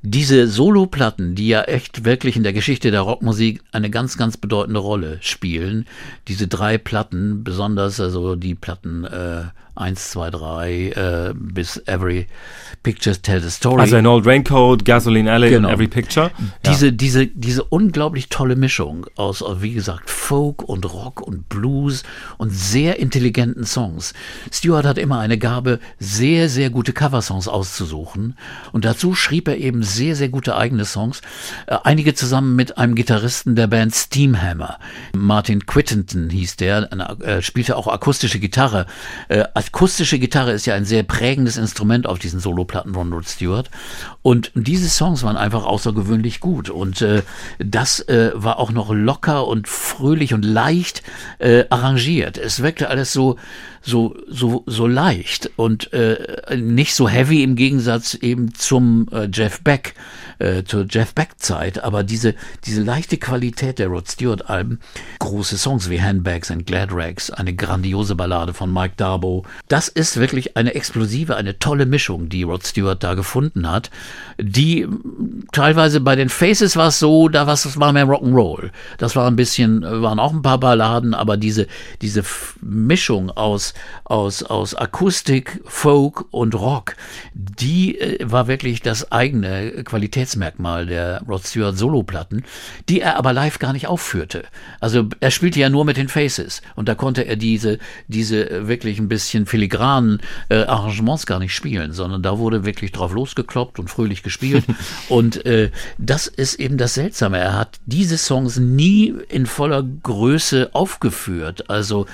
diese 0.02 0.46
Solo-Platten, 0.46 1.34
die 1.34 1.48
ja 1.48 1.62
echt 1.62 2.04
wirklich 2.04 2.36
in 2.36 2.42
der 2.42 2.52
Geschichte 2.52 2.90
der 2.90 3.00
Rockmusik 3.00 3.62
eine 3.72 3.90
ganz, 3.90 4.16
ganz 4.16 4.36
bedeutende 4.36 4.80
Rolle 4.80 5.18
spielen, 5.20 5.86
diese 6.28 6.46
drei 6.46 6.78
Platten, 6.78 7.42
besonders 7.42 8.00
also 8.00 8.36
die 8.36 8.54
Platten 8.54 9.04
äh, 9.04 9.44
1, 9.78 10.10
2, 10.10 10.30
3 10.30 10.72
äh, 10.72 11.34
bis 11.34 11.82
Every 11.86 12.26
Picture 12.82 13.16
Tells 13.16 13.44
a 13.44 13.50
Story. 13.50 13.80
Also 13.80 13.96
ein 13.96 14.06
Old 14.06 14.26
Raincoat, 14.26 14.84
Gasoline 14.84 15.30
Alley 15.30 15.50
Genau. 15.50 15.70
Every 15.70 15.88
Picture. 15.88 16.30
Diese, 16.66 16.92
diese, 16.92 17.26
diese 17.26 17.64
unglaublich 17.64 18.28
tolle 18.28 18.56
Mischung 18.56 19.06
aus, 19.16 19.42
aus, 19.42 19.62
wie 19.62 19.72
gesagt, 19.72 20.10
Folk 20.10 20.62
und 20.62 20.92
Rock 20.92 21.20
und 21.20 21.48
Blues 21.48 22.02
und 22.36 22.50
sehr 22.50 22.98
intelligenten 22.98 23.64
Songs. 23.64 24.14
Stewart 24.52 24.84
hat 24.84 24.98
immer 24.98 25.18
eine 25.20 25.38
Gabe, 25.38 25.80
sehr, 25.98 26.48
sehr 26.48 26.70
gute 26.70 26.92
Coversongs 26.92 27.48
auszusuchen. 27.48 28.36
Und 28.72 28.84
dazu 28.84 29.14
schrieb 29.14 29.48
er 29.48 29.58
eben 29.58 29.82
sehr, 29.82 30.16
sehr 30.16 30.28
gute 30.28 30.56
eigene 30.56 30.84
Songs. 30.84 31.20
Äh, 31.66 31.76
einige 31.84 32.14
zusammen 32.14 32.56
mit 32.56 32.78
einem 32.78 32.94
Gitarristen 32.94 33.56
der 33.56 33.66
Band 33.66 33.94
Steamhammer. 33.94 34.78
Martin 35.14 35.66
Quittenton 35.66 36.30
hieß 36.30 36.56
der, 36.56 36.90
äh, 37.22 37.42
spielte 37.42 37.76
auch 37.76 37.86
akustische 37.86 38.38
Gitarre. 38.38 38.86
Äh, 39.28 39.44
akustische 39.68 40.18
Gitarre 40.18 40.52
ist 40.52 40.66
ja 40.66 40.74
ein 40.74 40.84
sehr 40.84 41.02
prägendes 41.02 41.56
Instrument 41.56 42.06
auf 42.06 42.18
diesen 42.18 42.40
Soloplatten 42.40 42.94
von 42.94 43.12
Rod 43.12 43.28
Stewart. 43.28 43.70
Und 44.22 44.50
diese 44.54 44.88
Songs 44.88 45.22
waren 45.22 45.36
einfach 45.36 45.64
außergewöhnlich 45.64 46.40
gut. 46.40 46.70
Und 46.70 47.02
äh, 47.02 47.22
das 47.58 48.00
äh, 48.08 48.32
war 48.34 48.58
auch 48.58 48.72
noch 48.72 48.92
locker 48.92 49.46
und 49.46 49.68
fröhlich 49.68 50.34
und 50.34 50.44
leicht 50.44 51.02
äh, 51.38 51.64
arrangiert. 51.70 52.38
Es 52.38 52.62
wirkte 52.62 52.88
alles 52.88 53.12
so, 53.12 53.36
so, 53.82 54.16
so, 54.26 54.64
so 54.66 54.86
leicht 54.86 55.50
und 55.56 55.92
äh, 55.92 56.56
nicht 56.56 56.94
so 56.94 57.08
heavy 57.08 57.42
im 57.42 57.54
Gegensatz 57.54 58.14
eben 58.14 58.54
zum 58.54 59.06
äh, 59.12 59.28
Jeff 59.32 59.60
Beck, 59.62 59.94
äh, 60.38 60.64
zur 60.64 60.86
Jeff 60.88 61.14
Beck-Zeit. 61.14 61.82
Aber 61.84 62.04
diese, 62.04 62.34
diese 62.64 62.82
leichte 62.82 63.18
Qualität 63.18 63.78
der 63.78 63.88
Rod 63.88 64.10
Stewart-Alben, 64.10 64.80
große 65.18 65.56
Songs 65.56 65.88
wie 65.90 66.02
Handbags 66.02 66.50
and 66.50 66.66
Glad 66.66 66.88
Rags, 66.92 67.30
eine 67.30 67.54
grandiose 67.54 68.14
Ballade 68.14 68.54
von 68.54 68.72
Mike 68.72 68.94
Darbo, 68.96 69.44
das 69.66 69.88
ist 69.88 70.18
wirklich 70.18 70.56
eine 70.56 70.74
explosive, 70.74 71.36
eine 71.36 71.58
tolle 71.58 71.86
Mischung, 71.86 72.28
die 72.28 72.44
Rod 72.44 72.66
Stewart 72.66 73.02
da 73.02 73.14
gefunden 73.14 73.70
hat, 73.70 73.90
die 74.40 74.86
mm, 74.86 75.48
teilweise 75.52 76.00
bei 76.00 76.16
den 76.16 76.28
Faces 76.28 76.76
war 76.76 76.88
es 76.88 76.98
so, 76.98 77.28
da 77.28 77.46
war 77.46 77.54
es 77.54 77.78
war 77.78 77.92
mehr 77.92 78.06
Rock'n'Roll. 78.06 78.70
Das 78.98 79.16
war 79.16 79.26
ein 79.26 79.36
bisschen, 79.36 79.82
äh, 79.82 80.02
waren 80.02 80.18
auch 80.18 80.32
ein 80.32 80.42
paar 80.42 80.58
Balladen, 80.58 81.14
aber 81.14 81.36
diese, 81.36 81.66
diese 82.00 82.22
Mischung 82.60 83.30
aus, 83.30 83.74
aus, 84.04 84.42
aus 84.42 84.74
Akustik, 84.74 85.60
Folk 85.64 86.26
und 86.30 86.54
Rock, 86.54 86.94
die 87.34 87.98
äh, 87.98 88.18
war 88.30 88.46
wirklich 88.46 88.82
das 88.82 89.10
eigene 89.12 89.84
Qualitätsmerkmal 89.84 90.86
der 90.86 91.22
Rod 91.28 91.46
Stewart 91.46 91.76
Soloplatten, 91.76 92.44
die 92.88 93.00
er 93.00 93.16
aber 93.16 93.32
live 93.32 93.58
gar 93.58 93.72
nicht 93.72 93.86
aufführte. 93.86 94.44
Also 94.80 95.08
er 95.20 95.30
spielte 95.30 95.60
ja 95.60 95.68
nur 95.68 95.84
mit 95.84 95.96
den 95.96 96.08
Faces 96.08 96.62
und 96.76 96.88
da 96.88 96.94
konnte 96.94 97.22
er 97.22 97.36
diese, 97.36 97.78
diese 98.06 98.50
äh, 98.50 98.68
wirklich 98.68 98.98
ein 98.98 99.08
bisschen 99.08 99.46
filigranen 99.48 100.20
äh, 100.48 100.62
Arrangements 100.62 101.26
gar 101.26 101.38
nicht 101.38 101.54
spielen, 101.54 101.92
sondern 101.92 102.22
da 102.22 102.38
wurde 102.38 102.64
wirklich 102.64 102.92
drauf 102.92 103.12
losgekloppt 103.12 103.78
und 103.78 103.88
fröhlich 103.88 104.22
gespielt. 104.22 104.64
und 105.08 105.44
äh, 105.46 105.70
das 105.98 106.26
ist 106.26 106.54
eben 106.54 106.78
das 106.78 106.94
Seltsame. 106.94 107.38
Er 107.38 107.56
hat 107.56 107.80
diese 107.86 108.18
Songs 108.18 108.58
nie 108.58 109.14
in 109.28 109.46
voller 109.46 109.82
Größe 109.82 110.70
aufgeführt. 110.72 111.68
Also 111.68 112.06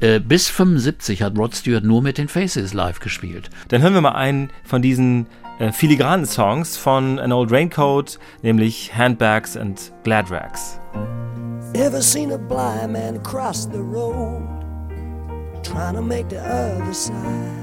äh, 0.00 0.20
bis 0.20 0.48
75 0.48 1.22
hat 1.22 1.38
Rod 1.38 1.54
Stewart 1.54 1.84
nur 1.84 2.02
mit 2.02 2.18
den 2.18 2.28
Faces 2.28 2.74
live 2.74 3.00
gespielt. 3.00 3.50
Dann 3.68 3.82
hören 3.82 3.94
wir 3.94 4.00
mal 4.00 4.12
einen 4.12 4.50
von 4.64 4.82
diesen 4.82 5.26
äh, 5.58 5.70
filigranen 5.70 6.26
Songs 6.26 6.76
von 6.76 7.18
An 7.20 7.32
Old 7.32 7.52
Raincoat, 7.52 8.18
nämlich 8.42 8.92
Handbags 8.96 9.56
and 9.56 9.92
Glad 10.02 10.30
Rags. 10.30 10.80
Ever 11.74 12.02
seen 12.02 12.32
a 12.32 12.36
blind 12.36 12.92
man 12.92 13.22
cross 13.22 13.68
the 13.72 13.78
road, 13.78 14.42
trying 15.62 15.94
to 15.94 16.02
make 16.02 16.28
the 16.28 16.40
other 16.40 16.94
side? 16.94 17.58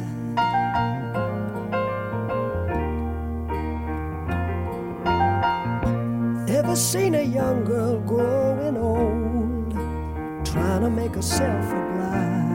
Ever 6.50 6.76
seen 6.76 7.16
a 7.16 7.22
young 7.22 7.64
girl 7.64 8.00
growing 8.02 8.78
old, 8.78 9.74
trying 10.46 10.82
to 10.82 10.90
make 10.90 11.14
herself 11.16 11.66
a 11.66 11.94
bride? 11.94 12.49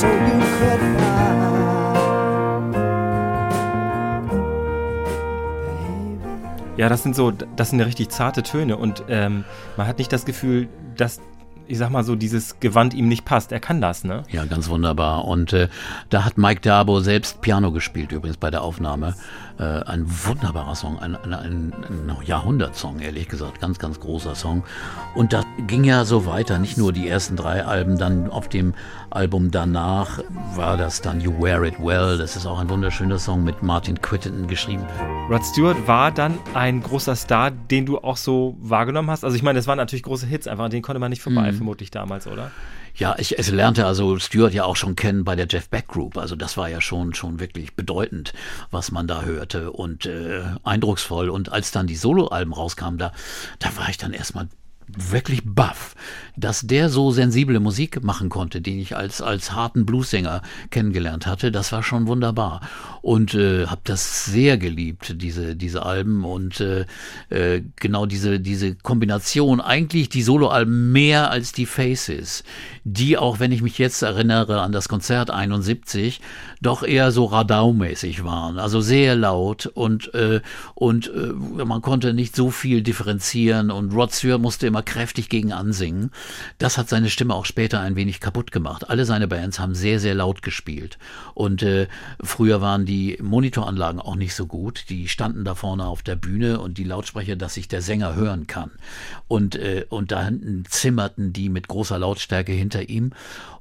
So 0.00 0.06
you 0.06 0.38
could 0.58 0.80
buy. 0.96 1.28
Ja, 6.76 6.88
das 6.88 7.02
sind 7.02 7.16
so, 7.16 7.32
das 7.32 7.70
sind 7.70 7.80
richtig 7.80 8.10
zarte 8.10 8.44
Töne 8.44 8.76
und 8.76 9.02
ähm, 9.08 9.44
man 9.76 9.88
hat 9.88 9.98
nicht 9.98 10.12
das 10.12 10.24
Gefühl, 10.24 10.68
dass, 10.96 11.20
ich 11.68 11.78
sag 11.78 11.90
mal 11.90 12.02
so, 12.02 12.16
dieses 12.16 12.58
Gewand 12.60 12.94
ihm 12.94 13.08
nicht 13.08 13.24
passt. 13.24 13.52
Er 13.52 13.60
kann 13.60 13.80
das, 13.80 14.04
ne? 14.04 14.22
Ja, 14.30 14.44
ganz 14.46 14.68
wunderbar. 14.68 15.26
Und 15.26 15.52
äh, 15.52 15.68
da 16.08 16.24
hat 16.24 16.38
Mike 16.38 16.62
Darbo 16.62 17.00
selbst 17.00 17.40
Piano 17.40 17.72
gespielt, 17.72 18.10
übrigens 18.10 18.38
bei 18.38 18.50
der 18.50 18.62
Aufnahme. 18.62 19.14
Äh, 19.58 19.62
ein 19.62 20.04
wunderbarer 20.06 20.74
Song, 20.74 20.98
ein, 20.98 21.16
ein, 21.16 21.34
ein, 21.34 21.72
ein 21.88 22.16
Jahrhundertsong, 22.24 23.00
ehrlich 23.00 23.28
gesagt. 23.28 23.60
Ganz, 23.60 23.78
ganz 23.78 24.00
großer 24.00 24.34
Song. 24.34 24.62
Und 25.14 25.32
das 25.32 25.44
ging 25.66 25.84
ja 25.84 26.04
so 26.04 26.26
weiter. 26.26 26.58
Nicht 26.58 26.78
nur 26.78 26.92
die 26.92 27.08
ersten 27.08 27.36
drei 27.36 27.64
Alben, 27.64 27.98
dann 27.98 28.30
auf 28.30 28.48
dem 28.48 28.74
Album 29.10 29.50
danach 29.50 30.20
war 30.54 30.76
das 30.76 31.00
dann 31.00 31.20
You 31.20 31.32
Wear 31.40 31.62
It 31.64 31.78
Well. 31.80 32.18
Das 32.18 32.36
ist 32.36 32.46
auch 32.46 32.60
ein 32.60 32.70
wunderschöner 32.70 33.18
Song 33.18 33.44
mit 33.44 33.62
Martin 33.62 34.00
Quittenton 34.00 34.46
geschrieben. 34.46 34.84
Rod 35.28 35.44
Stewart 35.44 35.88
war 35.88 36.12
dann 36.12 36.38
ein 36.54 36.82
großer 36.82 37.16
Star, 37.16 37.50
den 37.50 37.84
du 37.84 37.98
auch 37.98 38.16
so 38.16 38.56
wahrgenommen 38.60 39.10
hast. 39.10 39.24
Also 39.24 39.36
ich 39.36 39.42
meine, 39.42 39.58
das 39.58 39.66
waren 39.66 39.78
natürlich 39.78 40.02
große 40.02 40.26
Hits, 40.26 40.46
einfach 40.46 40.68
denen 40.68 40.82
konnte 40.82 41.00
man 41.00 41.10
nicht 41.10 41.22
vorbei, 41.22 41.52
vermutlich 41.58 41.90
damals, 41.90 42.26
oder? 42.26 42.50
Ja, 42.94 43.14
ich, 43.16 43.38
ich 43.38 43.50
lernte 43.50 43.86
also 43.86 44.18
Stewart 44.18 44.52
ja 44.52 44.64
auch 44.64 44.74
schon 44.74 44.96
kennen 44.96 45.22
bei 45.22 45.36
der 45.36 45.46
Jeff 45.48 45.68
Beck 45.68 45.86
Group. 45.86 46.16
Also 46.16 46.34
das 46.34 46.56
war 46.56 46.68
ja 46.68 46.80
schon 46.80 47.14
schon 47.14 47.38
wirklich 47.38 47.74
bedeutend, 47.74 48.32
was 48.72 48.90
man 48.90 49.06
da 49.06 49.22
hörte 49.22 49.70
und 49.70 50.06
äh, 50.06 50.42
eindrucksvoll. 50.64 51.28
Und 51.28 51.52
als 51.52 51.70
dann 51.70 51.86
die 51.86 51.94
Soloalben 51.94 52.52
rauskamen, 52.52 52.98
da 52.98 53.12
da 53.60 53.76
war 53.76 53.88
ich 53.88 53.98
dann 53.98 54.12
erstmal 54.12 54.48
wirklich 54.88 55.42
baff, 55.44 55.94
dass 56.36 56.62
der 56.62 56.88
so 56.88 57.10
sensible 57.10 57.60
Musik 57.60 58.02
machen 58.02 58.30
konnte, 58.30 58.60
den 58.60 58.78
ich 58.78 58.96
als 58.96 59.20
als 59.20 59.52
harten 59.52 59.86
Bluessänger 59.86 60.42
kennengelernt 60.70 61.26
hatte. 61.26 61.52
Das 61.52 61.72
war 61.72 61.82
schon 61.82 62.06
wunderbar 62.06 62.62
und 63.08 63.32
äh, 63.32 63.68
habe 63.68 63.80
das 63.84 64.26
sehr 64.26 64.58
geliebt 64.58 65.22
diese 65.22 65.56
diese 65.56 65.86
Alben 65.86 66.26
und 66.26 66.60
äh, 66.60 66.84
äh, 67.30 67.62
genau 67.76 68.04
diese 68.04 68.38
diese 68.38 68.74
Kombination 68.74 69.62
eigentlich 69.62 70.10
die 70.10 70.20
Soloalben 70.20 70.92
mehr 70.92 71.30
als 71.30 71.52
die 71.52 71.64
Faces, 71.64 72.44
die 72.84 73.16
auch 73.16 73.40
wenn 73.40 73.50
ich 73.50 73.62
mich 73.62 73.78
jetzt 73.78 74.02
erinnere 74.02 74.60
an 74.60 74.72
das 74.72 74.90
Konzert 74.90 75.30
71 75.30 76.20
doch 76.60 76.82
eher 76.82 77.10
so 77.10 77.24
radaumäßig 77.24 78.24
waren, 78.24 78.58
also 78.58 78.82
sehr 78.82 79.16
laut 79.16 79.64
und 79.64 80.12
äh, 80.12 80.42
und 80.74 81.10
äh, 81.10 81.64
man 81.64 81.80
konnte 81.80 82.12
nicht 82.12 82.36
so 82.36 82.50
viel 82.50 82.82
differenzieren 82.82 83.70
und 83.70 83.94
Rod 83.94 84.12
Stewart 84.12 84.42
musste 84.42 84.66
immer 84.66 84.82
kräftig 84.82 85.30
gegen 85.30 85.54
ansingen. 85.54 86.10
Das 86.58 86.76
hat 86.76 86.90
seine 86.90 87.08
Stimme 87.08 87.34
auch 87.34 87.46
später 87.46 87.80
ein 87.80 87.96
wenig 87.96 88.20
kaputt 88.20 88.52
gemacht. 88.52 88.90
Alle 88.90 89.06
seine 89.06 89.28
Bands 89.28 89.58
haben 89.58 89.74
sehr 89.74 89.98
sehr 89.98 90.14
laut 90.14 90.42
gespielt 90.42 90.98
und 91.32 91.62
äh, 91.62 91.86
früher 92.22 92.60
waren 92.60 92.84
die 92.84 92.97
Monitoranlagen 93.20 94.00
auch 94.00 94.16
nicht 94.16 94.34
so 94.34 94.46
gut. 94.46 94.86
Die 94.88 95.08
standen 95.08 95.44
da 95.44 95.54
vorne 95.54 95.86
auf 95.86 96.02
der 96.02 96.16
Bühne 96.16 96.60
und 96.60 96.78
die 96.78 96.84
Lautsprecher, 96.84 97.36
dass 97.36 97.54
sich 97.54 97.68
der 97.68 97.82
Sänger 97.82 98.14
hören 98.14 98.46
kann. 98.46 98.70
Und 99.26 99.56
äh, 99.56 99.86
und 99.88 100.12
da 100.12 100.24
hinten 100.24 100.64
zimmerten 100.68 101.32
die 101.32 101.48
mit 101.48 101.68
großer 101.68 101.98
Lautstärke 101.98 102.52
hinter 102.52 102.88
ihm. 102.88 103.12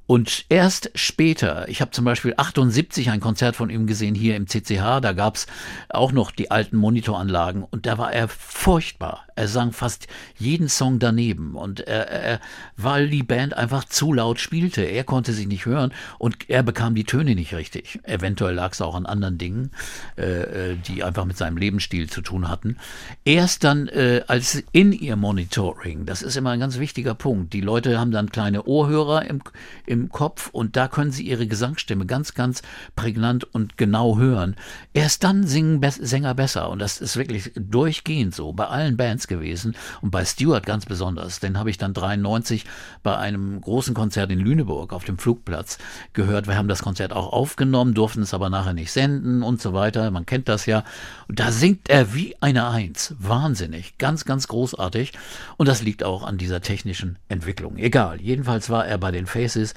Und 0.07 0.45
erst 0.47 0.89
später, 0.95 1.67
ich 1.67 1.81
habe 1.81 1.91
zum 1.91 2.05
Beispiel 2.05 2.33
78 2.37 3.11
ein 3.11 3.19
Konzert 3.19 3.57
von 3.57 3.69
ihm 3.69 3.87
gesehen 3.87 4.15
hier 4.15 4.37
im 4.37 4.47
CCH, 4.47 5.01
da 5.01 5.11
gab's 5.11 5.47
auch 5.89 6.13
noch 6.13 6.31
die 6.31 6.49
alten 6.49 6.77
Monitoranlagen 6.77 7.63
und 7.63 7.85
da 7.85 7.97
war 7.97 8.13
er 8.13 8.29
furchtbar. 8.29 9.25
Er 9.35 9.47
sang 9.47 9.71
fast 9.71 10.07
jeden 10.39 10.67
Song 10.67 10.97
daneben 10.97 11.55
und 11.55 11.81
er, 11.81 12.09
er, 12.09 12.39
weil 12.75 13.09
die 13.09 13.21
Band 13.21 13.55
einfach 13.55 13.83
zu 13.83 14.11
laut 14.11 14.39
spielte. 14.39 14.81
Er 14.81 15.03
konnte 15.03 15.33
sich 15.33 15.45
nicht 15.45 15.65
hören 15.65 15.93
und 16.17 16.49
er 16.49 16.63
bekam 16.63 16.95
die 16.95 17.03
Töne 17.03 17.35
nicht 17.35 17.53
richtig. 17.53 17.99
Eventuell 18.03 18.55
lag 18.55 18.71
es 18.71 18.81
auch 18.81 18.95
an 18.95 19.05
anderen 19.05 19.37
Dingen, 19.37 19.71
äh, 20.17 20.71
äh, 20.71 20.75
die 20.75 21.03
einfach 21.03 21.25
mit 21.25 21.37
seinem 21.37 21.57
Lebensstil 21.57 22.09
zu 22.09 22.21
tun 22.21 22.49
hatten. 22.49 22.77
Erst 23.25 23.63
dann 23.63 23.87
äh, 23.89 24.23
als 24.25 24.63
in 24.71 24.91
ihr 24.91 25.17
Monitoring, 25.17 26.05
das 26.05 26.23
ist 26.23 26.35
immer 26.35 26.51
ein 26.51 26.59
ganz 26.59 26.79
wichtiger 26.79 27.13
Punkt. 27.13 27.53
Die 27.53 27.61
Leute 27.61 27.99
haben 27.99 28.11
dann 28.11 28.31
kleine 28.31 28.63
Ohrhörer 28.63 29.25
im, 29.25 29.41
im 29.85 29.96
Kopf 30.09 30.49
und 30.51 30.75
da 30.75 30.87
können 30.87 31.11
sie 31.11 31.27
ihre 31.27 31.47
Gesangsstimme 31.47 32.05
ganz, 32.05 32.33
ganz 32.33 32.61
prägnant 32.95 33.43
und 33.43 33.77
genau 33.77 34.17
hören. 34.17 34.55
Erst 34.93 35.23
dann 35.23 35.45
singen 35.45 35.79
Be 35.81 35.87
Sänger 35.91 36.35
besser 36.35 36.69
und 36.69 36.79
das 36.79 36.99
ist 36.99 37.17
wirklich 37.17 37.51
durchgehend 37.55 38.35
so 38.35 38.53
bei 38.53 38.67
allen 38.67 38.97
Bands 38.97 39.27
gewesen 39.27 39.75
und 40.01 40.11
bei 40.11 40.23
Stewart 40.25 40.65
ganz 40.65 40.85
besonders. 40.85 41.39
Den 41.39 41.57
habe 41.57 41.69
ich 41.69 41.77
dann 41.77 41.93
93 41.93 42.65
bei 43.03 43.17
einem 43.17 43.59
großen 43.61 43.93
Konzert 43.93 44.31
in 44.31 44.39
Lüneburg 44.39 44.93
auf 44.93 45.05
dem 45.05 45.17
Flugplatz 45.17 45.77
gehört. 46.13 46.47
Wir 46.47 46.57
haben 46.57 46.67
das 46.67 46.83
Konzert 46.83 47.13
auch 47.13 47.33
aufgenommen, 47.33 47.93
durften 47.93 48.21
es 48.21 48.33
aber 48.33 48.49
nachher 48.49 48.73
nicht 48.73 48.91
senden 48.91 49.43
und 49.43 49.61
so 49.61 49.73
weiter. 49.73 50.11
Man 50.11 50.25
kennt 50.25 50.49
das 50.49 50.65
ja. 50.65 50.83
Und 51.27 51.39
da 51.39 51.51
singt 51.51 51.89
er 51.89 52.13
wie 52.13 52.35
eine 52.41 52.67
Eins. 52.67 53.15
Wahnsinnig. 53.19 53.97
Ganz, 53.97 54.25
ganz 54.25 54.47
großartig. 54.47 55.13
Und 55.57 55.67
das 55.67 55.81
liegt 55.81 56.03
auch 56.03 56.23
an 56.23 56.37
dieser 56.37 56.61
technischen 56.61 57.17
Entwicklung. 57.29 57.77
Egal. 57.77 58.21
Jedenfalls 58.21 58.69
war 58.69 58.85
er 58.85 58.97
bei 58.97 59.11
den 59.11 59.25
Faces 59.25 59.73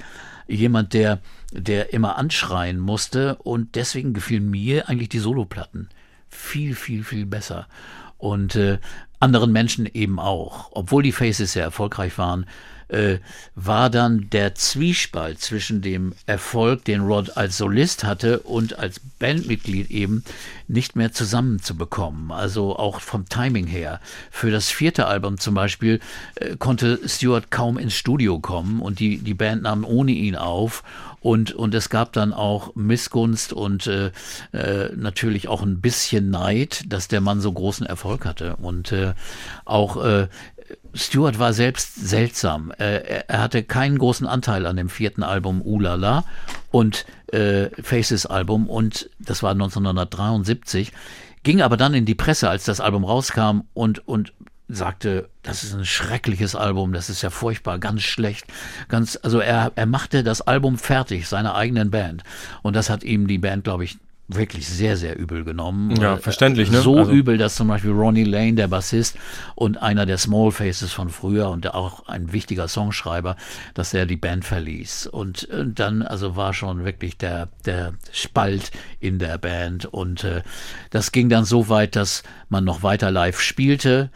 jemand, 0.51 0.93
der, 0.93 1.19
der 1.51 1.93
immer 1.93 2.17
anschreien 2.17 2.79
musste 2.79 3.35
und 3.35 3.75
deswegen 3.75 4.13
gefielen 4.13 4.49
mir 4.49 4.89
eigentlich 4.89 5.09
die 5.09 5.19
Soloplatten 5.19 5.89
viel, 6.29 6.75
viel, 6.75 7.03
viel 7.03 7.25
besser. 7.25 7.67
Und 8.17 8.55
äh, 8.55 8.79
anderen 9.19 9.51
Menschen 9.51 9.85
eben 9.85 10.19
auch. 10.19 10.69
Obwohl 10.73 11.03
die 11.03 11.11
Faces 11.11 11.53
sehr 11.53 11.63
erfolgreich 11.63 12.17
waren, 12.17 12.45
äh, 12.91 13.19
war 13.55 13.89
dann 13.89 14.29
der 14.29 14.55
Zwiespalt 14.55 15.39
zwischen 15.39 15.81
dem 15.81 16.13
Erfolg, 16.25 16.85
den 16.85 17.01
Rod 17.01 17.37
als 17.37 17.57
Solist 17.57 18.03
hatte 18.03 18.39
und 18.39 18.77
als 18.77 18.99
Bandmitglied 19.19 19.89
eben 19.89 20.23
nicht 20.67 20.95
mehr 20.95 21.11
zusammenzubekommen. 21.11 22.31
Also 22.31 22.75
auch 22.77 23.01
vom 23.01 23.27
Timing 23.27 23.67
her. 23.67 23.99
Für 24.29 24.51
das 24.51 24.69
vierte 24.69 25.07
Album 25.07 25.37
zum 25.37 25.55
Beispiel 25.55 25.99
äh, 26.35 26.55
konnte 26.57 26.99
Stewart 27.07 27.51
kaum 27.51 27.77
ins 27.77 27.93
Studio 27.93 28.39
kommen 28.39 28.81
und 28.81 28.99
die, 28.99 29.17
die 29.17 29.33
Band 29.33 29.63
nahm 29.63 29.85
ohne 29.85 30.11
ihn 30.11 30.35
auf. 30.35 30.83
Und, 31.21 31.51
und 31.51 31.75
es 31.75 31.89
gab 31.89 32.13
dann 32.13 32.33
auch 32.33 32.73
Missgunst 32.73 33.53
und 33.53 33.85
äh, 33.85 34.11
äh, 34.53 34.89
natürlich 34.95 35.47
auch 35.47 35.61
ein 35.61 35.79
bisschen 35.79 36.31
Neid, 36.31 36.83
dass 36.87 37.07
der 37.07 37.21
Mann 37.21 37.41
so 37.41 37.51
großen 37.51 37.85
Erfolg 37.85 38.25
hatte. 38.25 38.55
Und 38.55 38.91
äh, 38.91 39.13
auch 39.63 40.03
äh, 40.03 40.29
Stewart 40.93 41.39
war 41.39 41.53
selbst 41.53 41.95
seltsam. 41.95 42.71
Äh, 42.77 43.23
er, 43.27 43.41
hatte 43.41 43.63
keinen 43.63 43.97
großen 43.97 44.27
Anteil 44.27 44.65
an 44.65 44.75
dem 44.75 44.89
vierten 44.89 45.23
Album 45.23 45.61
Ulala 45.61 46.25
und 46.69 47.05
äh, 47.27 47.69
Faces 47.81 48.25
Album 48.25 48.69
und 48.69 49.09
das 49.19 49.43
war 49.43 49.51
1973, 49.51 50.91
ging 51.43 51.61
aber 51.61 51.77
dann 51.77 51.93
in 51.93 52.05
die 52.05 52.15
Presse, 52.15 52.49
als 52.49 52.65
das 52.65 52.81
Album 52.81 53.03
rauskam 53.05 53.61
und, 53.73 54.07
und 54.07 54.33
sagte, 54.67 55.29
das 55.43 55.63
ist 55.63 55.73
ein 55.73 55.85
schreckliches 55.85 56.55
Album, 56.55 56.93
das 56.93 57.09
ist 57.09 57.21
ja 57.21 57.29
furchtbar, 57.29 57.79
ganz 57.79 58.01
schlecht, 58.03 58.45
ganz, 58.87 59.17
also 59.21 59.39
er, 59.39 59.71
er 59.75 59.85
machte 59.85 60.23
das 60.23 60.41
Album 60.41 60.77
fertig, 60.77 61.27
seiner 61.27 61.55
eigenen 61.55 61.91
Band 61.91 62.23
und 62.61 62.75
das 62.75 62.89
hat 62.89 63.03
ihm 63.03 63.27
die 63.27 63.37
Band, 63.37 63.63
glaube 63.63 63.83
ich, 63.83 63.97
wirklich 64.35 64.67
sehr, 64.67 64.97
sehr 64.97 65.17
übel 65.17 65.43
genommen. 65.43 65.95
Ja, 66.01 66.15
Äh, 66.15 66.17
verständlich, 66.17 66.71
ne? 66.71 66.81
So 66.81 66.97
Also- 66.97 67.11
übel, 67.11 67.37
dass 67.37 67.55
zum 67.55 67.67
Beispiel 67.67 67.91
Ronnie 67.91 68.23
Lane, 68.23 68.53
der 68.53 68.67
Bassist 68.67 69.17
und 69.55 69.81
einer 69.81 70.05
der 70.05 70.17
Small 70.17 70.51
Faces 70.51 70.91
von 70.91 71.09
früher 71.09 71.49
und 71.49 71.73
auch 71.73 72.07
ein 72.07 72.31
wichtiger 72.33 72.67
Songschreiber, 72.67 73.35
dass 73.73 73.93
er 73.93 74.05
die 74.05 74.15
Band 74.17 74.45
verließ. 74.45 75.07
Und, 75.07 75.49
äh, 75.49 75.65
dann, 75.67 76.01
also 76.01 76.35
war 76.35 76.53
schon 76.53 76.85
wirklich 76.85 77.17
der, 77.17 77.49
der 77.65 77.93
Spalt 78.11 78.71
in 78.99 79.19
der 79.19 79.37
Band. 79.37 79.85
Und 79.85 80.23
äh, 80.23 80.41
das 80.89 81.11
ging 81.11 81.29
dann 81.29 81.45
so 81.45 81.69
weit, 81.69 81.95
dass 81.95 82.23
man 82.49 82.63
noch 82.63 82.83
weiter 82.83 83.11
live 83.11 83.39
spielte. 83.39 84.09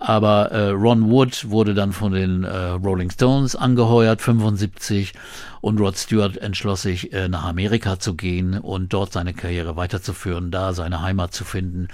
Aber 0.00 0.50
äh, 0.50 0.70
Ron 0.70 1.10
Wood 1.10 1.50
wurde 1.50 1.74
dann 1.74 1.92
von 1.92 2.12
den 2.12 2.44
äh, 2.44 2.56
Rolling 2.70 3.10
Stones 3.10 3.54
angeheuert, 3.54 4.22
75, 4.22 5.12
und 5.60 5.78
Rod 5.78 5.98
Stewart 5.98 6.38
entschloss 6.38 6.82
sich, 6.82 7.12
äh, 7.12 7.28
nach 7.28 7.44
Amerika 7.44 7.98
zu 7.98 8.14
gehen 8.14 8.58
und 8.58 8.94
dort 8.94 9.12
seine 9.12 9.34
Karriere 9.34 9.76
weiterzuführen, 9.76 10.50
da 10.50 10.72
seine 10.72 11.02
Heimat 11.02 11.34
zu 11.34 11.44
finden. 11.44 11.88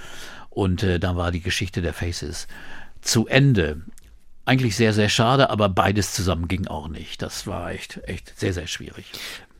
Und 0.49 0.83
äh, 0.83 0.99
dann 1.01 1.17
war 1.17 1.31
die 1.31 1.41
Geschichte 1.41 1.81
der 1.81 1.93
Faces 1.93 2.47
zu 3.01 3.27
Ende. 3.27 3.81
Eigentlich 4.45 4.77
sehr, 4.77 4.93
sehr 4.93 5.09
schade, 5.09 5.49
aber 5.49 5.67
beides 5.67 6.13
zusammen 6.13 6.47
ging 6.47 6.65
auch 6.67 6.87
nicht. 6.87 7.21
Das 7.21 7.45
war 7.45 7.71
echt, 7.71 7.99
echt 8.05 8.39
sehr, 8.39 8.53
sehr 8.53 8.67
schwierig. 8.67 9.11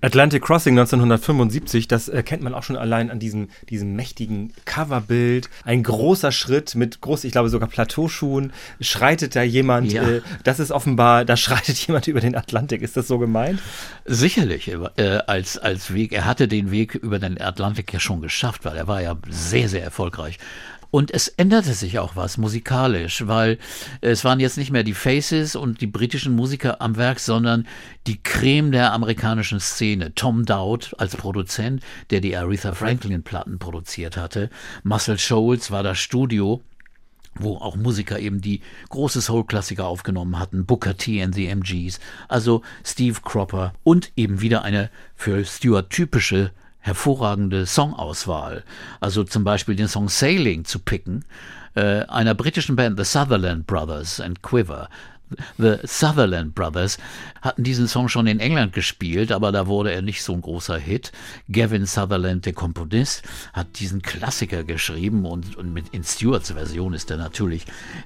Atlantic 0.01 0.43
Crossing 0.43 0.77
1975, 0.77 1.87
das 1.87 2.07
äh, 2.07 2.21
kennt 2.21 2.43
man 2.43 2.53
auch 2.53 2.61
schon 2.63 2.77
allein 2.77 3.09
an 3.09 3.19
diesem, 3.19 3.49
diesem 3.69 3.95
mächtigen 3.95 4.53
Coverbild. 4.65 5.49
Ein 5.65 5.81
großer 5.81 6.31
Schritt 6.31 6.75
mit 6.75 7.01
groß, 7.01 7.23
ich 7.23 7.31
glaube 7.31 7.49
sogar 7.49 7.67
Plateauschuhen. 7.67 8.53
Schreitet 8.79 9.35
da 9.35 9.41
jemand, 9.41 9.91
Ja. 9.91 10.03
äh, 10.07 10.21
das 10.43 10.59
ist 10.59 10.71
offenbar, 10.71 11.25
da 11.25 11.35
schreitet 11.35 11.77
jemand 11.87 12.07
über 12.07 12.19
den 12.19 12.35
Atlantik. 12.35 12.81
Ist 12.83 12.95
das 12.95 13.07
so 13.07 13.17
gemeint? 13.17 13.59
Sicherlich, 14.05 14.71
äh, 14.97 15.03
als, 15.25 15.57
als 15.57 15.93
Weg. 15.93 16.13
Er 16.13 16.25
hatte 16.25 16.47
den 16.47 16.69
Weg 16.69 16.93
über 16.93 17.17
den 17.17 17.41
Atlantik 17.41 17.91
ja 17.91 17.99
schon 17.99 18.21
geschafft, 18.21 18.65
weil 18.65 18.77
er 18.77 18.87
war 18.87 19.01
ja 19.01 19.15
sehr, 19.29 19.67
sehr 19.67 19.83
erfolgreich. 19.83 20.37
Und 20.91 21.11
es 21.11 21.27
änderte 21.27 21.73
sich 21.73 21.99
auch 21.99 22.15
was 22.15 22.37
musikalisch, 22.37 23.27
weil 23.27 23.57
es 24.01 24.23
waren 24.23 24.39
jetzt 24.39 24.57
nicht 24.57 24.71
mehr 24.71 24.83
die 24.83 24.93
Faces 24.93 25.55
und 25.55 25.81
die 25.81 25.87
britischen 25.87 26.35
Musiker 26.35 26.81
am 26.81 26.97
Werk, 26.97 27.19
sondern 27.19 27.67
die 28.07 28.21
Creme 28.21 28.71
der 28.71 28.93
amerikanischen 28.93 29.59
Szene. 29.59 30.13
Tom 30.15 30.45
Dowd 30.45 30.95
als 30.97 31.15
Produzent, 31.15 31.81
der 32.09 32.21
die 32.21 32.35
Aretha 32.35 32.73
Franklin-Platten 32.73 33.59
produziert 33.59 34.17
hatte. 34.17 34.49
Muscle 34.83 35.17
Shoals 35.17 35.71
war 35.71 35.83
das 35.83 35.99
Studio 35.99 36.61
wo 37.39 37.57
auch 37.57 37.75
Musiker 37.75 38.19
eben 38.19 38.41
die 38.41 38.61
große 38.89 39.21
Soul-Klassiker 39.21 39.85
aufgenommen 39.85 40.39
hatten, 40.39 40.65
Booker 40.65 40.97
T 40.97 41.21
and 41.21 41.35
the 41.35 41.47
MGs, 41.47 41.99
also 42.27 42.61
Steve 42.83 43.19
Cropper 43.21 43.73
und 43.83 44.11
eben 44.15 44.41
wieder 44.41 44.63
eine 44.63 44.89
für 45.15 45.45
Stewart 45.45 45.89
typische 45.89 46.51
hervorragende 46.87 47.65
Songauswahl. 47.65 48.63
Also 48.99 49.23
zum 49.23 49.43
Beispiel 49.43 49.75
den 49.75 49.87
Song 49.87 50.09
Sailing 50.09 50.65
zu 50.65 50.79
picken, 50.79 51.25
äh, 51.75 52.03
einer 52.05 52.33
britischen 52.33 52.75
Band, 52.75 52.97
The 52.97 53.03
Sutherland 53.03 53.67
Brothers 53.67 54.19
and 54.19 54.41
Quiver. 54.41 54.89
The 55.57 55.77
Sutherland 55.83 56.55
Brothers 56.55 56.97
hatten 57.41 57.63
diesen 57.63 57.87
Song 57.87 58.07
schon 58.07 58.27
in 58.27 58.39
England 58.39 58.73
gespielt, 58.73 59.31
aber 59.31 59.51
da 59.51 59.67
wurde 59.67 59.91
er 59.91 60.01
nicht 60.01 60.23
so 60.23 60.33
ein 60.33 60.41
großer 60.41 60.77
Hit. 60.77 61.11
Gavin 61.51 61.85
Sutherland, 61.85 62.45
der 62.45 62.53
Komponist, 62.53 63.23
hat 63.53 63.79
diesen 63.79 64.01
Klassiker 64.01 64.63
geschrieben 64.63 65.25
und, 65.25 65.57
und 65.57 65.73
mit 65.73 65.89
in 65.89 66.03
Stewarts 66.03 66.51
Version 66.51 66.93
ist 66.93 67.11
er 67.11 67.17
natürlich 67.17 67.65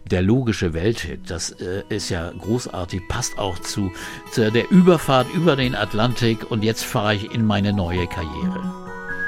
der 0.10 0.22
logische 0.22 0.74
Welthit. 0.74 1.30
Das 1.30 1.52
äh, 1.52 1.84
ist 1.90 2.10
ja 2.10 2.32
großartig, 2.32 3.08
passt 3.08 3.38
auch 3.38 3.60
zu, 3.60 3.92
zu 4.32 4.52
der 4.52 4.72
Überfahrt 4.72 5.28
über 5.34 5.56
den 5.56 5.76
Atlantik 5.76 6.50
und 6.50 6.64
jetzt 6.64 6.84
fahre 6.84 7.16
ich 7.16 7.32
in 7.32 7.46
meine 7.46 7.74
neue 7.74 8.08
Karriere. 8.08 8.82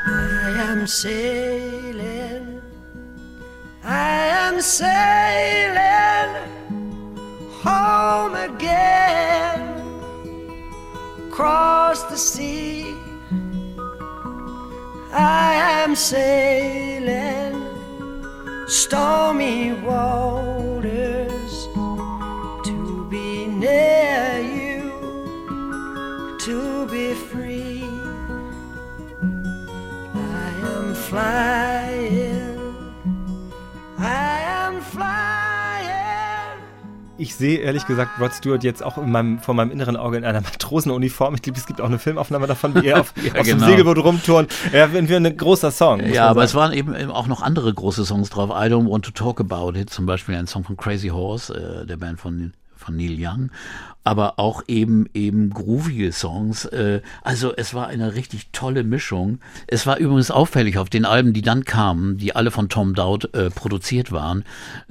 I 0.05 0.71
am 0.71 0.87
sailing, 0.87 2.61
I 3.83 4.49
am 4.49 4.59
sailing 4.59 5.83
home 7.63 8.35
again, 8.35 9.61
across 11.27 12.03
the 12.03 12.17
sea. 12.17 12.93
I 15.13 15.53
am 15.81 15.95
sailing 15.95 17.55
stormy 18.67 19.73
waters 19.73 20.52
Ich 37.33 37.39
sehe 37.39 37.57
ehrlich 37.57 37.87
gesagt 37.87 38.21
Rod 38.21 38.31
Stewart 38.31 38.63
jetzt 38.63 38.83
auch 38.83 38.99
in 38.99 39.09
meinem, 39.09 39.39
vor 39.39 39.55
meinem 39.55 39.71
inneren 39.71 39.97
Auge 39.97 40.17
in 40.17 40.23
einer 40.23 40.41
Matrosenuniform. 40.41 41.33
Ich 41.33 41.41
glaube, 41.41 41.57
es 41.57 41.65
gibt 41.65 41.81
auch 41.81 41.87
eine 41.87 41.97
Filmaufnahme 41.97 42.45
davon, 42.45 42.75
wie 42.75 42.85
er 42.85 42.99
auf, 43.01 43.11
Ja, 43.17 43.33
auf 43.39 43.47
dem 43.47 43.57
genau. 43.57 43.65
Segelboot 43.65 43.97
rumturnt. 43.97 44.51
Ja, 44.71 44.87
irgendwie 44.93 45.15
ein 45.15 45.35
großer 45.35 45.71
Song. 45.71 46.05
Ja, 46.05 46.27
aber 46.27 46.43
es 46.43 46.51
sagen. 46.51 46.61
waren 46.61 46.73
eben 46.77 46.95
eben 46.95 47.09
auch 47.09 47.25
noch 47.25 47.41
andere 47.41 47.73
große 47.73 48.05
Songs 48.05 48.29
drauf. 48.29 48.51
I 48.51 48.69
Don't 48.71 48.87
Want 48.87 49.05
to 49.05 49.11
Talk 49.11 49.39
About 49.39 49.71
It, 49.75 49.89
zum 49.89 50.05
Beispiel 50.05 50.35
ein 50.35 50.45
Song 50.45 50.63
von 50.63 50.77
Crazy 50.77 51.07
Horse, 51.07 51.81
äh, 51.81 51.87
der 51.87 51.97
Band 51.97 52.19
von, 52.19 52.53
von 52.83 52.95
Neil 52.95 53.15
Young. 53.17 53.51
Aber 54.03 54.37
auch 54.37 54.63
eben 54.67 55.07
eben 55.13 55.49
groovige 55.49 56.11
Songs. 56.11 56.65
Äh, 56.65 57.01
also 57.21 57.55
es 57.55 57.73
war 57.73 57.87
eine 57.87 58.15
richtig 58.15 58.49
tolle 58.51 58.83
Mischung. 58.83 59.39
Es 59.67 59.87
war 59.87 59.97
übrigens 59.97 60.29
auffällig 60.29 60.77
auf 60.77 60.89
den 60.89 61.05
Alben, 61.05 61.33
die 61.33 61.41
dann 61.41 61.63
kamen, 61.63 62.17
die 62.17 62.35
alle 62.35 62.51
von 62.51 62.69
Tom 62.69 62.95
Dowd 62.95 63.29
äh, 63.33 63.49
produziert 63.49 64.11
waren. 64.11 64.43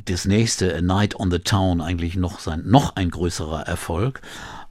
Das 0.06 0.24
nächste, 0.24 0.74
A 0.74 0.80
Night 0.80 1.14
on 1.14 1.30
the 1.30 1.40
Town, 1.40 1.80
eigentlich 1.80 2.16
noch 2.16 2.40
sein 2.40 2.62
noch 2.64 2.96
ein 2.96 3.10
größerer 3.10 3.62
Erfolg. 3.62 4.22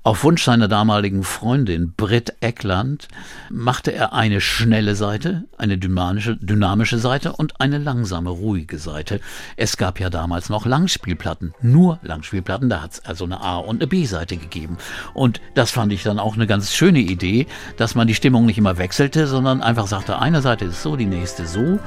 Auf 0.04 0.24
Wunsch 0.24 0.44
seiner 0.44 0.68
damaligen 0.68 1.22
Freundin 1.22 1.94
Britt 1.96 2.34
Eckland 2.40 3.08
machte 3.52 3.94
er 3.94 4.14
eine 4.14 4.42
schnelle 4.42 4.96
Seite, 4.96 5.44
eine 5.60 5.78
dynamische, 5.78 6.38
dynamische 6.38 6.98
Seite 6.98 7.34
und 7.34 7.62
eine 7.62 7.78
langsame, 7.78 8.32
ruhige 8.32 8.80
Seite. 8.80 9.20
Es 9.58 9.78
gab 9.78 10.00
ja 10.00 10.10
damals 10.10 10.50
noch 10.50 10.66
Langspielplatten, 10.66 11.54
nur 11.62 12.00
Langspielplatten, 12.02 12.68
da 12.68 12.82
hat 12.82 12.94
es 12.94 13.06
also 13.06 13.26
eine 13.26 13.42
A- 13.42 13.58
und 13.58 13.76
eine 13.76 13.86
B-Seite 13.86 14.38
gegeben. 14.38 14.78
Und 15.14 15.40
das 15.54 15.70
fand 15.70 15.94
ich 15.94 16.02
dann 16.02 16.18
auch 16.18 16.34
eine 16.34 16.48
ganz 16.48 16.74
schöne 16.74 17.00
Idee, 17.00 17.46
dass 17.78 17.94
man 17.94 18.08
die 18.08 18.16
Stimmung 18.16 18.48
nicht 18.48 18.58
immer 18.58 18.80
wechselte, 18.80 19.28
sondern 19.28 19.62
einfach 19.62 19.86
sagte, 19.86 20.18
eine 20.18 20.42
Seite 20.42 20.66
ist 20.66 20.82
so, 20.82 20.96
die 20.96 21.06
nächste 21.06 21.46
so. 21.46 21.78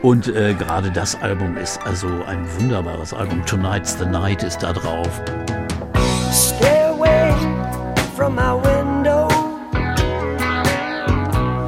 Und 0.00 0.26
äh, 0.28 0.54
gerade 0.54 0.90
das 0.90 1.20
Album 1.20 1.58
ist 1.58 1.82
also 1.82 2.08
ein 2.26 2.46
wunderbares 2.58 3.12
Album. 3.12 3.44
Tonight's 3.44 3.98
the 3.98 4.06
Night 4.06 4.42
ist 4.42 4.62
da 4.62 4.72
drauf. 4.72 5.20
From 8.18 8.34
my 8.34 8.52
window. 8.52 9.28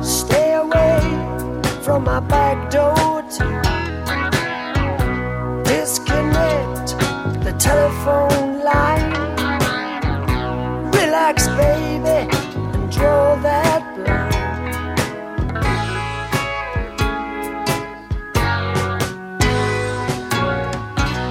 Stay 0.02 0.54
away 0.54 1.00
from 1.80 2.02
my 2.02 2.18
back 2.18 2.68
door. 2.72 3.22
Disconnect 5.62 6.88
the 7.44 7.52
telephone 7.56 8.64
line. 8.64 9.12
Relax, 10.90 11.46
baby, 11.46 12.28
and 12.74 12.90
draw 12.90 13.36
that 13.36 13.82
blind. 13.94 14.34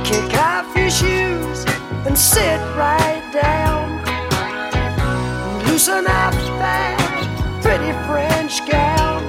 Kick 0.06 0.34
off 0.40 0.74
your 0.78 0.90
shoes 0.90 1.66
and 2.08 2.18
sit 2.18 2.62
right. 2.78 2.99
Loosen 5.90 6.06
up 6.06 6.34
that 6.60 7.62
pretty 7.64 7.92
French 8.06 8.64
gal. 8.68 9.22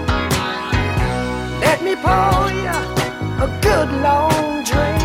Let 1.61 1.82
me 1.82 1.94
pour 1.96 2.52
you 2.52 2.76
a 3.40 3.48
good 3.62 3.90
long 4.02 4.62
drink. 4.62 5.00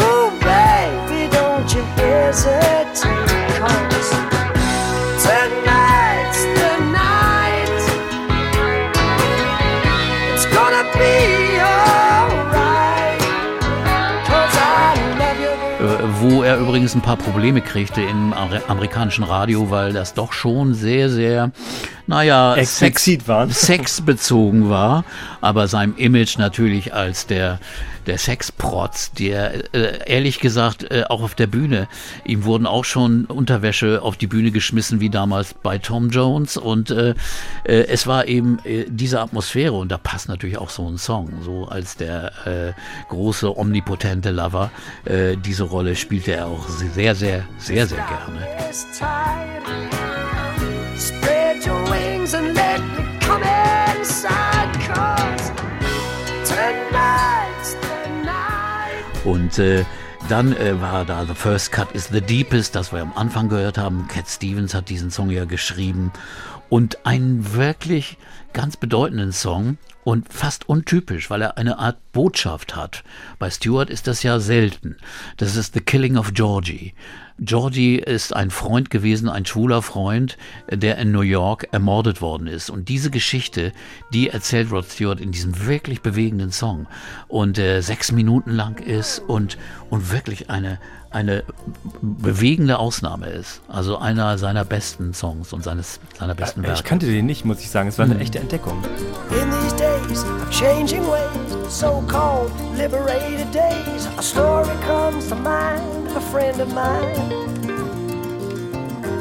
Ooh, 0.00 0.30
baby, 0.38 1.28
don't 1.32 1.68
you 1.74 1.82
hesitate. 1.98 3.15
Übrigens 16.76 16.94
ein 16.94 17.00
paar 17.00 17.16
Probleme 17.16 17.62
kriegte 17.62 18.02
im 18.02 18.34
Amer- 18.34 18.68
amerikanischen 18.68 19.24
Radio, 19.24 19.70
weil 19.70 19.94
das 19.94 20.12
doch 20.12 20.34
schon 20.34 20.74
sehr, 20.74 21.08
sehr, 21.08 21.50
naja, 22.06 22.54
Explizit 22.54 23.26
waren. 23.28 23.48
sexbezogen 23.50 24.68
war, 24.68 25.06
aber 25.40 25.68
seinem 25.68 25.96
Image 25.96 26.36
natürlich 26.36 26.92
als 26.92 27.26
der 27.26 27.60
der 28.06 28.18
Sexprotz, 28.18 29.12
der 29.12 29.74
äh, 29.74 29.98
ehrlich 30.06 30.40
gesagt 30.40 30.90
äh, 30.90 31.04
auch 31.08 31.22
auf 31.22 31.34
der 31.34 31.46
Bühne, 31.46 31.88
ihm 32.24 32.44
wurden 32.44 32.66
auch 32.66 32.84
schon 32.84 33.26
Unterwäsche 33.26 34.02
auf 34.02 34.16
die 34.16 34.26
Bühne 34.26 34.50
geschmissen, 34.50 35.00
wie 35.00 35.10
damals 35.10 35.54
bei 35.54 35.78
Tom 35.78 36.10
Jones 36.10 36.56
und 36.56 36.90
äh, 36.90 37.14
äh, 37.64 37.86
es 37.86 38.06
war 38.06 38.26
eben 38.26 38.58
äh, 38.64 38.86
diese 38.88 39.20
Atmosphäre 39.20 39.72
und 39.72 39.90
da 39.90 39.98
passt 39.98 40.28
natürlich 40.28 40.58
auch 40.58 40.70
so 40.70 40.88
ein 40.88 40.98
Song, 40.98 41.30
so 41.42 41.66
als 41.66 41.96
der 41.96 42.46
äh, 42.46 42.72
große, 43.08 43.56
omnipotente 43.56 44.30
Lover, 44.30 44.70
diese 45.44 45.64
Rolle 45.64 45.94
spielte 45.94 46.32
er 46.32 46.46
auch 46.46 46.68
sehr, 46.68 47.14
sehr, 47.14 47.44
sehr, 47.58 47.86
sehr 47.86 47.98
gerne. 47.98 48.46
Und 59.26 59.58
äh, 59.58 59.84
dann 60.28 60.56
äh, 60.56 60.80
war 60.80 61.04
da 61.04 61.26
The 61.26 61.34
First 61.34 61.72
Cut 61.72 61.92
is 61.92 62.08
the 62.10 62.20
Deepest, 62.20 62.74
das 62.74 62.92
wir 62.92 63.02
am 63.02 63.12
Anfang 63.14 63.48
gehört 63.48 63.76
haben. 63.76 64.06
Cat 64.08 64.28
Stevens 64.28 64.72
hat 64.72 64.88
diesen 64.88 65.10
Song 65.10 65.30
ja 65.30 65.44
geschrieben. 65.44 66.12
und 66.68 67.06
einen 67.06 67.54
wirklich 67.54 68.16
ganz 68.56 68.78
bedeutenden 68.78 69.32
Song 69.32 69.76
und 70.02 70.32
fast 70.32 70.66
untypisch, 70.66 71.28
weil 71.28 71.42
er 71.42 71.58
eine 71.58 71.78
Art 71.78 71.98
Botschaft 72.12 72.74
hat. 72.74 73.04
Bei 73.38 73.50
Stewart 73.50 73.90
ist 73.90 74.06
das 74.06 74.22
ja 74.22 74.40
selten. 74.40 74.96
Das 75.36 75.56
ist 75.56 75.74
The 75.74 75.82
Killing 75.82 76.16
of 76.16 76.32
Georgie. 76.32 76.94
Georgie 77.38 77.96
ist 77.96 78.34
ein 78.34 78.50
Freund 78.50 78.88
gewesen, 78.88 79.28
ein 79.28 79.44
schwuler 79.44 79.82
Freund, 79.82 80.38
der 80.70 80.96
in 80.96 81.12
New 81.12 81.20
York 81.20 81.68
ermordet 81.72 82.22
worden 82.22 82.46
ist. 82.46 82.70
Und 82.70 82.88
diese 82.88 83.10
Geschichte, 83.10 83.74
die 84.14 84.30
erzählt 84.30 84.72
Rod 84.72 84.86
Stewart 84.86 85.20
in 85.20 85.32
diesem 85.32 85.66
wirklich 85.66 86.00
bewegenden 86.00 86.50
Song. 86.50 86.86
Und 87.28 87.58
äh, 87.58 87.82
sechs 87.82 88.10
Minuten 88.10 88.52
lang 88.52 88.78
ist 88.78 89.18
und, 89.18 89.58
und 89.90 90.10
wirklich 90.10 90.48
eine, 90.48 90.78
eine 91.16 91.44
bewegende 92.02 92.78
Ausnahme 92.78 93.26
ist. 93.28 93.62
Also 93.68 93.96
einer 93.96 94.36
seiner 94.36 94.66
besten 94.66 95.14
Songs 95.14 95.54
und 95.54 95.64
seines, 95.64 95.98
seiner 96.18 96.34
besten 96.34 96.60
Ich 96.60 96.66
Werke. 96.68 96.82
kannte 96.82 97.06
den 97.06 97.24
nicht, 97.24 97.46
muss 97.46 97.60
ich 97.60 97.70
sagen. 97.70 97.88
Es 97.88 97.98
war 97.98 98.04
eine 98.04 98.18
echte 98.18 98.38
Entdeckung. 98.38 98.84
In 99.30 99.50
these 99.50 99.74
days 99.76 100.22
of 100.24 100.50
changing 100.50 101.02
ways, 101.08 101.56
so-called 101.70 102.52
liberated 102.76 103.50
days, 103.50 104.06
a 104.18 104.22
story 104.22 104.68
comes 104.86 105.26
to 105.28 105.34
mind 105.36 106.06
of 106.10 106.16
a 106.16 106.20
friend 106.20 106.60
of 106.60 106.68
mine. 106.74 107.46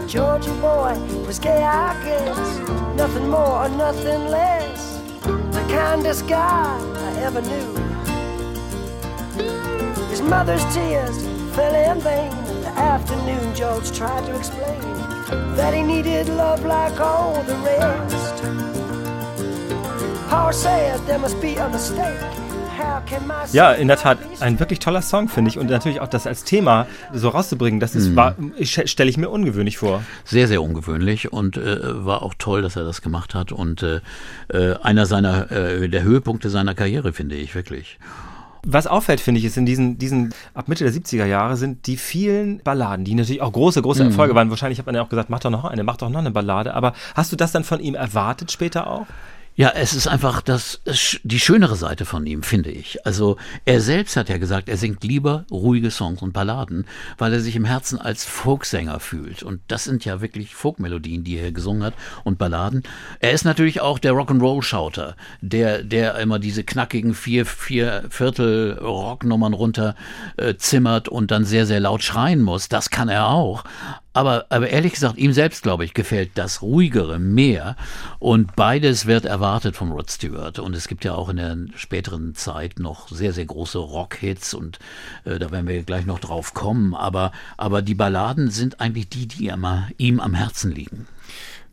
Georgie 0.08 0.52
boy 0.62 0.96
was 1.26 1.40
gay, 1.40 1.64
I 1.64 1.96
guess, 2.04 2.60
nothing 2.98 3.28
more 3.30 3.66
or 3.66 3.70
nothing 3.70 4.28
less. 4.30 5.00
The 5.24 5.64
kindest 5.70 6.28
guy 6.28 6.78
I 6.78 7.22
ever 7.24 7.42
knew. 7.42 7.74
His 10.10 10.22
mother's 10.22 10.64
tears 10.74 11.18
fell 11.56 11.74
in 11.96 12.02
vain. 12.02 12.32
The 12.64 12.82
afternoon 12.82 13.54
George 13.56 13.92
tried 13.92 14.26
to 14.26 14.36
explain 14.36 14.80
that 15.56 15.74
he 15.74 15.82
needed 15.82 16.28
love 16.30 16.64
like 16.66 17.00
all 17.00 17.44
the 17.48 17.56
rest. 17.64 18.44
Power 20.30 20.52
said 20.54 21.00
there 21.08 21.20
must 21.20 21.40
be 21.42 21.56
a 21.58 21.70
mistake. 21.70 22.20
How 22.78 23.00
can 23.06 23.26
my 23.26 23.46
Ja, 23.54 23.72
in 23.72 23.88
der 23.88 23.96
Tat, 23.98 24.18
ein 24.42 24.60
wirklich 24.60 24.80
toller 24.80 25.02
Song, 25.02 25.30
finde 25.30 25.50
ich. 25.50 25.58
Und 25.58 25.70
natürlich 25.70 26.02
auch 26.02 26.10
das 26.10 26.28
als 26.28 26.44
Thema 26.44 26.88
so 27.14 27.30
rauszubringen, 27.30 27.80
das 27.80 27.96
ist, 27.96 28.16
war, 28.18 28.36
ich- 28.58 28.74
stelle 28.92 29.10
ich 29.10 29.18
mir 29.18 29.30
ungewöhnlich 29.30 29.78
vor. 29.78 30.04
Sehr, 30.26 30.48
sehr 30.50 30.62
ungewöhnlich 30.62 31.32
und 31.32 31.56
äh, 31.56 32.06
war 32.06 32.22
auch 32.22 32.34
toll, 32.38 32.62
dass 32.62 32.76
er 32.76 32.84
das 32.84 33.02
gemacht 33.02 33.34
hat. 33.34 33.54
Und 33.54 33.82
äh, 33.82 34.02
äh, 34.50 34.76
einer 34.84 35.06
seiner, 35.06 35.50
äh, 35.52 35.88
der 35.88 36.04
Höhepunkte 36.04 36.50
seiner 36.50 36.76
Karriere, 36.76 37.14
finde 37.14 37.36
ich, 37.36 37.56
wirklich. 37.56 37.98
Was 38.68 38.88
auffällt, 38.88 39.22
finde 39.22 39.40
ich, 39.40 39.46
ist 39.46 39.58
in 39.58 39.68
diesen, 39.68 40.00
diesen, 40.00 40.34
ab 40.56 40.68
Mitte 40.68 40.84
der 40.84 40.92
70er 40.92 41.26
Jahre 41.26 41.56
sind 41.56 41.86
die 41.86 41.98
vielen 41.98 42.64
Balladen, 42.64 43.06
die 43.06 43.14
natürlich 43.14 43.44
auch 43.44 43.54
große, 43.54 43.80
große 43.82 44.04
Erfolge 44.04 44.34
waren. 44.34 44.50
Wahrscheinlich 44.50 44.80
hat 44.80 44.88
man 44.88 44.96
ja 44.96 45.04
auch 45.04 45.10
gesagt, 45.10 45.30
mach 45.30 45.40
doch 45.40 45.52
noch 45.52 45.66
eine, 45.66 45.84
mach 45.84 45.98
doch 45.98 46.10
noch 46.10 46.20
eine 46.20 46.32
Ballade. 46.32 46.74
Aber 46.74 46.94
hast 47.14 47.32
du 47.32 47.36
das 47.36 47.52
dann 47.52 47.64
von 47.64 47.80
ihm 47.80 47.94
erwartet 47.94 48.52
später 48.52 48.88
auch? 48.88 49.06
Ja, 49.58 49.70
es 49.70 49.94
ist 49.94 50.08
einfach 50.08 50.42
das, 50.42 50.82
die 51.24 51.40
schönere 51.40 51.78
Seite 51.78 52.04
von 52.04 52.26
ihm, 52.26 52.44
finde 52.44 52.72
ich. 52.72 53.06
Also 53.06 53.38
er 53.64 53.80
selbst 53.80 54.18
hat 54.18 54.28
ja 54.28 54.38
gesagt, 54.38 54.68
er 54.68 54.76
singt 54.76 55.06
lieber 55.06 55.46
ruhige 55.50 55.92
Songs 55.92 56.22
und 56.22 56.34
Balladen, 56.34 56.86
weil 57.18 57.32
er 57.32 57.40
sich 57.40 57.56
im 57.56 57.64
Herzen 57.64 57.98
als 57.98 58.26
Folksänger 58.26 59.00
fühlt. 59.00 59.44
Und 59.44 59.62
das 59.70 59.86
sind 59.86 60.04
ja 60.04 60.20
wirklich 60.20 60.54
Folkmelodien, 60.54 61.24
die 61.24 61.38
er 61.38 61.54
gesungen 61.54 61.84
hat 61.84 61.94
und 62.26 62.38
Balladen. 62.38 62.84
Er 63.22 63.32
ist 63.32 63.46
natürlich 63.46 63.80
auch 63.80 63.98
der 63.98 64.12
Rock'n'Roll-Schauter, 64.12 65.16
der, 65.40 65.84
der 65.84 66.16
immer 66.16 66.38
diese 66.38 66.66
knackigen 66.66 67.14
vier, 67.14 67.46
vier 67.46 68.04
Viertel 68.10 68.78
Rocknummern 68.78 69.54
runter 69.54 69.96
äh, 70.36 70.56
zimmert 70.56 71.08
und 71.08 71.32
dann 71.32 71.46
sehr, 71.46 71.66
sehr 71.66 71.80
laut 71.80 72.04
schreien 72.04 72.42
muss. 72.42 72.68
Das 72.68 72.90
kann 72.90 73.08
er 73.08 73.30
auch. 73.30 73.64
Aber, 74.16 74.46
aber 74.48 74.70
ehrlich 74.70 74.94
gesagt, 74.94 75.18
ihm 75.18 75.34
selbst, 75.34 75.62
glaube 75.62 75.84
ich, 75.84 75.94
gefällt 75.94 76.32
das 76.36 76.62
Ruhigere 76.62 77.20
mehr. 77.20 77.76
Und 78.18 78.56
beides 78.56 79.08
wird 79.08 79.26
erwartet 79.26 79.76
von 79.76 79.92
Rod 79.92 80.10
Stewart. 80.10 80.58
Und 80.58 80.74
es 80.74 80.88
gibt 80.88 81.04
ja 81.04 81.14
auch 81.14 81.28
in 81.28 81.36
der 81.36 81.58
späteren 81.76 82.34
Zeit 82.34 82.80
noch 82.80 83.10
sehr, 83.10 83.34
sehr 83.34 83.46
große 83.46 83.78
Rock-Hits. 83.78 84.54
Und 84.54 84.80
äh, 85.26 85.38
da 85.38 85.52
werden 85.52 85.68
wir 85.68 85.84
gleich 85.84 86.06
noch 86.06 86.20
drauf 86.20 86.54
kommen. 86.54 86.96
Aber, 86.96 87.34
aber 87.58 87.82
die 87.82 87.94
Balladen 87.94 88.52
sind 88.52 88.80
eigentlich 88.80 89.10
die, 89.10 89.28
die 89.28 89.48
immer, 89.48 89.90
ihm 89.98 90.22
am 90.22 90.34
Herzen 90.34 90.72
liegen. 90.72 91.08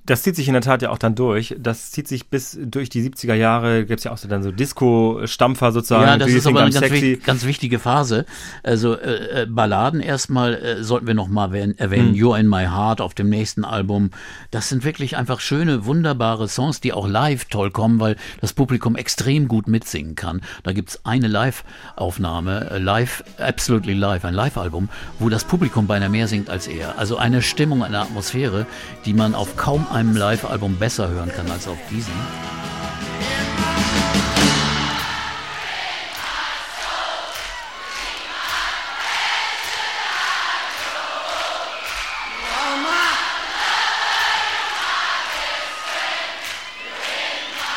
Das 0.05 0.22
zieht 0.22 0.34
sich 0.34 0.48
in 0.48 0.55
der 0.55 0.62
Tat 0.62 0.82
ja 0.82 0.90
auch 0.90 0.98
dann 0.98 1.14
durch. 1.14 1.55
Das 1.59 1.92
zieht 1.92 2.09
sich 2.09 2.28
bis 2.28 2.59
durch 2.61 2.88
die 2.88 3.09
70er 3.09 3.34
Jahre. 3.34 3.86
Gibt 3.86 4.00
es 4.00 4.05
ja 4.05 4.12
auch 4.12 4.18
so 4.18 4.26
dann 4.26 4.42
so 4.42 4.50
Disco-Stampfer 4.50 5.70
sozusagen. 5.70 6.05
Ja, 6.05 6.16
das 6.16 6.30
ist 6.30 6.46
aber 6.46 6.62
eine 6.62 6.72
ganz, 6.72 7.24
ganz 7.24 7.44
wichtige 7.44 7.78
Phase. 7.78 8.26
Also 8.62 8.96
äh, 8.96 9.42
äh, 9.42 9.46
Balladen 9.46 10.00
erstmal 10.00 10.55
äh, 10.55 10.82
sollten 10.82 11.07
wir 11.07 11.14
noch 11.14 11.28
mal 11.28 11.46
erwähnen, 11.46 11.78
erwähnen 11.78 12.14
You're 12.14 12.38
in 12.38 12.48
My 12.48 12.64
Heart 12.64 13.00
auf 13.00 13.14
dem 13.14 13.28
nächsten 13.28 13.64
Album. 13.64 14.11
Das 14.50 14.68
sind 14.68 14.84
wirklich 14.84 15.16
einfach 15.16 15.40
schöne, 15.40 15.86
wunderbare 15.86 16.48
Songs, 16.48 16.80
die 16.80 16.92
auch 16.92 17.07
live 17.07 17.44
toll 17.44 17.70
kommen, 17.70 18.00
weil 18.00 18.16
das 18.40 18.53
Publikum 18.53 18.96
extrem 18.96 19.48
gut 19.48 19.68
mitsingen 19.68 20.16
kann. 20.16 20.40
Da 20.62 20.72
gibt's 20.72 21.00
eine 21.05 21.28
Live-Aufnahme, 21.28 22.70
äh, 22.70 22.78
live, 22.78 23.22
absolutely 23.38 23.94
live, 23.94 24.24
ein 24.24 24.34
Live-Album, 24.34 24.88
wo 25.18 25.28
das 25.28 25.44
Publikum 25.44 25.86
beinahe 25.86 26.09
mehr 26.09 26.26
singt 26.28 26.50
als 26.50 26.66
er. 26.66 26.98
Also 26.98 27.16
eine 27.16 27.42
Stimmung, 27.42 27.84
eine 27.84 28.00
Atmosphäre, 28.00 28.66
die 29.05 29.14
man 29.14 29.34
auf 29.34 29.57
kaum 29.57 29.86
einem 29.93 30.16
Live-Album 30.16 30.76
besser 30.76 31.09
hören 31.09 31.30
kann 31.30 31.51
als 31.51 31.68
auf 31.68 31.78
diesem. 31.90 32.14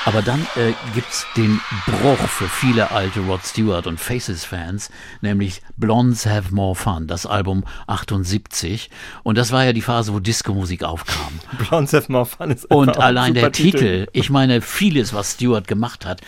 Aber 0.06 0.22
dann 0.22 0.42
äh, 0.56 0.74
gibt's 0.94 1.26
den 1.36 1.60
Bruch 1.88 2.20
für 2.28 2.48
viele 2.48 2.92
alte 2.92 3.22
Rod 3.22 3.44
Stewart 3.44 3.88
und 3.88 4.00
Faces-Fans, 4.00 4.92
nämlich 5.22 5.64
Blondes 5.78 6.28
Have 6.28 6.54
More 6.54 6.76
Fun, 6.76 7.08
das 7.08 7.26
Album 7.26 7.64
78. 7.88 8.92
Und 9.24 9.38
das 9.38 9.52
war 9.52 9.66
ja 9.66 9.74
die 9.74 9.82
Phase, 9.82 10.14
wo 10.14 10.20
Disco-Musik 10.20 10.84
aufkam. 10.84 11.40
Blondes 11.70 11.94
Have 11.94 12.12
More 12.12 12.28
Fun 12.28 12.52
ist 12.52 12.66
Und 12.66 13.00
allein 13.00 13.34
der 13.34 13.46
super 13.46 13.52
Titel, 13.52 14.08
ich 14.14 14.30
meine, 14.30 14.62
vieles, 14.62 15.14
was 15.14 15.34
Stewart 15.34 15.68
gemacht 15.68 16.06
hat, 16.06 16.22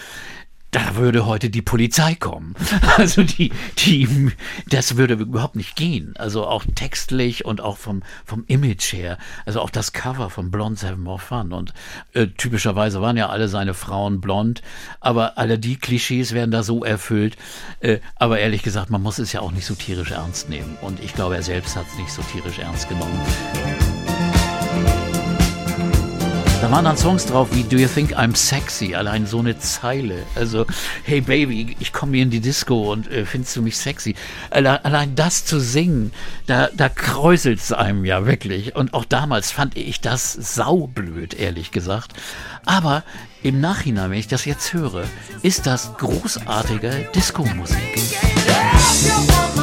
da 0.71 0.95
würde 0.95 1.25
heute 1.25 1.49
die 1.49 1.61
Polizei 1.61 2.15
kommen. 2.15 2.55
Also 2.97 3.21
die, 3.21 3.51
die, 3.77 4.31
das 4.69 4.97
würde 4.97 5.13
überhaupt 5.15 5.55
nicht 5.55 5.75
gehen. 5.75 6.15
Also 6.17 6.47
auch 6.47 6.63
textlich 6.73 7.45
und 7.45 7.61
auch 7.61 7.77
vom, 7.77 8.01
vom 8.25 8.43
Image 8.47 8.91
her. 8.91 9.19
Also 9.45 9.61
auch 9.61 9.69
das 9.69 9.93
Cover 9.93 10.31
von 10.31 10.49
Blondes 10.49 10.83
Have 10.83 10.97
More 10.97 11.19
Fun. 11.19 11.53
Und 11.53 11.73
äh, 12.13 12.27
typischerweise 12.27 13.01
waren 13.01 13.17
ja 13.17 13.29
alle 13.29 13.49
seine 13.49 13.75
Frauen 13.75 14.19
blond, 14.19 14.63
aber 14.99 15.37
alle 15.37 15.59
die 15.59 15.75
Klischees 15.75 16.33
werden 16.33 16.49
da 16.49 16.63
so 16.63 16.83
erfüllt. 16.83 17.37
Äh, 17.81 17.99
aber 18.15 18.39
ehrlich 18.39 18.63
gesagt, 18.63 18.89
man 18.89 19.03
muss 19.03 19.19
es 19.19 19.31
ja 19.31 19.41
auch 19.41 19.51
nicht 19.51 19.65
so 19.65 19.75
tierisch 19.75 20.11
ernst 20.11 20.49
nehmen. 20.49 20.77
Und 20.81 21.03
ich 21.03 21.13
glaube, 21.13 21.35
er 21.35 21.43
selbst 21.43 21.75
hat 21.75 21.85
es 21.87 21.99
nicht 21.99 22.11
so 22.11 22.23
tierisch 22.23 22.57
ernst 22.57 22.89
genommen. 22.89 23.19
Da 26.67 26.73
waren 26.73 26.83
dann 26.83 26.97
Songs 26.97 27.25
drauf 27.25 27.47
wie 27.53 27.63
Do 27.63 27.77
You 27.77 27.87
Think 27.87 28.17
I'm 28.19 28.35
Sexy? 28.35 28.93
Allein 28.93 29.25
so 29.25 29.39
eine 29.39 29.57
Zeile. 29.57 30.23
Also, 30.35 30.65
hey 31.05 31.21
Baby, 31.21 31.77
ich 31.79 31.93
komme 31.93 32.17
hier 32.17 32.23
in 32.23 32.29
die 32.29 32.41
Disco 32.41 32.91
und 32.91 33.09
äh, 33.09 33.25
findest 33.25 33.55
du 33.55 33.61
mich 33.61 33.77
sexy? 33.77 34.15
Alle, 34.49 34.83
allein 34.83 35.15
das 35.15 35.45
zu 35.45 35.61
singen, 35.61 36.11
da, 36.45 36.67
da 36.75 36.89
kräuselt 36.89 37.59
es 37.59 37.71
einem 37.71 38.03
ja 38.03 38.25
wirklich. 38.25 38.75
Und 38.75 38.93
auch 38.93 39.05
damals 39.05 39.49
fand 39.49 39.77
ich 39.77 40.01
das 40.01 40.33
saublöd, 40.33 41.35
ehrlich 41.35 41.71
gesagt. 41.71 42.11
Aber 42.65 43.03
im 43.43 43.61
Nachhinein, 43.61 44.11
wenn 44.11 44.19
ich 44.19 44.27
das 44.27 44.43
jetzt 44.43 44.73
höre, 44.73 45.05
ist 45.43 45.67
das 45.67 45.93
großartige 45.97 47.07
Disco-Musik. 47.15 47.97
so 49.55 49.56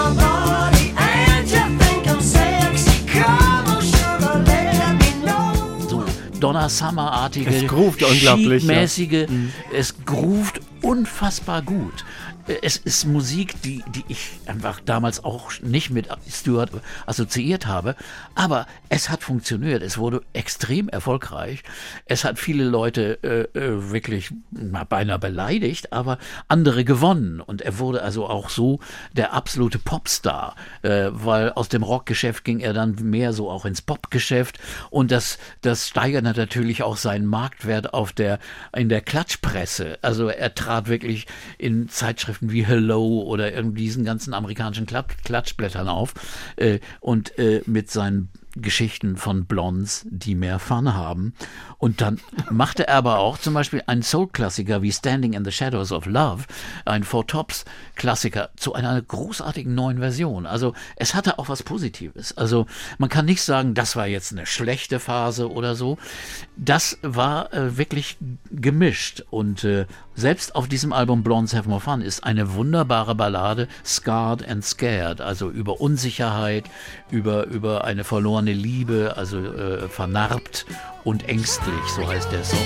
Donna 6.45 6.69
Summer-artige, 6.69 7.49
Es 7.49 7.67
groovt 7.67 8.03
unglaublich, 8.03 8.65
ja. 8.65 8.75
mäßige, 8.75 9.27
es 9.73 9.95
groovt 10.05 10.61
unfassbar 10.83 11.63
gut. 11.63 12.05
Es 12.63 12.77
ist 12.77 13.07
Musik, 13.07 13.63
die, 13.63 13.83
die 13.89 14.05
ich 14.09 14.31
einfach 14.47 14.81
damals 14.81 15.25
auch 15.25 15.53
nicht 15.63 15.91
mit 15.91 16.09
Stewart 16.29 16.71
assoziiert 17.07 17.67
habe, 17.67 17.97
aber 18.35 18.67
es 18.91 19.09
hat 19.09 19.23
funktioniert. 19.23 19.83
Es 19.83 19.97
wurde 19.97 20.23
extrem 20.35 20.91
erfolgreich. 20.91 21.63
Es 22.05 22.25
hat 22.25 22.39
viele 22.39 22.65
Leute 22.65 23.19
äh, 23.23 23.59
äh, 23.59 23.91
wirklich 23.91 24.31
na, 24.51 24.85
beinahe 24.85 25.19
beleidigt, 25.19 25.93
aber 25.93 26.19
andere 26.49 26.85
gewonnen. 26.85 27.41
Und 27.41 27.63
er 27.63 27.79
wurde 27.79 28.03
also 28.03 28.27
auch 28.27 28.51
so 28.51 28.81
der 29.15 29.33
absolute 29.33 29.79
Popstar, 29.79 30.55
äh, 30.83 31.09
weil 31.13 31.51
aus 31.53 31.71
dem 31.71 31.83
Rockgeschäft 31.83 32.45
ging 32.45 32.61
er 32.61 32.75
dann 32.75 32.95
mehr 33.01 33.33
so 33.33 33.51
auch 33.51 33.65
ins 33.65 33.81
Popgeschäft 33.81 34.59
und 34.91 35.11
das, 35.11 35.39
das 35.63 35.89
steigert 35.89 36.25
natürlich 36.25 36.83
auch 36.83 36.97
seinen 36.99 37.27
Marktwert 37.27 37.95
auf 37.95 38.13
der, 38.13 38.39
in 38.77 38.89
der 38.91 39.01
Klatschpresse. 39.01 39.99
Also 40.03 40.29
er 40.29 40.55
trat 40.55 40.89
wirklich 40.89 41.27
in 41.57 41.89
Zeitschriften 41.89 42.34
wie 42.41 42.65
Hello 42.65 43.23
oder 43.23 43.53
irgendwie 43.53 43.83
diesen 43.83 44.05
ganzen 44.05 44.35
amerikanischen 44.35 44.87
Klat 44.87 45.25
Klatschblättern 45.25 45.89
auf 45.89 46.15
äh, 46.57 46.81
und 47.01 47.39
äh, 47.39 47.63
mit 47.67 47.91
seinen 47.91 48.31
Geschichten 48.57 49.17
von 49.17 49.47
Blondes, 49.47 50.07
die 50.09 50.35
mehr 50.35 50.59
Fun 50.59 50.95
haben. 50.95 51.35
Und 51.79 52.01
dann 52.01 52.21
machte 52.51 52.87
er 52.87 52.97
aber 52.97 53.19
auch 53.19 53.39
zum 53.39 53.55
Beispiel 53.55 53.83
einen 53.87 54.03
Soul-Klassiker 54.03 54.83
wie 54.83 54.93
Standing 54.93 55.33
in 55.33 55.45
the 55.45 55.51
Shadows 55.51 55.93
of 55.93 56.07
Love, 56.07 56.45
ein 56.85 57.05
Four 57.05 57.27
Tops-Klassiker, 57.27 58.51
zu 58.57 58.75
einer 58.75 59.01
großartigen 59.01 59.75
neuen 59.75 59.99
Version. 59.99 60.47
Also 60.47 60.75
es 60.97 61.15
hatte 61.15 61.39
auch 61.39 61.49
was 61.49 61.63
Positives. 61.63 62.37
Also 62.37 62.67
man 62.99 63.09
kann 63.09 63.25
nicht 63.25 63.43
sagen, 63.43 63.75
das 63.75 63.97
war 63.97 64.07
jetzt 64.07 64.33
eine 64.33 64.47
schlechte 64.47 65.01
Phase 65.01 65.51
oder 65.51 65.75
so. 65.75 65.99
Das 66.57 66.99
war 67.03 67.53
äh, 67.53 67.77
wirklich 67.77 68.17
gemischt. 68.51 69.25
Und 69.31 69.65
äh, 69.65 69.87
selbst 70.15 70.55
auf 70.55 70.69
diesem 70.69 70.93
Album 70.93 71.23
Blondes 71.23 71.55
Have 71.55 71.69
More 71.69 71.81
Fun 71.81 72.01
ist 72.01 72.25
eine 72.25 72.55
wunderbare 72.55 73.15
Ballade, 73.15 73.69
Scarred 73.85 74.49
and 74.49 74.65
Scared, 74.65 75.21
also 75.21 75.51
über 75.51 75.81
Unsicherheit, 75.81 76.65
über, 77.11 77.47
über 77.47 77.85
eine 77.85 78.05
verlorene 78.05 78.53
Liebe, 78.53 79.15
also 79.17 79.39
äh, 79.39 79.89
vernarbt 79.89 80.67
und 81.03 81.29
ängstlich, 81.29 81.75
so 81.97 82.07
heißt 82.07 82.31
der 82.31 82.45
Song. 82.45 82.59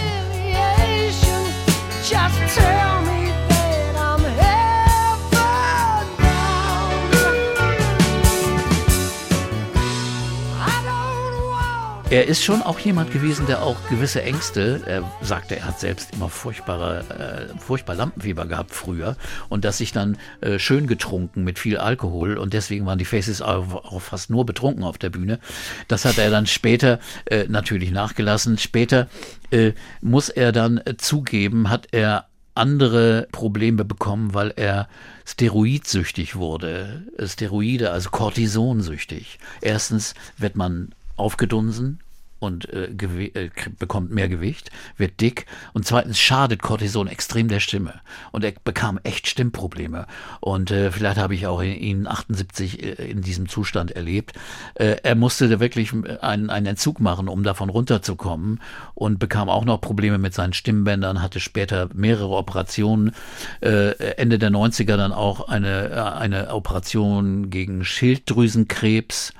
Er 12.11 12.27
ist 12.27 12.43
schon 12.43 12.63
auch 12.63 12.79
jemand 12.79 13.13
gewesen, 13.13 13.45
der 13.45 13.63
auch 13.63 13.77
gewisse 13.91 14.23
Ängste, 14.23 14.81
er 14.87 15.03
sagte, 15.21 15.57
er 15.57 15.67
hat 15.67 15.79
selbst 15.79 16.15
immer 16.15 16.31
furchtbare, 16.31 17.51
äh, 17.55 17.59
furchtbar 17.59 17.97
Lampenfieber 17.97 18.47
gehabt 18.47 18.71
früher 18.71 19.15
und 19.51 19.67
das 19.67 19.77
sich 19.77 19.93
dann 19.93 20.17
äh, 20.41 20.59
schön 20.59 20.87
getrunken 20.87 21.45
mit 21.45 21.59
viel 21.59 21.77
Alkohol 21.77 22.39
und 22.39 22.55
deswegen 22.55 22.87
waren 22.87 22.99
die 22.99 23.05
Faces 23.05 23.43
auch, 23.43 23.75
auch 23.75 24.01
fast 24.01 24.31
nur 24.31 24.47
betrunken 24.47 24.85
auf 24.85 24.97
der 24.97 25.11
Bühne. 25.11 25.39
Das 25.87 26.07
hat 26.07 26.17
er 26.17 26.31
dann 26.31 26.47
später 26.47 26.99
äh, 27.27 27.45
natürlich 27.47 27.91
nachgelassen. 27.91 28.57
Später 28.57 29.09
äh, 29.51 29.73
muss 30.01 30.31
er 30.31 30.53
dann 30.53 30.79
äh, 30.79 30.97
zugeben, 30.97 31.69
hat 31.69 31.89
er 31.93 32.25
andere 32.55 33.29
Probleme 33.33 33.85
bekommen, 33.85 34.33
weil 34.33 34.55
er 34.57 34.89
steroidsüchtig 35.27 36.37
wurde. 36.37 37.05
Steroide, 37.23 37.91
also 37.91 38.09
Cortisonsüchtig. 38.09 39.39
Erstens 39.61 40.15
wird 40.39 40.57
man 40.57 40.95
aufgedunsen 41.19 42.01
und 42.41 42.73
äh, 42.73 42.87
äh, 42.87 43.51
bekommt 43.79 44.13
mehr 44.13 44.29
Gewicht, 44.29 44.71
wird 44.97 45.21
dick 45.21 45.47
und 45.73 45.87
zweitens 45.87 46.19
schadet 46.19 46.63
Cortison 46.63 47.09
extrem 47.09 47.49
der 47.49 47.61
Stimme 47.61 47.95
und 48.33 48.45
er 48.45 48.53
bekam 48.65 48.99
echt 49.03 49.27
Stimmprobleme 49.27 50.07
und 50.41 50.71
äh, 50.71 50.91
vielleicht 50.91 51.19
habe 51.19 51.35
ich 51.35 51.47
auch 51.47 51.63
ihn 51.63 52.07
78 52.07 52.83
äh, 52.83 53.11
in 53.11 53.23
diesem 53.23 53.49
Zustand 53.49 53.91
erlebt. 53.93 54.35
Äh, 54.75 54.97
er 55.03 55.15
musste 55.15 55.49
da 55.49 55.59
wirklich 55.61 55.93
einen, 56.21 56.51
einen 56.51 56.67
Entzug 56.67 57.01
machen, 57.01 57.29
um 57.29 57.43
davon 57.43 57.71
runterzukommen 57.71 58.61
und 58.95 59.19
bekam 59.19 59.49
auch 59.49 59.65
noch 59.65 59.81
Probleme 59.81 60.19
mit 60.19 60.35
seinen 60.35 60.53
Stimmbändern, 60.53 61.23
hatte 61.23 61.41
später 61.41 61.89
mehrere 61.95 62.37
Operationen, 62.37 63.13
äh, 63.61 63.95
Ende 64.17 64.39
der 64.39 64.51
90er 64.51 64.97
dann 64.97 65.13
auch 65.13 65.49
eine, 65.49 65.91
äh, 65.91 65.95
eine 65.95 66.55
Operation 66.55 67.51
gegen 67.51 67.85
Schilddrüsenkrebs. 67.85 69.33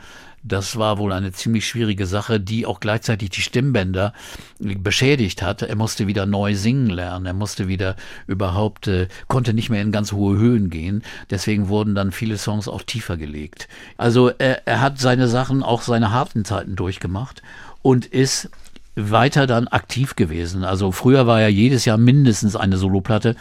Das 0.49 0.77
war 0.77 0.99
wohl 0.99 1.13
eine 1.13 1.33
ziemlich 1.33 1.67
schwierige 1.67 2.07
Sache, 2.07 2.41
die 2.41 2.67
auch 2.67 2.81
gleichzeitig 2.81 3.31
die 3.31 3.43
Stimmbänder 3.43 4.13
beschädigt 4.59 5.43
hat. 5.43 5.63
Er 5.63 5.77
musste 5.77 6.07
wieder 6.07 6.27
neu 6.27 6.55
singen 6.55 6.91
lernen. 6.91 7.27
Er 7.27 7.35
musste 7.35 7.69
wieder 7.69 7.97
überhaupt, 8.27 8.89
äh, 8.89 9.09
konnte 9.29 9.55
nicht 9.55 9.71
mehr 9.71 9.83
in 9.83 9.93
ganz 9.93 10.13
hohe 10.13 10.39
Höhen 10.39 10.71
gehen. 10.71 11.03
Deswegen 11.31 11.69
wurden 11.69 11.95
dann 11.95 12.13
viele 12.13 12.39
Songs 12.39 12.67
auch 12.69 12.83
tiefer 12.83 13.17
gelegt. 13.17 13.69
Also 13.97 14.31
er, 14.31 14.67
er 14.67 14.81
hat 14.81 14.99
seine 14.99 15.29
Sachen, 15.29 15.63
auch 15.63 15.83
seine 15.83 16.13
harten 16.13 16.45
Zeiten 16.45 16.77
durchgemacht 16.77 17.43
und 17.83 18.07
ist 18.07 18.51
weiter 18.99 19.47
dann 19.47 19.69
aktiv 19.69 20.17
gewesen. 20.17 20.65
Also 20.65 20.93
früher 20.93 21.27
war 21.27 21.41
ja 21.41 21.49
jedes 21.49 21.85
Jahr 21.85 21.99
mindestens 21.99 22.57
eine 22.57 22.77
Soloplatte. 22.77 23.37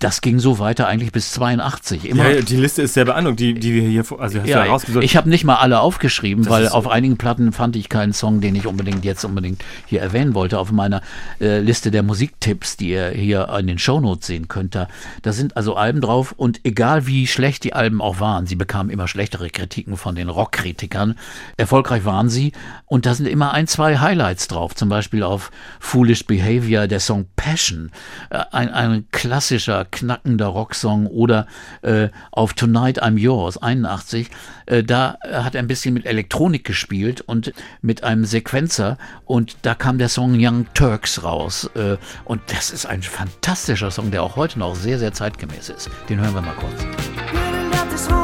Das 0.00 0.20
ging 0.20 0.38
so 0.38 0.58
weiter 0.58 0.86
eigentlich 0.86 1.12
bis 1.12 1.32
82. 1.32 2.08
Immer 2.08 2.30
Ja, 2.30 2.40
die 2.40 2.56
Liste 2.56 2.82
ist 2.82 2.94
sehr 2.94 3.04
beeindruckend, 3.04 3.40
die, 3.40 3.54
die 3.54 3.74
wir 3.74 3.82
hier, 3.88 4.04
also 4.18 4.40
hast 4.40 4.48
ja, 4.48 4.64
ja 4.64 4.72
rausgesucht. 4.72 5.04
ich 5.04 5.16
habe 5.16 5.28
nicht 5.28 5.44
mal 5.44 5.56
alle 5.56 5.80
aufgeschrieben, 5.80 6.44
Das 6.44 6.52
weil 6.52 6.68
auf 6.68 6.88
einigen 6.88 7.16
Platten 7.16 7.52
fand 7.52 7.76
ich 7.76 7.88
keinen 7.88 8.12
Song, 8.12 8.40
den 8.40 8.54
ich 8.54 8.66
unbedingt 8.66 9.04
jetzt 9.04 9.24
unbedingt 9.24 9.62
hier 9.86 10.00
erwähnen 10.00 10.34
wollte. 10.34 10.58
Auf 10.58 10.72
meiner 10.72 11.02
äh, 11.40 11.60
Liste 11.60 11.90
der 11.90 12.02
Musiktipps, 12.02 12.76
die 12.76 12.90
ihr 12.90 13.10
hier 13.10 13.48
in 13.58 13.66
den 13.66 13.78
Shownotes 13.78 14.26
sehen 14.26 14.48
könnt, 14.48 14.74
da, 14.74 14.88
da 15.22 15.32
sind 15.32 15.56
also 15.56 15.74
Alben 15.76 16.00
drauf 16.00 16.32
und 16.36 16.60
egal 16.64 17.06
wie 17.06 17.26
schlecht 17.26 17.64
die 17.64 17.74
Alben 17.74 18.00
auch 18.00 18.20
waren, 18.20 18.46
sie 18.46 18.56
bekamen 18.56 18.90
immer 18.90 19.08
schlechtere 19.08 19.50
Kritiken 19.50 19.96
von 19.96 20.14
den 20.14 20.28
Rockkritikern. 20.28 21.16
Erfolgreich 21.56 22.04
waren 22.04 22.28
sie 22.28 22.52
und 22.86 23.06
da 23.06 23.14
sind 23.14 23.26
immer 23.26 23.52
ein, 23.52 23.66
zwei 23.66 23.98
Highlights 23.98 24.48
drauf, 24.48 24.74
zum 24.74 24.88
Beispiel 24.94 25.22
auf 25.22 25.50
Foolish 25.80 26.26
Behavior 26.26 26.86
der 26.86 27.00
Song 27.00 27.26
Passion, 27.36 27.90
äh, 28.30 28.42
ein, 28.52 28.70
ein 28.70 29.06
klassischer, 29.10 29.84
knackender 29.84 30.46
Rocksong 30.46 31.06
oder 31.06 31.46
äh, 31.82 32.08
auf 32.30 32.54
Tonight 32.54 33.02
I'm 33.02 33.18
Yours, 33.18 33.58
81, 33.58 34.30
äh, 34.66 34.82
da 34.82 35.18
hat 35.22 35.54
er 35.54 35.62
ein 35.62 35.66
bisschen 35.66 35.94
mit 35.94 36.06
Elektronik 36.06 36.64
gespielt 36.64 37.20
und 37.20 37.52
mit 37.82 38.04
einem 38.04 38.24
Sequenzer 38.24 38.98
und 39.24 39.56
da 39.62 39.74
kam 39.74 39.98
der 39.98 40.08
Song 40.08 40.36
Young 40.38 40.66
Turks 40.74 41.22
raus 41.22 41.70
äh, 41.74 41.96
und 42.24 42.40
das 42.46 42.70
ist 42.70 42.86
ein 42.86 43.02
fantastischer 43.02 43.90
Song, 43.90 44.10
der 44.10 44.22
auch 44.22 44.36
heute 44.36 44.58
noch 44.58 44.76
sehr, 44.76 44.98
sehr 44.98 45.12
zeitgemäß 45.12 45.68
ist. 45.68 45.90
Den 46.08 46.20
hören 46.20 46.34
wir 46.34 46.40
mal 46.40 46.54
kurz. 46.54 48.23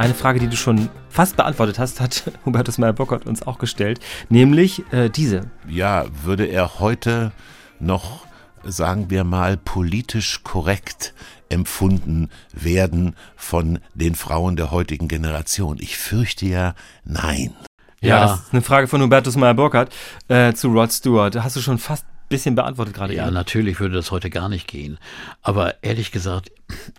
Eine 0.00 0.14
Frage, 0.14 0.40
die 0.40 0.48
du 0.48 0.56
schon 0.56 0.88
fast 1.10 1.36
beantwortet 1.36 1.78
hast, 1.78 2.00
hat 2.00 2.32
Hubertus 2.46 2.78
Meyer-Bockert 2.78 3.26
uns 3.26 3.42
auch 3.46 3.58
gestellt, 3.58 4.00
nämlich 4.30 4.82
äh, 4.94 5.10
diese. 5.10 5.50
Ja, 5.68 6.06
würde 6.24 6.46
er 6.46 6.80
heute 6.80 7.32
noch, 7.80 8.24
sagen 8.64 9.10
wir 9.10 9.24
mal, 9.24 9.58
politisch 9.58 10.42
korrekt 10.42 11.12
empfunden 11.50 12.30
werden 12.54 13.14
von 13.36 13.80
den 13.92 14.14
Frauen 14.14 14.56
der 14.56 14.70
heutigen 14.70 15.06
Generation? 15.06 15.76
Ich 15.78 15.98
fürchte 15.98 16.46
ja, 16.46 16.74
nein. 17.04 17.54
Ja, 18.00 18.20
das 18.20 18.40
ist 18.40 18.54
eine 18.54 18.62
Frage 18.62 18.88
von 18.88 19.02
Hubertus 19.02 19.36
Meyer-Bockert 19.36 19.94
äh, 20.28 20.54
zu 20.54 20.68
Rod 20.68 20.92
Stewart. 20.92 21.36
Hast 21.36 21.56
du 21.56 21.60
schon 21.60 21.76
fast 21.76 22.06
ein 22.06 22.28
bisschen 22.30 22.54
beantwortet 22.54 22.94
gerade 22.94 23.14
Ja, 23.14 23.26
eben. 23.26 23.34
natürlich 23.34 23.80
würde 23.80 23.96
das 23.96 24.10
heute 24.10 24.30
gar 24.30 24.48
nicht 24.48 24.66
gehen. 24.66 24.96
Aber 25.42 25.84
ehrlich 25.84 26.10
gesagt, 26.10 26.50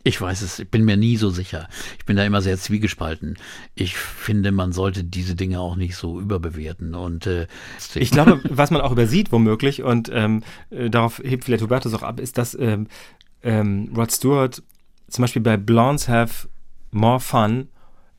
ich 0.03 0.19
weiß 0.19 0.41
es, 0.41 0.59
ich 0.59 0.69
bin 0.69 0.84
mir 0.86 0.97
nie 0.97 1.17
so 1.17 1.30
sicher. 1.30 1.67
Ich 1.97 2.05
bin 2.05 2.15
da 2.15 2.24
immer 2.24 2.41
sehr 2.41 2.57
zwiegespalten. 2.57 3.38
Ich 3.76 3.95
finde, 3.95 4.51
man 4.51 4.72
sollte 4.72 5.03
diese 5.03 5.36
Dinge 5.36 5.59
auch 5.59 5.76
nicht 5.76 5.95
so 5.95 6.19
überbewerten. 6.19 6.95
Und 6.95 7.28
äh, 7.28 7.47
Ich 7.95 8.11
glaube, 8.11 8.41
was 8.49 8.72
man 8.72 8.82
auch 8.82 8.91
übersieht, 8.91 9.32
womöglich, 9.32 9.84
und 9.84 10.09
ähm, 10.13 10.43
äh, 10.69 10.89
darauf 10.89 11.19
hebt 11.19 11.45
vielleicht 11.45 11.63
Hubertus 11.63 11.93
auch 11.93 12.03
ab, 12.03 12.19
ist, 12.19 12.38
dass 12.38 12.55
ähm, 12.55 12.88
ähm, 13.43 13.91
Rod 13.95 14.11
Stewart 14.11 14.61
zum 15.07 15.24
Beispiel 15.24 15.41
bei 15.41 15.57
Blondes 15.57 16.07
Have 16.07 16.47
More 16.91 17.19
Fun 17.19 17.67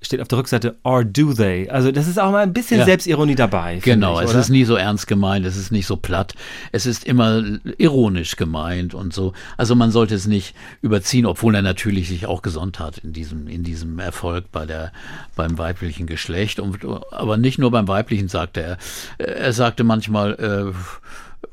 steht 0.02 0.20
auf 0.20 0.28
der 0.28 0.38
Rückseite 0.38 0.76
or 0.82 1.04
do 1.04 1.32
they? 1.32 1.68
Also 1.70 1.92
das 1.92 2.06
ist 2.08 2.18
auch 2.18 2.30
mal 2.30 2.42
ein 2.42 2.52
bisschen 2.52 2.80
Ja. 2.80 2.84
Selbstironie 2.84 3.34
dabei. 3.34 3.78
Genau, 3.82 4.20
ich, 4.20 4.28
es 4.28 4.34
ist 4.34 4.48
nie 4.50 4.64
so 4.64 4.76
ernst 4.76 5.06
gemeint, 5.06 5.46
es 5.46 5.56
ist 5.56 5.72
nicht 5.72 5.86
so 5.86 5.96
platt, 5.96 6.34
es 6.72 6.86
ist 6.86 7.04
immer 7.04 7.42
ironisch 7.78 8.36
gemeint 8.36 8.94
und 8.94 9.12
so. 9.12 9.32
Also 9.56 9.74
man 9.74 9.90
sollte 9.90 10.14
es 10.14 10.26
nicht 10.26 10.54
überziehen, 10.82 11.26
obwohl 11.26 11.54
er 11.54 11.62
natürlich 11.62 12.08
sich 12.08 12.26
auch 12.26 12.42
gesonnt 12.42 12.78
hat 12.78 12.98
in 12.98 13.12
diesem, 13.12 13.48
in 13.48 13.62
diesem 13.62 13.98
Erfolg 13.98 14.50
bei 14.52 14.66
der, 14.66 14.92
beim 15.36 15.58
weiblichen 15.58 16.06
Geschlecht. 16.06 16.60
Und, 16.60 16.80
aber 17.10 17.36
nicht 17.36 17.58
nur 17.58 17.70
beim 17.70 17.88
weiblichen, 17.88 18.28
sagte 18.28 18.60
er. 18.62 18.78
Er 19.18 19.52
sagte 19.52 19.84
manchmal, 19.84 20.34
äh, 20.34 20.72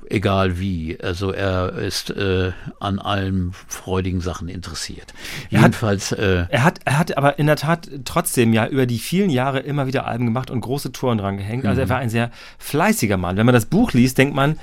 egal 0.09 0.59
wie. 0.59 0.97
Also 1.01 1.31
er 1.31 1.73
ist 1.73 2.09
äh, 2.11 2.51
an 2.79 2.99
allen 2.99 3.53
freudigen 3.67 4.21
Sachen 4.21 4.47
interessiert. 4.47 5.13
Er 5.51 5.59
hat- 5.59 5.65
Jedenfalls, 5.67 6.11
äh, 6.11 6.45
Er 6.49 6.63
hat, 6.63 6.79
er 6.85 6.97
hat 6.99 7.17
aber 7.17 7.37
in 7.39 7.47
der 7.47 7.55
Tat 7.55 7.89
trotzdem 8.05 8.53
ja 8.53 8.67
über 8.67 8.85
die 8.85 8.99
vielen 8.99 9.29
Jahre 9.29 9.59
immer 9.59 9.87
wieder 9.87 10.07
Alben 10.07 10.25
gemacht 10.25 10.49
und 10.51 10.61
große 10.61 10.91
Touren 10.91 11.17
dran 11.17 11.37
gehängt. 11.37 11.65
Also 11.65 11.79
Mhm. 11.81 11.85
er 11.85 11.89
war 11.89 11.97
ein 11.99 12.09
sehr 12.09 12.31
fleißiger 12.57 13.17
Mann. 13.17 13.37
Wenn 13.37 13.45
man 13.45 13.53
das 13.55 13.65
Buch 13.65 13.93
liest, 13.93 14.17
denkt 14.17 14.35
man, 14.35 14.57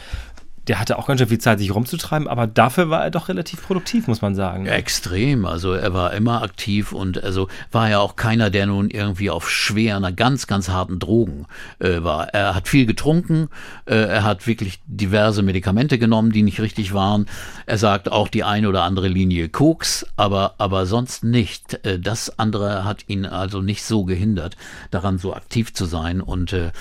der 0.68 0.80
hatte 0.80 0.98
auch 0.98 1.06
ganz 1.06 1.20
schön 1.20 1.28
viel 1.28 1.38
Zeit, 1.38 1.58
sich 1.58 1.74
rumzutreiben, 1.74 2.26
aber 2.26 2.46
dafür 2.46 2.90
war 2.90 3.04
er 3.04 3.10
doch 3.10 3.28
relativ 3.28 3.64
produktiv, 3.64 4.08
muss 4.08 4.20
man 4.20 4.34
sagen. 4.34 4.66
Extrem, 4.66 5.46
also 5.46 5.72
er 5.72 5.94
war 5.94 6.12
immer 6.12 6.42
aktiv 6.42 6.92
und 6.92 7.22
also 7.22 7.48
war 7.70 7.88
ja 7.88 8.00
auch 8.00 8.16
keiner, 8.16 8.50
der 8.50 8.66
nun 8.66 8.90
irgendwie 8.90 9.30
auf 9.30 9.48
schweren, 9.50 10.16
ganz, 10.16 10.46
ganz 10.46 10.68
harten 10.68 10.98
Drogen 10.98 11.46
äh, 11.78 12.02
war. 12.02 12.28
Er 12.28 12.54
hat 12.54 12.68
viel 12.68 12.86
getrunken, 12.86 13.48
äh, 13.84 13.94
er 13.94 14.24
hat 14.24 14.46
wirklich 14.46 14.80
diverse 14.86 15.42
Medikamente 15.42 15.98
genommen, 15.98 16.32
die 16.32 16.42
nicht 16.42 16.60
richtig 16.60 16.92
waren. 16.92 17.26
Er 17.66 17.78
sagt 17.78 18.10
auch 18.10 18.28
die 18.28 18.42
eine 18.42 18.68
oder 18.68 18.82
andere 18.82 19.08
Linie 19.08 19.48
Koks, 19.48 20.06
aber, 20.16 20.54
aber 20.58 20.86
sonst 20.86 21.22
nicht. 21.22 21.84
Äh, 21.86 22.00
das 22.00 22.38
andere 22.38 22.84
hat 22.84 23.04
ihn 23.06 23.24
also 23.24 23.62
nicht 23.62 23.84
so 23.84 24.04
gehindert, 24.04 24.56
daran 24.90 25.18
so 25.18 25.34
aktiv 25.34 25.72
zu 25.72 25.84
sein 25.84 26.20
und 26.20 26.52
äh, 26.52 26.72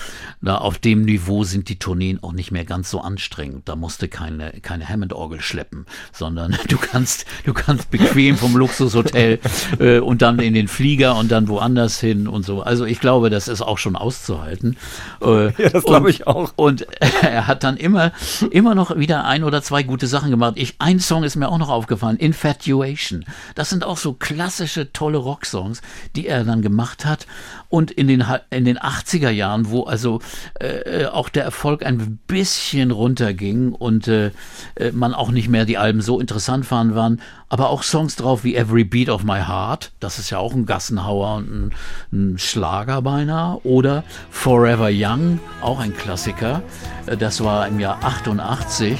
da 0.42 0.58
auf 0.58 0.78
dem 0.78 1.02
Niveau 1.02 1.44
sind 1.44 1.68
die 1.68 1.78
Tourneen 1.78 2.22
auch 2.22 2.32
nicht 2.32 2.50
mehr 2.50 2.64
ganz 2.64 2.90
so 2.90 3.00
anstrengend. 3.00 3.68
Da 3.68 3.75
musste 3.76 4.08
keine, 4.08 4.52
keine 4.62 4.88
Hammond-Orgel 4.88 5.40
schleppen, 5.40 5.86
sondern 6.12 6.56
du 6.68 6.76
kannst, 6.76 7.26
du 7.44 7.52
kannst 7.52 7.90
bequem 7.90 8.36
vom 8.36 8.56
Luxushotel 8.56 9.40
äh, 9.78 9.98
und 9.98 10.22
dann 10.22 10.38
in 10.38 10.54
den 10.54 10.68
Flieger 10.68 11.16
und 11.16 11.30
dann 11.30 11.48
woanders 11.48 12.00
hin 12.00 12.28
und 12.28 12.44
so. 12.44 12.62
Also 12.62 12.84
ich 12.84 13.00
glaube, 13.00 13.30
das 13.30 13.48
ist 13.48 13.62
auch 13.62 13.78
schon 13.78 13.96
auszuhalten. 13.96 14.76
Äh, 15.20 15.46
Ja, 15.58 15.70
das 15.70 15.84
glaube 15.84 16.10
ich 16.10 16.26
auch. 16.26 16.52
Und 16.56 16.86
er 17.00 17.46
hat 17.46 17.64
dann 17.64 17.76
immer, 17.76 18.12
immer 18.50 18.74
noch 18.74 18.96
wieder 18.96 19.24
ein 19.24 19.44
oder 19.44 19.62
zwei 19.62 19.82
gute 19.82 20.06
Sachen 20.06 20.30
gemacht. 20.30 20.54
Ich, 20.56 20.76
ein 20.78 21.00
Song 21.00 21.24
ist 21.24 21.36
mir 21.36 21.48
auch 21.48 21.58
noch 21.58 21.68
aufgefallen, 21.68 22.16
Infatuation. 22.16 23.24
Das 23.54 23.70
sind 23.70 23.84
auch 23.84 23.96
so 23.96 24.12
klassische, 24.12 24.92
tolle 24.92 25.18
Rocksongs, 25.18 25.82
die 26.14 26.26
er 26.26 26.44
dann 26.44 26.62
gemacht 26.62 27.04
hat. 27.04 27.26
Und 27.68 27.90
in 27.90 28.06
den, 28.08 28.24
in 28.50 28.64
den 28.64 28.78
80er 28.78 29.30
Jahren, 29.30 29.70
wo 29.70 29.84
also 29.84 30.20
äh, 30.60 31.06
auch 31.06 31.28
der 31.28 31.44
Erfolg 31.44 31.84
ein 31.84 32.18
bisschen 32.26 32.90
runterging 32.90 33.72
und 33.72 34.08
äh, 34.08 34.30
äh, 34.76 34.92
man 34.92 35.14
auch 35.14 35.30
nicht 35.30 35.48
mehr 35.48 35.64
die 35.64 35.78
Alben 35.78 36.00
so 36.00 36.20
interessant 36.20 36.66
fanden, 36.66 36.94
waren 36.94 37.20
aber 37.48 37.70
auch 37.70 37.82
Songs 37.82 38.16
drauf 38.16 38.44
wie 38.44 38.56
Every 38.56 38.84
Beat 38.84 39.08
of 39.08 39.22
My 39.22 39.40
Heart, 39.40 39.92
das 40.00 40.18
ist 40.18 40.30
ja 40.30 40.38
auch 40.38 40.52
ein 40.52 40.66
Gassenhauer 40.66 41.36
und 41.36 41.50
ein, 41.50 41.72
ein 42.12 42.38
Schlager 42.38 43.02
beinahe, 43.02 43.60
oder 43.64 44.02
Forever 44.30 44.90
Young, 44.92 45.38
auch 45.60 45.78
ein 45.78 45.96
Klassiker, 45.96 46.62
Äh, 47.06 47.16
das 47.16 47.42
war 47.42 47.66
im 47.68 47.80
Jahr 47.80 47.98
88. 48.02 48.96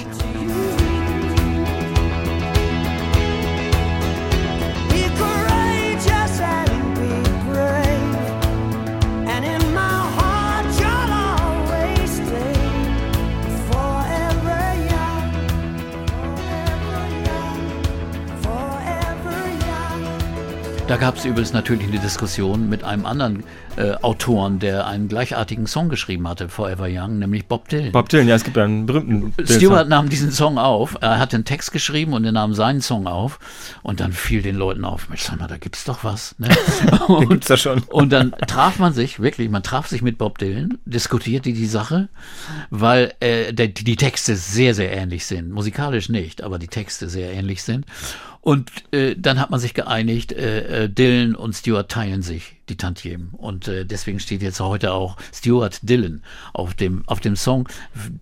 Da 20.89 20.97
gab 20.97 21.17
es 21.17 21.25
übrigens 21.25 21.53
natürlich 21.53 21.89
eine 21.89 21.99
Diskussion 21.99 22.69
mit 22.69 22.85
einem 22.85 23.07
anderen 23.07 23.43
äh, 23.77 23.95
Autoren, 24.03 24.61
der 24.61 24.87
einen 24.87 25.09
gleichartigen 25.09 25.67
Song 25.67 25.89
geschrieben 25.89 26.29
hatte, 26.29 26.49
Forever 26.49 26.87
Young, 26.89 27.19
nämlich 27.19 27.47
Bob 27.47 27.69
Dylan. 27.69 27.91
Bob 27.91 28.09
Dylan, 28.09 28.29
ja, 28.29 28.37
es 28.37 28.45
gibt 28.45 28.57
einen 28.57 28.87
berühmten 28.87 29.35
Stewart 29.45 29.89
nahm 29.89 30.09
diesen 30.09 30.31
Song 30.31 30.59
auf, 30.59 30.97
er 31.01 31.19
hat 31.19 31.33
den 31.33 31.45
Text 31.45 31.73
geschrieben 31.73 32.13
und 32.13 32.25
er 32.25 32.31
nahm 32.31 32.55
seinen 32.55 32.83
Song 32.83 33.09
auf 33.09 33.41
und 33.83 33.99
dann 33.99 34.13
fiel 34.13 34.43
den 34.43 34.55
Leuten 34.55 34.85
auf, 34.85 35.09
Mensch, 35.09 35.23
sag 35.23 35.41
mal, 35.41 35.49
da 35.49 35.57
gibt's 35.57 35.83
doch 35.83 36.05
was. 36.05 36.37
Ne? 36.39 36.49
Und, 37.09 37.31
gibt's 37.31 37.49
da 37.49 37.57
schon. 37.57 37.83
und 37.89 38.13
dann 38.13 38.33
traf 38.47 38.79
man 38.79 38.93
sich, 38.93 39.21
wirklich, 39.21 39.49
man 39.51 39.63
traf 39.63 39.89
sich 39.89 40.03
mit 40.03 40.19
Bob 40.19 40.39
Dylan, 40.39 40.79
diskutierte 40.85 41.53
die 41.53 41.67
Sache, 41.67 42.09
weil 42.71 43.13
äh, 43.21 43.53
der, 43.53 43.69
die 43.69 43.97
Texte 43.97 44.37
sehr, 44.37 44.75
sehr 44.75 44.93
ähnlich 44.93 45.27
sind. 45.27 45.51
Musikalisch 45.51 46.09
nicht, 46.09 46.43
aber 46.43 46.59
die 46.59 46.69
Texte 46.69 47.09
sehr 47.09 47.33
ähnlich 47.33 47.63
sind. 47.63 47.87
Und 48.47 48.71
äh, 48.93 49.17
dann 49.19 49.41
hat 49.41 49.51
man 49.51 49.59
sich 49.59 49.75
geeinigt, 49.75 50.31
äh, 50.31 50.85
äh, 50.85 50.89
Dylan 50.89 51.35
und 51.35 51.53
Stewart 51.55 51.91
teilen 51.91 52.23
sich 52.23 52.56
die 52.69 52.77
Tantiemen. 52.77 53.31
Und 53.33 53.69
äh, 53.69 53.85
deswegen 53.85 54.21
steht 54.21 54.43
jetzt 54.43 54.61
heute 54.61 54.93
auch 54.93 55.17
Stewart 55.33 55.79
Dylan 55.83 56.23
auf 56.53 56.75
dem, 56.75 57.03
auf 57.07 57.21
dem 57.21 57.37
Song, 57.37 57.69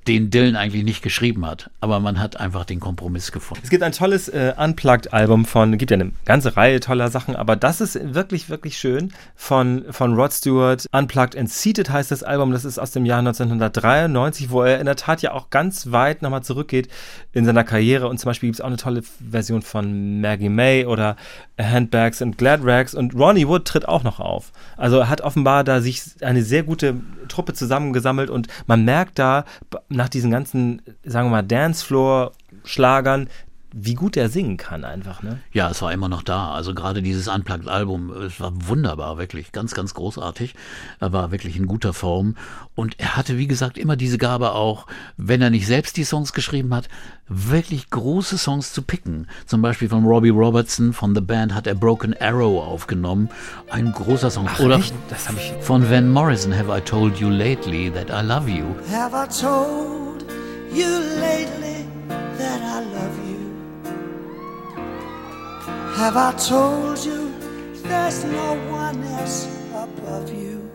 den 0.06 0.30
Dylan 0.30 0.56
eigentlich 0.56 0.84
nicht 0.84 1.02
geschrieben 1.02 1.46
hat. 1.46 1.70
Aber 1.80 2.00
man 2.00 2.20
hat 2.20 2.38
einfach 2.38 2.64
den 2.64 2.80
Kompromiss 2.80 3.32
gefunden. 3.32 3.62
Es 3.64 3.70
gibt 3.70 3.82
ein 3.82 3.92
tolles 3.92 4.28
äh, 4.28 4.54
Unplugged-Album 4.56 5.44
von, 5.44 5.78
gibt 5.78 5.90
ja 5.90 5.96
eine 5.96 6.12
ganze 6.24 6.56
Reihe 6.56 6.80
toller 6.80 7.08
Sachen, 7.10 7.36
aber 7.36 7.56
das 7.56 7.80
ist 7.80 7.98
wirklich, 8.14 8.48
wirklich 8.48 8.76
schön 8.76 9.12
von, 9.34 9.84
von 9.90 10.14
Rod 10.14 10.32
Stewart. 10.32 10.86
Unplugged 10.92 11.36
and 11.36 11.50
Seated 11.50 11.90
heißt 11.90 12.10
das 12.10 12.22
Album, 12.22 12.52
das 12.52 12.64
ist 12.64 12.78
aus 12.78 12.90
dem 12.90 13.06
Jahr 13.06 13.20
1993, 13.20 14.50
wo 14.50 14.62
er 14.62 14.78
in 14.80 14.86
der 14.86 14.96
Tat 14.96 15.22
ja 15.22 15.32
auch 15.32 15.50
ganz 15.50 15.90
weit 15.92 16.22
nochmal 16.22 16.42
zurückgeht 16.42 16.88
in 17.32 17.44
seiner 17.44 17.64
Karriere 17.64 18.08
und 18.08 18.18
zum 18.18 18.28
Beispiel 18.28 18.48
gibt 18.48 18.56
es 18.56 18.60
auch 18.60 18.66
eine 18.66 18.76
tolle 18.76 19.02
Version 19.02 19.62
von 19.62 20.20
Maggie 20.20 20.48
May 20.48 20.84
oder 20.86 21.16
Handbags 21.60 22.20
and 22.20 22.36
Glad 22.36 22.60
Rags 22.62 22.94
und 22.94 23.14
Ronnie 23.14 23.46
Wood 23.46 23.64
tritt 23.64 23.88
auch 23.88 24.02
noch 24.02 24.20
auf. 24.20 24.33
Also 24.76 24.98
er 24.98 25.08
hat 25.08 25.20
offenbar 25.20 25.64
da 25.64 25.80
sich 25.80 26.02
eine 26.20 26.42
sehr 26.42 26.62
gute 26.62 26.96
Truppe 27.28 27.54
zusammengesammelt 27.54 28.30
und 28.30 28.48
man 28.66 28.84
merkt 28.84 29.18
da 29.18 29.44
nach 29.88 30.08
diesen 30.08 30.30
ganzen, 30.30 30.82
sagen 31.04 31.28
wir 31.28 31.32
mal, 31.32 31.42
Dancefloor-Schlagern, 31.42 33.28
wie 33.76 33.94
gut 33.94 34.16
er 34.16 34.28
singen 34.28 34.56
kann 34.56 34.84
einfach, 34.84 35.24
ne? 35.24 35.40
Ja, 35.52 35.68
es 35.68 35.82
war 35.82 35.92
immer 35.92 36.08
noch 36.08 36.22
da. 36.22 36.52
Also 36.52 36.74
gerade 36.74 37.02
dieses 37.02 37.26
Unplugged-Album, 37.26 38.10
es 38.22 38.38
war 38.38 38.52
wunderbar, 38.68 39.18
wirklich. 39.18 39.50
Ganz, 39.50 39.74
ganz 39.74 39.94
großartig. 39.94 40.54
Er 41.00 41.12
war 41.12 41.32
wirklich 41.32 41.56
in 41.56 41.66
guter 41.66 41.92
Form. 41.92 42.36
Und 42.76 43.00
er 43.00 43.16
hatte, 43.16 43.36
wie 43.36 43.48
gesagt, 43.48 43.76
immer 43.76 43.96
diese 43.96 44.16
Gabe 44.16 44.52
auch, 44.52 44.86
wenn 45.16 45.42
er 45.42 45.50
nicht 45.50 45.66
selbst 45.66 45.96
die 45.96 46.04
Songs 46.04 46.32
geschrieben 46.32 46.72
hat, 46.72 46.88
wirklich 47.26 47.90
große 47.90 48.38
Songs 48.38 48.72
zu 48.72 48.82
picken. 48.82 49.26
Zum 49.46 49.60
Beispiel 49.60 49.88
von 49.88 50.04
Robbie 50.04 50.28
Robertson 50.28 50.92
von 50.92 51.12
The 51.14 51.20
Band 51.20 51.52
hat 51.52 51.66
er 51.66 51.74
Broken 51.74 52.14
Arrow 52.20 52.62
aufgenommen. 52.64 53.28
Ein 53.70 53.90
großer 53.92 54.30
Song. 54.30 54.48
Oder 54.60 54.76
echt? 54.76 54.94
Das 55.10 55.28
hab 55.28 55.36
ich- 55.36 55.52
von 55.60 55.90
Van 55.90 56.10
Morrison, 56.12 56.54
Have 56.56 56.70
I 56.76 56.80
Told 56.80 57.18
You 57.18 57.28
Lately 57.28 57.90
That 57.90 58.08
I 58.10 58.24
Love 58.24 58.48
You. 58.48 58.66
Have 58.92 59.16
I 59.16 59.26
told 59.28 60.24
you 60.72 60.86
lately 61.20 61.86
that 62.38 62.60
I 62.60 62.94
love 62.94 63.18
you? 63.28 63.43
Have 65.96 66.16
I 66.16 66.32
told 66.32 67.04
you 67.04 67.32
there's 67.84 68.24
no 68.24 68.56
one 68.68 69.00
else 69.04 69.46
above 69.72 70.28
you? 70.28 70.68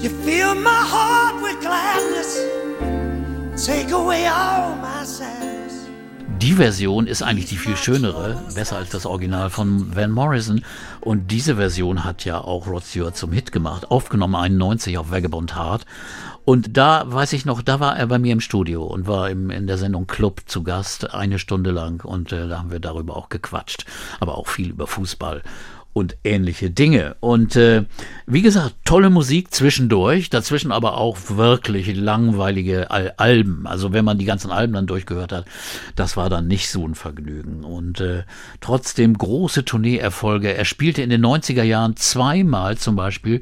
You 0.00 0.08
fill 0.08 0.54
my 0.54 0.70
heart 0.70 1.42
with 1.42 1.60
gladness, 1.60 2.40
take 3.62 3.90
away 3.92 4.26
all 4.26 4.74
my 4.76 5.04
sadness. 5.04 5.50
Die 6.40 6.54
Version 6.54 7.06
ist 7.06 7.20
eigentlich 7.22 7.50
die 7.50 7.58
viel 7.58 7.76
schönere, 7.76 8.42
besser 8.54 8.76
als 8.78 8.88
das 8.88 9.04
Original 9.04 9.50
von 9.50 9.94
Van 9.94 10.10
Morrison. 10.10 10.64
Und 11.02 11.30
diese 11.30 11.56
Version 11.56 12.04
hat 12.04 12.24
ja 12.24 12.40
auch 12.40 12.66
Rod 12.66 12.84
Stewart 12.84 13.14
zum 13.14 13.32
Hit 13.32 13.52
gemacht, 13.52 13.90
aufgenommen 13.90 14.34
91 14.34 14.96
auf 14.96 15.10
Vagabond 15.10 15.54
Heart. 15.54 15.84
Und 16.44 16.76
da 16.76 17.04
weiß 17.06 17.32
ich 17.34 17.44
noch, 17.44 17.62
da 17.62 17.80
war 17.80 17.96
er 17.96 18.06
bei 18.06 18.18
mir 18.18 18.32
im 18.32 18.40
Studio 18.40 18.84
und 18.84 19.06
war 19.06 19.30
im, 19.30 19.50
in 19.50 19.66
der 19.66 19.78
Sendung 19.78 20.06
Club 20.06 20.42
zu 20.46 20.62
Gast, 20.62 21.12
eine 21.14 21.38
Stunde 21.38 21.70
lang. 21.70 22.04
Und 22.04 22.32
äh, 22.32 22.48
da 22.48 22.58
haben 22.58 22.70
wir 22.70 22.80
darüber 22.80 23.16
auch 23.16 23.28
gequatscht, 23.28 23.84
aber 24.20 24.36
auch 24.36 24.48
viel 24.48 24.70
über 24.70 24.86
Fußball 24.86 25.42
und 25.92 26.16
ähnliche 26.22 26.70
Dinge. 26.70 27.16
Und 27.20 27.56
äh, 27.56 27.84
wie 28.26 28.42
gesagt, 28.42 28.76
tolle 28.84 29.10
Musik 29.10 29.52
zwischendurch, 29.52 30.30
dazwischen 30.30 30.70
aber 30.70 30.96
auch 30.96 31.16
wirklich 31.28 31.94
langweilige 31.94 32.90
Al 32.90 33.12
Alben. 33.16 33.66
Also 33.66 33.92
wenn 33.92 34.04
man 34.04 34.18
die 34.18 34.24
ganzen 34.24 34.50
Alben 34.50 34.72
dann 34.72 34.86
durchgehört 34.86 35.32
hat, 35.32 35.46
das 35.96 36.16
war 36.16 36.30
dann 36.30 36.46
nicht 36.46 36.70
so 36.70 36.86
ein 36.86 36.94
Vergnügen. 36.94 37.64
Und 37.64 38.00
äh, 38.00 38.22
trotzdem 38.60 39.18
große 39.18 39.64
Tourneeerfolge. 39.64 40.54
Er 40.54 40.64
spielte 40.64 41.02
in 41.02 41.10
den 41.10 41.24
90er 41.24 41.64
Jahren 41.64 41.96
zweimal 41.96 42.78
zum 42.78 42.94
Beispiel 42.94 43.40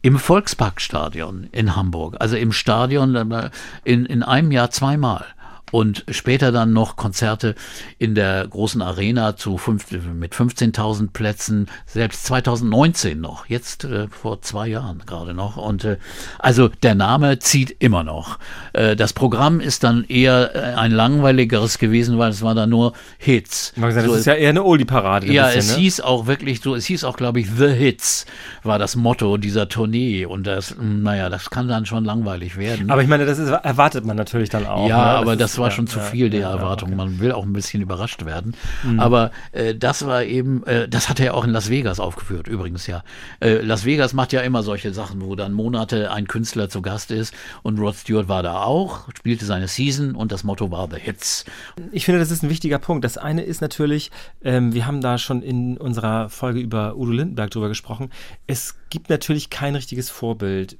im 0.00 0.18
Volksparkstadion 0.18 1.48
in 1.50 1.74
Hamburg. 1.74 2.16
Also 2.20 2.36
im 2.36 2.52
Stadion 2.52 3.32
äh, 3.32 3.50
in, 3.84 4.06
in 4.06 4.22
einem 4.22 4.52
Jahr 4.52 4.70
zweimal 4.70 5.24
und 5.70 6.04
später 6.10 6.52
dann 6.52 6.72
noch 6.72 6.96
Konzerte 6.96 7.54
in 7.98 8.14
der 8.14 8.46
großen 8.46 8.82
Arena 8.82 9.36
zu 9.36 9.58
fünf, 9.58 9.86
mit 9.90 10.34
15.000 10.34 11.10
Plätzen, 11.12 11.66
selbst 11.86 12.24
2019 12.26 13.20
noch, 13.20 13.46
jetzt 13.46 13.84
äh, 13.84 14.08
vor 14.08 14.42
zwei 14.42 14.68
Jahren 14.68 15.02
gerade 15.06 15.34
noch. 15.34 15.56
Und 15.56 15.84
äh, 15.84 15.98
also 16.38 16.68
der 16.68 16.94
Name 16.94 17.38
zieht 17.38 17.76
immer 17.78 18.04
noch. 18.04 18.38
Äh, 18.72 18.96
das 18.96 19.12
Programm 19.12 19.60
ist 19.60 19.84
dann 19.84 20.04
eher 20.04 20.54
äh, 20.54 20.74
ein 20.74 20.92
langweiligeres 20.92 21.78
gewesen, 21.78 22.18
weil 22.18 22.30
es 22.30 22.42
war 22.42 22.54
dann 22.54 22.70
nur 22.70 22.92
Hits. 23.18 23.72
Man 23.76 23.90
gesagt, 23.90 24.06
So, 24.06 24.12
das 24.12 24.20
ist 24.20 24.26
ja 24.26 24.34
eher 24.34 24.50
eine 24.50 24.64
Oldie-Parade. 24.64 25.26
ein 25.26 25.32
ja, 25.32 25.46
bisschen, 25.46 25.60
es 25.60 25.70
ne? 25.72 25.82
hieß 25.82 26.00
auch 26.00 26.26
wirklich 26.26 26.60
so, 26.60 26.74
es 26.74 26.86
hieß 26.86 27.04
auch, 27.04 27.16
glaube 27.16 27.40
ich, 27.40 27.48
The 27.50 27.68
Hits 27.68 28.26
war 28.62 28.78
das 28.78 28.96
Motto 28.96 29.36
dieser 29.36 29.68
Tournee. 29.68 30.24
Und 30.24 30.46
das, 30.46 30.76
mh, 30.76 30.82
naja, 30.82 31.28
das 31.28 31.50
kann 31.50 31.68
dann 31.68 31.86
schon 31.86 32.04
langweilig 32.04 32.56
werden. 32.56 32.90
Aber 32.90 33.02
ich 33.02 33.08
meine, 33.08 33.26
das 33.26 33.38
ist, 33.38 33.50
erwartet 33.50 34.04
man 34.04 34.16
natürlich 34.16 34.48
dann 34.48 34.66
auch. 34.66 34.88
ja, 34.88 34.96
ne? 34.96 35.18
Aber 35.18 35.36
das 35.36 35.57
war 35.58 35.68
ja, 35.68 35.70
schon 35.72 35.86
zu 35.86 36.00
viel 36.00 36.30
der 36.30 36.48
Erwartung. 36.48 36.88
okay. 36.88 36.96
Man 36.96 37.20
will 37.20 37.32
auch 37.32 37.44
ein 37.44 37.52
bisschen 37.52 37.82
überrascht 37.82 38.24
werden. 38.24 38.54
Aber 38.98 39.30
äh, 39.52 39.74
das 39.74 40.06
war 40.06 40.24
eben, 40.24 40.64
äh, 40.66 40.88
das 40.88 41.08
hat 41.08 41.20
er 41.20 41.26
ja 41.26 41.34
auch 41.34 41.44
in 41.44 41.50
Las 41.50 41.70
Vegas 41.70 42.00
aufgeführt, 42.00 42.48
übrigens 42.48 42.86
ja. 42.86 43.02
Äh, 43.40 43.60
Las 43.62 43.84
Vegas 43.84 44.12
macht 44.12 44.32
ja 44.32 44.40
immer 44.40 44.62
solche 44.62 44.92
Sachen, 44.92 45.22
wo 45.22 45.34
dann 45.34 45.52
Monate 45.52 46.10
ein 46.10 46.26
Künstler 46.26 46.68
zu 46.68 46.82
Gast 46.82 47.10
ist 47.10 47.34
und 47.62 47.78
Rod 47.78 47.96
Stewart 47.96 48.28
war 48.28 48.42
da 48.42 48.62
auch, 48.62 49.08
spielte 49.16 49.44
seine 49.44 49.68
Season 49.68 50.14
und 50.14 50.32
das 50.32 50.44
Motto 50.44 50.70
war 50.70 50.88
The 50.90 50.98
Hits. 50.98 51.44
Ich 51.92 52.04
finde, 52.04 52.20
das 52.20 52.30
ist 52.30 52.42
ein 52.42 52.50
wichtiger 52.50 52.78
Punkt. 52.78 53.04
Das 53.04 53.18
eine 53.18 53.42
ist 53.42 53.60
natürlich, 53.60 54.10
ähm, 54.42 54.72
wir 54.74 54.86
haben 54.86 55.00
da 55.00 55.18
schon 55.18 55.42
in 55.42 55.76
unserer 55.76 56.28
Folge 56.28 56.60
über 56.60 56.96
Udo 56.96 57.12
Lindenberg 57.12 57.50
drüber 57.50 57.68
gesprochen. 57.68 58.10
Es 58.46 58.76
gibt 58.90 59.10
natürlich 59.10 59.50
kein 59.50 59.74
richtiges 59.74 60.10
Vorbild 60.10 60.76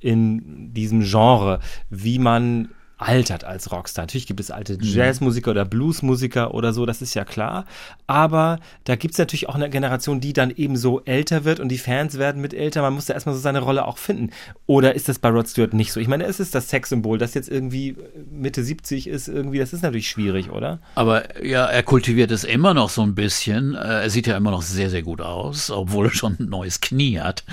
in 0.00 0.72
diesem 0.72 1.02
Genre, 1.02 1.60
wie 1.90 2.18
man 2.18 2.68
altert 2.98 3.44
als 3.44 3.70
Rockstar. 3.72 4.04
Natürlich 4.04 4.26
gibt 4.26 4.40
es 4.40 4.50
alte 4.50 4.78
Jazzmusiker 4.80 5.50
oder 5.50 5.64
Bluesmusiker 5.64 6.54
oder 6.54 6.72
so, 6.72 6.86
das 6.86 7.02
ist 7.02 7.14
ja 7.14 7.24
klar. 7.24 7.66
Aber 8.06 8.58
da 8.84 8.96
gibt 8.96 9.12
es 9.14 9.18
natürlich 9.18 9.48
auch 9.48 9.54
eine 9.54 9.68
Generation, 9.68 10.20
die 10.20 10.32
dann 10.32 10.50
eben 10.50 10.76
so 10.76 11.02
älter 11.04 11.44
wird 11.44 11.60
und 11.60 11.68
die 11.68 11.78
Fans 11.78 12.18
werden 12.18 12.40
mit 12.40 12.54
älter. 12.54 12.82
Man 12.82 12.94
muss 12.94 13.06
da 13.06 13.14
erstmal 13.14 13.34
so 13.34 13.40
seine 13.40 13.60
Rolle 13.60 13.84
auch 13.86 13.98
finden. 13.98 14.30
Oder 14.66 14.94
ist 14.94 15.08
das 15.08 15.18
bei 15.18 15.28
Rod 15.28 15.48
Stewart 15.48 15.74
nicht 15.74 15.92
so? 15.92 16.00
Ich 16.00 16.08
meine, 16.08 16.24
es 16.24 16.40
ist 16.40 16.54
das 16.54 16.68
Sexsymbol, 16.68 17.18
das 17.18 17.34
jetzt 17.34 17.48
irgendwie 17.48 17.96
Mitte 18.30 18.64
70 18.64 19.08
ist, 19.08 19.28
irgendwie, 19.28 19.58
das 19.58 19.72
ist 19.72 19.82
natürlich 19.82 20.08
schwierig, 20.08 20.50
oder? 20.50 20.78
Aber 20.94 21.44
ja, 21.44 21.66
er 21.66 21.82
kultiviert 21.82 22.30
es 22.30 22.44
immer 22.44 22.72
noch 22.74 22.88
so 22.90 23.02
ein 23.02 23.14
bisschen. 23.14 23.74
Äh, 23.74 24.06
Er 24.06 24.10
sieht 24.10 24.26
ja 24.26 24.36
immer 24.36 24.50
noch 24.50 24.62
sehr, 24.62 24.88
sehr 24.90 25.02
gut 25.02 25.20
aus, 25.20 25.70
obwohl 25.70 26.06
er 26.06 26.12
schon 26.12 26.36
ein 26.38 26.48
neues 26.48 26.80
Knie 26.80 27.20
hat. 27.20 27.44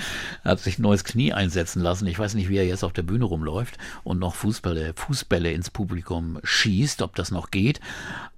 Er 0.44 0.52
hat 0.52 0.60
sich 0.60 0.78
ein 0.78 0.82
neues 0.82 1.04
Knie 1.04 1.32
einsetzen 1.32 1.82
lassen. 1.82 2.06
Ich 2.06 2.18
weiß 2.18 2.34
nicht, 2.34 2.48
wie 2.48 2.56
er 2.56 2.66
jetzt 2.66 2.84
auf 2.84 2.92
der 2.92 3.02
Bühne 3.02 3.24
rumläuft 3.24 3.76
und 4.04 4.18
noch 4.20 4.34
Fußbälle, 4.34 4.92
Fußbälle 5.34 5.52
ins 5.52 5.70
Publikum 5.70 6.38
schießt, 6.44 7.02
ob 7.02 7.16
das 7.16 7.30
noch 7.30 7.50
geht. 7.50 7.80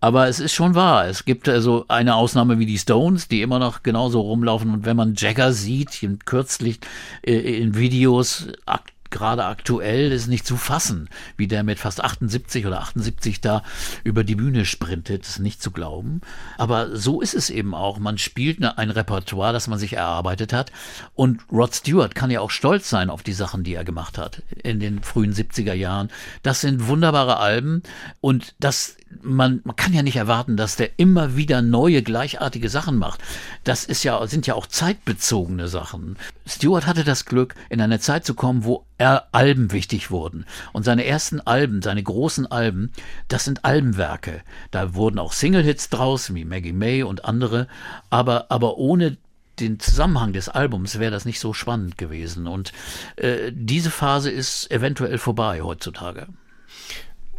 Aber 0.01 0.29
es 0.29 0.41
ist 0.41 0.53
schon 0.53 0.75
wahr. 0.75 1.07
Es 1.07 1.25
gibt 1.25 1.49
also 1.49 1.85
eine 1.89 2.15
Ausnahme 2.15 2.59
wie 2.59 2.67
die 2.67 2.79
Stones, 2.79 3.29
die 3.29 3.43
immer 3.43 3.59
noch 3.59 3.83
genauso 3.83 4.21
rumlaufen. 4.21 4.73
Und 4.73 4.85
wenn 4.87 4.97
man 4.97 5.15
Jagger 5.15 5.53
sieht, 5.53 6.07
kürzlich 6.25 6.81
äh, 7.23 7.35
in 7.35 7.77
Videos, 7.77 8.49
ak 8.65 8.93
gerade 9.17 9.45
aktuell 9.47 10.13
ist 10.13 10.27
nicht 10.27 10.47
zu 10.47 10.57
fassen, 10.57 11.09
wie 11.37 11.47
der 11.47 11.63
mit 11.63 11.79
fast 11.79 12.05
78 12.05 12.67
oder 12.67 12.81
78 12.81 13.41
da 13.41 13.63
über 14.05 14.25
die 14.25 14.35
Bühne 14.35 14.65
sprintet, 14.67 15.27
ist 15.27 15.39
nicht 15.39 15.63
zu 15.63 15.71
glauben. 15.71 16.21
Aber 16.59 16.95
so 16.97 17.21
ist 17.23 17.35
es 17.35 17.49
eben 17.49 17.75
auch. 17.75 17.99
Man 17.99 18.19
spielt 18.19 18.61
ne- 18.61 18.77
ein 18.77 18.91
Repertoire, 18.91 19.53
das 19.53 19.69
man 19.69 19.79
sich 19.79 19.95
erarbeitet 19.95 20.53
hat. 20.53 20.71
Und 21.15 21.41
Rod 21.51 21.75
Stewart 21.75 22.15
kann 22.15 22.31
ja 22.31 22.41
auch 22.41 22.51
stolz 22.51 22.91
sein 22.91 23.09
auf 23.09 23.23
die 23.23 23.33
Sachen, 23.33 23.65
die 23.65 23.75
er 23.75 23.85
gemacht 23.85 24.19
hat 24.19 24.43
in 24.63 24.81
den 24.81 25.03
frühen 25.03 25.33
70er 25.33 25.73
Jahren. 25.75 26.11
Das 26.43 26.61
sind 26.61 26.87
wunderbare 26.87 27.39
Alben 27.39 27.83
und 28.21 28.55
das 28.61 28.97
man, 29.23 29.61
man 29.65 29.77
kann 29.77 29.93
ja 29.93 30.03
nicht 30.03 30.17
erwarten, 30.17 30.57
dass 30.57 30.77
der 30.77 30.99
immer 30.99 31.37
wieder 31.37 31.63
neue, 31.63 32.03
gleichartige 32.03 32.69
Sachen 32.69 32.97
macht. 32.97 33.21
Das 33.65 33.85
ist 33.85 34.03
ja, 34.03 34.27
sind 34.27 34.47
ja 34.47 34.55
auch 34.55 34.67
zeitbezogene 34.67 35.69
Sachen. 35.69 36.17
Stewart 36.47 36.87
hatte 36.87 37.05
das 37.05 37.25
Glück, 37.25 37.55
in 37.69 37.81
eine 37.81 38.01
Zeit 38.01 38.25
zu 38.25 38.35
kommen, 38.35 38.65
wo 38.65 38.85
er 38.99 39.29
Alben 39.33 39.73
wichtig 39.73 40.11
wurden. 40.11 40.47
Und 40.73 40.85
seine 40.85 41.05
ersten 41.05 41.41
Alben, 41.41 41.83
seine 41.83 42.03
großen 42.03 42.47
Alben, 42.47 42.93
das 43.29 43.45
sind 43.45 43.65
Albenwerke. 43.65 44.43
Da 44.71 44.95
wurden 44.95 45.19
auch 45.19 45.33
Single-Hits 45.33 45.89
draus, 45.91 46.35
wie 46.35 46.45
Maggie 46.45 46.73
May 46.73 47.03
und 47.03 47.25
andere. 47.25 47.69
Aber, 48.11 48.47
aber 48.51 48.77
ohne 48.77 49.17
den 49.61 49.81
Zusammenhang 49.81 50.33
des 50.33 50.49
Albums 50.49 50.99
wäre 50.99 51.11
das 51.11 51.25
nicht 51.25 51.41
so 51.41 51.53
spannend 51.53 51.97
gewesen. 51.97 52.47
Und 52.47 52.73
äh, 53.17 53.53
diese 53.53 53.91
Phase 53.91 54.31
ist 54.31 54.71
eventuell 54.71 55.19
vorbei 55.19 55.63
heutzutage. 55.63 56.27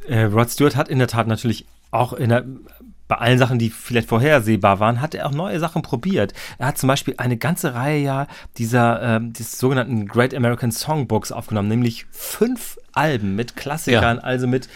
Äh, 0.07 0.23
Rod 0.23 0.49
Stewart 0.49 0.75
hat 0.75 0.89
in 0.89 0.99
der 0.99 1.07
Tat 1.07 1.27
natürlich 1.27 1.65
auch 1.91 2.13
in 2.13 2.29
der, 2.29 2.43
bei 3.07 3.15
allen 3.15 3.39
Sachen, 3.39 3.57
die 3.59 3.69
vielleicht 3.69 4.09
vorhersehbar 4.09 4.79
waren, 4.79 4.99
hat 5.01 5.15
er 5.15 5.25
auch 5.27 5.31
neue 5.31 5.59
Sachen 5.59 5.81
probiert. 5.81 6.33
Er 6.57 6.67
hat 6.67 6.77
zum 6.77 6.87
Beispiel 6.87 7.13
eine 7.17 7.37
ganze 7.37 7.73
Reihe 7.73 7.99
ja 8.01 8.27
dieser 8.57 9.01
ähm, 9.01 9.31
des 9.33 9.57
sogenannten 9.59 10.05
Great 10.07 10.33
American 10.33 10.71
Songbooks 10.71 11.31
aufgenommen, 11.31 11.69
nämlich 11.69 12.05
fünf 12.11 12.77
Alben 12.91 13.35
mit 13.35 13.55
Klassikern, 13.55 14.17
Ja. 14.17 14.23
also 14.23 14.47
mit 14.47 14.67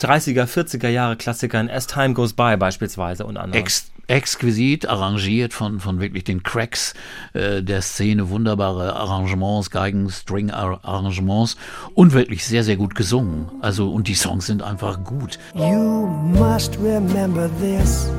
30er, 0.00 0.44
40er 0.46 0.88
Jahre 0.88 1.16
Klassikern, 1.16 1.70
As 1.70 1.86
Time 1.86 2.12
Goes 2.14 2.34
By 2.34 2.56
beispielsweise 2.58 3.24
und 3.24 3.36
anderen. 3.38 3.62
Ex 3.62 3.90
exquisit 4.08 4.88
arrangiert 4.88 5.52
von, 5.52 5.80
von 5.80 6.00
wirklich 6.00 6.24
den 6.24 6.42
Cracks 6.42 6.94
äh, 7.32 7.62
der 7.62 7.82
Szene, 7.82 8.28
wunderbare 8.28 8.96
Arrangements, 8.96 9.70
Geigen, 9.70 10.10
String-Arrangements 10.10 11.56
und 11.94 12.12
wirklich 12.12 12.44
sehr, 12.44 12.64
sehr 12.64 12.76
gut 12.76 12.94
gesungen. 12.94 13.46
Also, 13.60 13.90
und 13.90 14.08
die 14.08 14.14
Songs 14.14 14.46
sind 14.46 14.62
einfach 14.62 15.02
gut. 15.04 15.38
You 15.54 16.06
must 16.06 16.78
remember 16.78 17.50
this. 17.60 18.10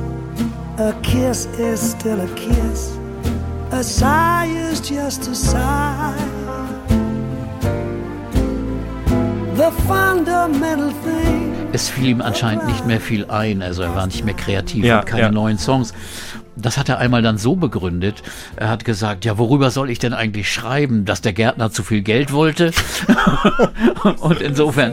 A 0.78 0.92
kiss 1.02 1.46
is 1.58 1.92
still 1.92 2.20
a 2.20 2.28
kiss. 2.34 2.98
A 3.72 3.82
sigh 3.82 4.46
is 4.70 4.80
just 4.80 5.28
a 5.28 5.34
sigh. 5.34 6.35
Es 11.72 11.88
fiel 11.88 12.08
ihm 12.08 12.20
anscheinend 12.20 12.66
nicht 12.66 12.86
mehr 12.86 13.00
viel 13.00 13.24
ein, 13.26 13.62
also 13.62 13.82
er 13.82 13.94
war 13.94 14.06
nicht 14.06 14.24
mehr 14.24 14.34
kreativ, 14.34 14.84
Ja, 14.84 14.98
hat 14.98 15.06
keine 15.06 15.22
ja. 15.22 15.30
neuen 15.30 15.58
Songs. 15.58 15.94
Das 16.56 16.78
hat 16.78 16.88
er 16.88 16.98
einmal 16.98 17.20
dann 17.22 17.36
so 17.38 17.54
begründet. 17.56 18.22
Er 18.56 18.68
hat 18.70 18.84
gesagt, 18.86 19.24
ja, 19.26 19.36
worüber 19.36 19.70
soll 19.70 19.90
ich 19.90 19.98
denn 19.98 20.14
eigentlich 20.14 20.50
schreiben, 20.52 21.04
dass 21.04 21.20
der 21.20 21.34
Gärtner 21.34 21.70
zu 21.70 21.82
viel 21.82 22.00
Geld 22.02 22.32
wollte? 22.32 22.70
Und 24.20 24.40
insofern, 24.40 24.92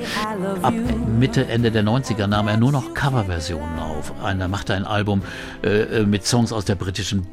ab 0.61 0.73
Mitte, 1.19 1.45
Ende 1.47 1.71
der 1.71 1.83
90er 1.83 2.27
nahm 2.27 2.47
er 2.49 2.57
nur 2.57 2.71
noch 2.73 2.93
Coverversionen 2.93 3.79
auf. 3.79 4.13
Einer 4.23 4.47
machte 4.49 4.73
ein 4.73 4.85
Album 4.85 5.23
äh, 5.63 6.01
äh, 6.01 6.05
mit 6.05 6.25
Songs 6.25 6.51
aus 6.51 6.65
der 6.65 6.75
britischen 6.75 7.27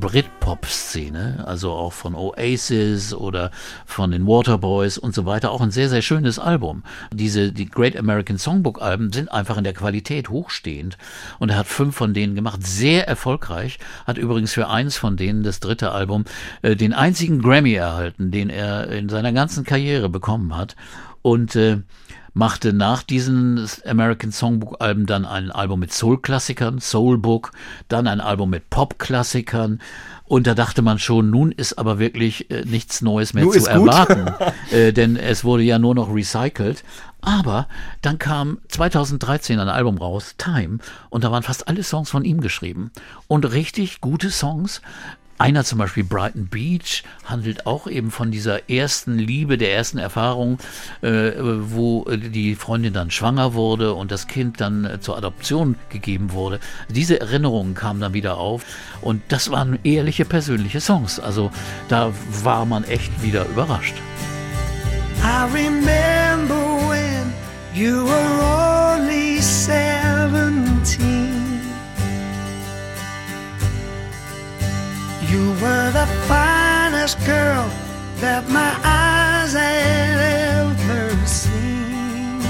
Britpop-Szene, 0.00 1.44
also 1.46 1.72
auch 1.72 1.92
von 1.92 2.14
Oasis 2.14 3.14
oder 3.14 3.50
von 3.84 4.10
den 4.10 4.26
Waterboys 4.26 4.98
und 4.98 5.14
so 5.14 5.26
weiter. 5.26 5.52
Auch 5.52 5.60
ein 5.60 5.70
sehr, 5.70 5.88
sehr 5.88 6.02
schönes 6.02 6.38
Album. 6.38 6.82
Diese, 7.12 7.52
die 7.52 7.66
Great 7.66 7.96
American 7.96 8.38
Songbook-Alben 8.38 9.12
sind 9.12 9.30
einfach 9.30 9.58
in 9.58 9.64
der 9.64 9.74
Qualität 9.74 10.30
hochstehend. 10.30 10.96
Und 11.38 11.50
er 11.50 11.58
hat 11.58 11.66
fünf 11.66 11.94
von 11.94 12.14
denen 12.14 12.34
gemacht, 12.34 12.66
sehr 12.66 13.06
erfolgreich. 13.06 13.78
Hat 14.06 14.18
übrigens 14.18 14.52
für 14.52 14.68
eins 14.68 14.96
von 14.96 15.16
denen, 15.16 15.42
das 15.42 15.60
dritte 15.60 15.92
Album, 15.92 16.24
äh, 16.62 16.74
den 16.74 16.92
einzigen 16.92 17.42
Grammy 17.42 17.74
erhalten, 17.74 18.30
den 18.30 18.50
er 18.50 18.88
in 18.88 19.08
seiner 19.08 19.32
ganzen 19.32 19.64
Karriere 19.64 20.08
bekommen 20.08 20.56
hat. 20.56 20.74
Und 21.22 21.54
äh, 21.54 21.82
machte 22.32 22.72
nach 22.72 23.02
diesen 23.02 23.66
American 23.84 24.32
Songbook 24.32 24.76
Alben 24.80 25.06
dann 25.06 25.24
ein 25.24 25.50
Album 25.50 25.80
mit 25.80 25.92
Soul-Klassikern, 25.92 26.78
Soulbook, 26.78 27.52
dann 27.88 28.06
ein 28.06 28.20
Album 28.20 28.50
mit 28.50 28.70
Pop-Klassikern. 28.70 29.80
Und 30.24 30.46
da 30.46 30.54
dachte 30.54 30.80
man 30.80 31.00
schon, 31.00 31.30
nun 31.30 31.50
ist 31.50 31.76
aber 31.78 31.98
wirklich 31.98 32.50
äh, 32.50 32.64
nichts 32.64 33.02
Neues 33.02 33.34
mehr 33.34 33.44
Nun 33.44 33.52
zu 33.52 33.68
erwarten, 33.68 34.32
äh, 34.70 34.92
denn 34.92 35.16
es 35.16 35.42
wurde 35.42 35.64
ja 35.64 35.80
nur 35.80 35.94
noch 35.94 36.14
recycelt. 36.14 36.84
Aber 37.20 37.66
dann 38.00 38.18
kam 38.18 38.58
2013 38.68 39.58
ein 39.58 39.68
Album 39.68 39.98
raus, 39.98 40.36
Time, 40.38 40.78
und 41.10 41.24
da 41.24 41.32
waren 41.32 41.42
fast 41.42 41.68
alle 41.68 41.82
Songs 41.82 42.10
von 42.10 42.24
ihm 42.24 42.40
geschrieben. 42.40 42.92
Und 43.26 43.44
richtig 43.52 44.00
gute 44.00 44.30
Songs. 44.30 44.80
Einer 45.40 45.64
zum 45.64 45.78
Beispiel 45.78 46.04
Brighton 46.04 46.48
Beach 46.48 47.02
handelt 47.24 47.64
auch 47.64 47.86
eben 47.86 48.10
von 48.10 48.30
dieser 48.30 48.68
ersten 48.68 49.18
Liebe, 49.18 49.56
der 49.56 49.72
ersten 49.72 49.96
Erfahrung, 49.96 50.58
äh, 51.00 51.32
wo 51.38 52.04
äh, 52.04 52.18
die 52.18 52.54
Freundin 52.54 52.92
dann 52.92 53.10
schwanger 53.10 53.54
wurde 53.54 53.94
und 53.94 54.12
das 54.12 54.26
Kind 54.26 54.60
dann 54.60 54.84
äh, 54.84 55.00
zur 55.00 55.16
Adoption 55.16 55.76
gegeben 55.88 56.32
wurde. 56.32 56.60
Diese 56.90 57.20
Erinnerungen 57.20 57.74
kamen 57.74 58.00
dann 58.00 58.12
wieder 58.12 58.36
auf 58.36 58.66
und 59.00 59.22
das 59.28 59.50
waren 59.50 59.78
ehrliche 59.82 60.26
persönliche 60.26 60.82
Songs. 60.82 61.18
Also 61.18 61.50
da 61.88 62.12
war 62.42 62.66
man 62.66 62.84
echt 62.84 63.22
wieder 63.22 63.46
überrascht. 63.46 63.94
I 65.22 65.44
remember 65.54 66.86
when 66.86 67.32
you 67.74 68.04
were 68.04 68.94
only 68.94 69.40
seventeen. 69.40 71.39
You 75.30 75.52
were 75.62 75.92
the 75.92 76.06
finest 76.26 77.16
girl 77.24 77.70
that 78.20 78.48
my 78.48 78.72
eyes 78.82 79.52
had 79.52 80.18
ever 80.58 81.26
seen. 81.26 82.40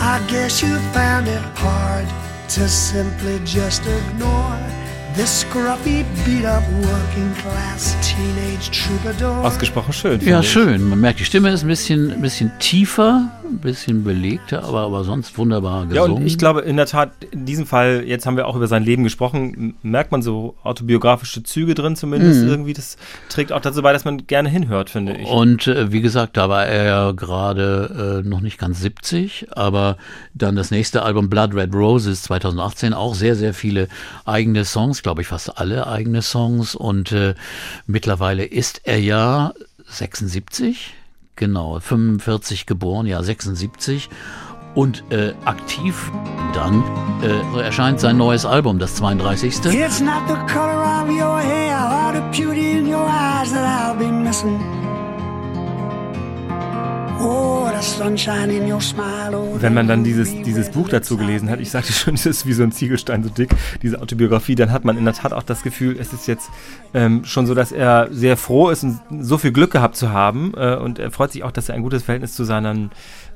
I 0.00 0.18
guess 0.28 0.62
you 0.62 0.78
found 0.94 1.28
it 1.28 1.42
hard 1.56 2.06
to 2.54 2.68
simply 2.68 3.38
just 3.44 3.82
ignore 3.86 4.58
this 5.14 5.44
scruffy, 5.44 6.04
beat 6.24 6.46
up 6.46 6.64
working 6.72 7.34
class 7.42 7.94
teenage 8.02 8.70
troubadour. 8.70 9.44
Ausgesprochen 9.44 9.92
schön. 9.92 10.20
Ja, 10.20 10.40
finde 10.40 10.40
ich. 10.40 10.50
schön. 10.52 10.88
Man 10.88 11.00
merkt, 11.00 11.20
die 11.20 11.24
Stimme 11.24 11.50
ist 11.50 11.62
ein 11.62 11.68
bisschen, 11.68 12.10
ein 12.10 12.20
bisschen 12.22 12.50
tiefer 12.58 13.30
ein 13.54 13.58
bisschen 13.60 14.04
belegter, 14.04 14.64
aber, 14.64 14.80
aber 14.82 15.04
sonst 15.04 15.36
wunderbar 15.38 15.82
Ja, 15.84 16.02
gesungen. 16.02 16.16
und 16.22 16.26
ich 16.26 16.38
glaube, 16.38 16.60
in 16.62 16.76
der 16.76 16.86
Tat, 16.86 17.12
in 17.30 17.46
diesem 17.46 17.66
Fall, 17.66 18.04
jetzt 18.06 18.26
haben 18.26 18.36
wir 18.36 18.46
auch 18.46 18.56
über 18.56 18.66
sein 18.66 18.82
Leben 18.84 19.04
gesprochen, 19.04 19.74
merkt 19.82 20.12
man 20.12 20.22
so 20.22 20.56
autobiografische 20.62 21.42
Züge 21.42 21.74
drin 21.74 21.96
zumindest 21.96 22.42
Mhm. 22.42 22.48
irgendwie. 22.48 22.72
Das 22.72 22.96
trägt 23.28 23.52
auch 23.52 23.60
dazu 23.60 23.82
bei, 23.82 23.92
dass 23.92 24.04
man 24.04 24.26
gerne 24.26 24.48
hinhört, 24.48 24.90
finde 24.90 25.16
ich. 25.16 25.26
Und 25.28 25.66
äh, 25.66 25.90
wie 25.92 26.00
gesagt, 26.00 26.36
da 26.36 26.48
war 26.48 26.66
er 26.66 26.84
ja 26.84 27.12
gerade 27.12 28.22
äh, 28.24 28.28
noch 28.28 28.40
nicht 28.40 28.58
ganz 28.58 28.80
70, 28.80 29.46
aber 29.52 29.96
dann 30.34 30.56
das 30.56 30.70
nächste 30.70 31.02
Album 31.02 31.30
Blood 31.30 31.54
Red 31.54 31.74
Roses 31.74 32.22
2018 32.22 32.92
auch 32.92 33.14
sehr, 33.14 33.36
sehr 33.36 33.54
viele 33.54 33.88
eigene 34.24 34.64
Songs, 34.64 35.02
glaube 35.02 35.22
ich 35.22 35.28
fast 35.28 35.58
alle 35.58 35.86
eigene 35.86 36.22
Songs. 36.22 36.74
Und 36.74 37.12
äh, 37.12 37.34
mittlerweile 37.86 38.44
ist 38.44 38.80
er 38.84 38.98
ja 39.00 39.52
76, 39.86 40.94
genau, 41.36 41.78
45 41.80 42.66
geboren, 42.66 43.06
ja 43.06 43.22
76. 43.22 44.08
Und 44.74 45.04
äh, 45.10 45.34
aktiv 45.44 46.10
dann 46.52 46.82
äh, 47.22 47.60
erscheint 47.60 48.00
sein 48.00 48.16
neues 48.16 48.44
Album, 48.44 48.80
das 48.80 48.96
32. 48.96 49.72
It's 49.72 50.00
not 50.00 50.22
the 50.26 50.34
color 50.52 51.02
of 51.02 51.08
your 51.08 51.38
hair 51.38 51.78
or 51.78 52.12
the 52.12 52.36
beauty 52.36 52.78
in 52.78 52.92
your 52.92 53.06
eyes 53.06 53.52
that 53.52 53.64
I'll 53.64 53.96
be 53.96 54.10
missing. 54.10 54.83
Wenn 59.60 59.72
man 59.72 59.88
dann 59.88 60.04
dieses, 60.04 60.30
dieses 60.42 60.70
Buch 60.70 60.88
dazu 60.88 61.16
gelesen 61.16 61.48
hat, 61.48 61.58
ich 61.58 61.70
sagte 61.70 61.92
schon, 61.92 62.14
es 62.16 62.26
ist 62.26 62.46
wie 62.46 62.52
so 62.52 62.62
ein 62.62 62.72
Ziegelstein 62.72 63.22
so 63.22 63.30
dick, 63.30 63.50
diese 63.82 64.02
Autobiografie, 64.02 64.54
dann 64.54 64.70
hat 64.70 64.84
man 64.84 64.98
in 64.98 65.04
der 65.04 65.14
Tat 65.14 65.32
auch 65.32 65.42
das 65.42 65.62
Gefühl, 65.62 65.96
es 65.98 66.12
ist 66.12 66.26
jetzt 66.26 66.50
ähm, 66.92 67.24
schon 67.24 67.46
so, 67.46 67.54
dass 67.54 67.72
er 67.72 68.08
sehr 68.10 68.36
froh 68.36 68.68
ist 68.68 68.84
und 68.84 69.00
so 69.20 69.38
viel 69.38 69.52
Glück 69.52 69.70
gehabt 69.70 69.96
zu 69.96 70.10
haben. 70.10 70.52
Äh, 70.54 70.76
und 70.76 70.98
er 70.98 71.10
freut 71.10 71.32
sich 71.32 71.44
auch, 71.44 71.52
dass 71.52 71.68
er 71.68 71.74
ein 71.76 71.82
gutes 71.82 72.02
Verhältnis 72.02 72.34
zu 72.34 72.44
seinen, 72.44 72.90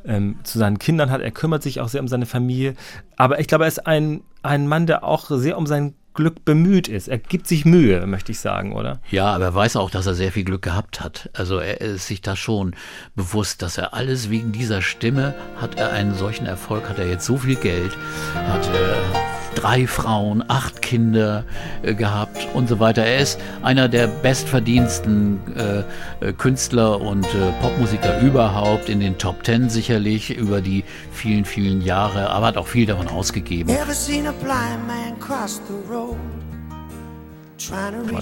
ähm, 0.04 0.36
zu 0.42 0.58
seinen 0.58 0.78
Kindern 0.78 1.10
hat. 1.10 1.22
Er 1.22 1.30
kümmert 1.30 1.62
sich 1.62 1.80
auch 1.80 1.88
sehr 1.88 2.02
um 2.02 2.08
seine 2.08 2.26
Familie. 2.26 2.74
Aber 3.16 3.40
ich 3.40 3.46
glaube, 3.46 3.64
er 3.64 3.68
ist 3.68 3.86
ein, 3.86 4.22
ein 4.42 4.68
Mann, 4.68 4.86
der 4.86 5.02
auch 5.02 5.30
sehr 5.30 5.56
um 5.56 5.66
sein 5.66 5.94
Glück 6.18 6.44
bemüht 6.44 6.88
ist. 6.88 7.06
Er 7.06 7.18
gibt 7.18 7.46
sich 7.46 7.64
Mühe, 7.64 8.04
möchte 8.04 8.32
ich 8.32 8.40
sagen, 8.40 8.72
oder? 8.72 8.98
Ja, 9.08 9.26
aber 9.36 9.44
er 9.44 9.54
weiß 9.54 9.76
auch, 9.76 9.88
dass 9.88 10.04
er 10.08 10.14
sehr 10.14 10.32
viel 10.32 10.42
Glück 10.42 10.62
gehabt 10.62 11.00
hat. 11.00 11.30
Also 11.32 11.58
er 11.58 11.80
ist 11.80 12.08
sich 12.08 12.22
da 12.22 12.34
schon 12.34 12.74
bewusst, 13.14 13.62
dass 13.62 13.78
er 13.78 13.94
alles 13.94 14.28
wegen 14.28 14.50
dieser 14.50 14.82
Stimme 14.82 15.36
hat 15.60 15.76
er 15.78 15.92
einen 15.92 16.14
solchen 16.16 16.44
Erfolg, 16.44 16.88
hat 16.88 16.98
er 16.98 17.08
jetzt 17.08 17.24
so 17.24 17.36
viel 17.36 17.54
Geld, 17.54 17.96
hat 18.34 18.66
äh, 18.66 19.27
drei 19.60 19.86
Frauen, 19.86 20.44
acht 20.48 20.82
Kinder 20.82 21.44
äh, 21.82 21.94
gehabt 21.94 22.46
und 22.54 22.68
so 22.68 22.78
weiter. 22.78 23.04
Er 23.04 23.18
ist 23.18 23.40
einer 23.62 23.88
der 23.88 24.06
bestverdiensten 24.06 25.40
äh, 25.56 26.26
äh, 26.26 26.32
Künstler 26.32 27.00
und 27.00 27.24
äh, 27.26 27.52
Popmusiker 27.60 28.20
überhaupt 28.20 28.88
in 28.88 29.00
den 29.00 29.18
Top 29.18 29.42
Ten 29.42 29.68
sicherlich 29.68 30.36
über 30.36 30.60
die 30.60 30.84
vielen, 31.12 31.44
vielen 31.44 31.82
Jahre, 31.82 32.30
aber 32.30 32.46
hat 32.46 32.56
auch 32.56 32.68
viel 32.68 32.86
davon 32.86 33.08
ausgegeben. 33.08 33.68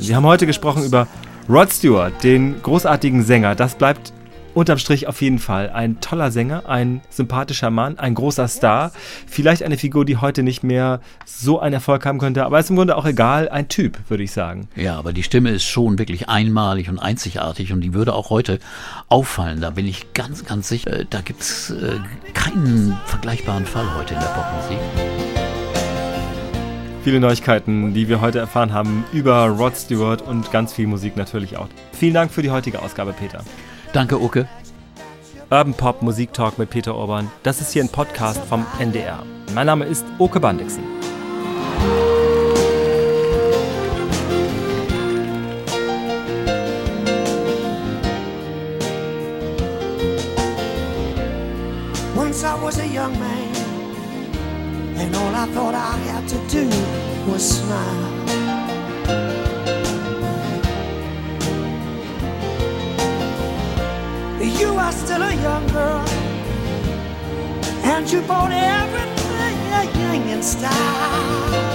Wir 0.01 0.17
haben 0.17 0.27
heute 0.27 0.47
gesprochen 0.47 0.85
über 0.85 1.07
Rod 1.49 1.73
Stewart, 1.73 2.13
den 2.25 2.63
großartigen 2.63 3.23
Sänger. 3.23 3.55
Das 3.55 3.75
bleibt 3.75 4.13
unterm 4.57 4.79
Strich 4.79 5.07
auf 5.07 5.21
jeden 5.21 5.39
Fall 5.39 5.69
ein 5.69 6.01
toller 6.01 6.31
Sänger, 6.31 6.67
ein 6.67 7.03
sympathischer 7.11 7.71
Mann, 7.71 7.99
ein 7.99 8.15
großer 8.15 8.49
Star. 8.49 8.91
Vielleicht 9.27 9.63
eine 9.63 9.77
Figur, 9.77 10.07
die 10.07 10.17
heute 10.17 10.43
nicht 10.43 10.63
mehr 10.63 11.01
so 11.27 11.61
einen 11.61 11.75
Erfolg 11.75 12.07
haben 12.07 12.19
könnte, 12.19 12.45
aber 12.45 12.59
ist 12.59 12.71
im 12.71 12.77
Grunde 12.77 12.97
auch 12.97 13.05
egal. 13.05 13.51
Ein 13.51 13.69
Typ, 13.69 13.99
würde 14.09 14.23
ich 14.23 14.33
sagen. 14.33 14.69
Ja, 14.75 14.97
aber 14.97 15.13
die 15.13 15.23
Stimme 15.23 15.51
ist 15.51 15.65
schon 15.65 15.99
wirklich 15.99 16.31
einmalig 16.31 16.89
und 16.89 16.99
einzigartig 16.99 17.75
und 17.75 17.83
die 17.83 17.93
würde 17.93 18.15
auch 18.15 18.31
heute 18.31 18.59
auffallen. 19.09 19.61
Da 19.61 19.71
bin 19.71 19.87
ich 19.87 20.15
ganz, 20.15 20.47
ganz 20.47 20.69
sicher. 20.69 21.01
Äh, 21.01 21.05
Da 21.09 21.21
gibt's 21.21 21.71
äh, 21.71 21.99
keinen 22.33 22.97
vergleichbaren 23.05 23.67
Fall 23.67 23.95
heute 23.95 24.15
in 24.15 24.21
der 24.21 24.27
Popmusik. 24.29 24.79
Viele 27.05 27.21
Neuigkeiten, 27.21 27.93
die 27.93 28.09
wir 28.09 28.23
heute 28.23 28.39
erfahren 28.39 28.73
haben 28.73 29.05
über 29.13 29.49
Rod 29.49 29.77
Stewart 29.77 30.23
und 30.23 30.51
ganz 30.51 30.73
viel 30.73 30.87
Musik 30.87 31.17
natürlich 31.17 31.59
auch. 31.59 31.69
Vielen 31.93 32.15
Dank 32.15 32.33
für 32.33 32.43
die 32.43 32.51
heutige 32.51 32.81
Ausgabe, 32.81 33.13
Peter. 33.13 33.45
Danke, 33.93 34.19
Uke. 34.21 34.49
Urban 35.51 35.75
Pop 35.75 36.03
Musik 36.03 36.33
Talk 36.33 36.59
mit 36.59 36.71
Peter 36.71 36.97
Urban. 36.97 37.31
Das 37.43 37.61
ist 37.61 37.73
hier 37.73 37.85
ein 37.85 37.89
Podcast 37.89 38.41
vom 38.49 38.67
NDR. 38.81 39.23
Mein 39.55 39.67
Name 39.67 39.85
ist 39.85 40.05
Oke 40.19 40.41
Bandixen. 40.41 40.83
Once 52.17 52.43
I 52.43 52.55
was 52.61 52.79
a 52.81 52.87
young 52.87 53.19
man, 53.19 53.55
and 54.99 55.15
all 55.15 55.35
I 55.35 55.47
thought 55.55 55.75
I 55.75 55.97
had 56.11 56.29
to 56.29 56.37
do 56.51 56.69
was 57.31 57.61
smile. 57.61 59.46
You 64.47 64.77
are 64.79 64.93
still 64.93 65.23
a 65.23 65.35
young 65.35 65.67
girl, 65.69 66.05
and 67.83 68.11
you 68.11 68.21
bought 68.23 68.53
everything 68.53 70.29
in 70.29 70.43
style. 70.43 71.67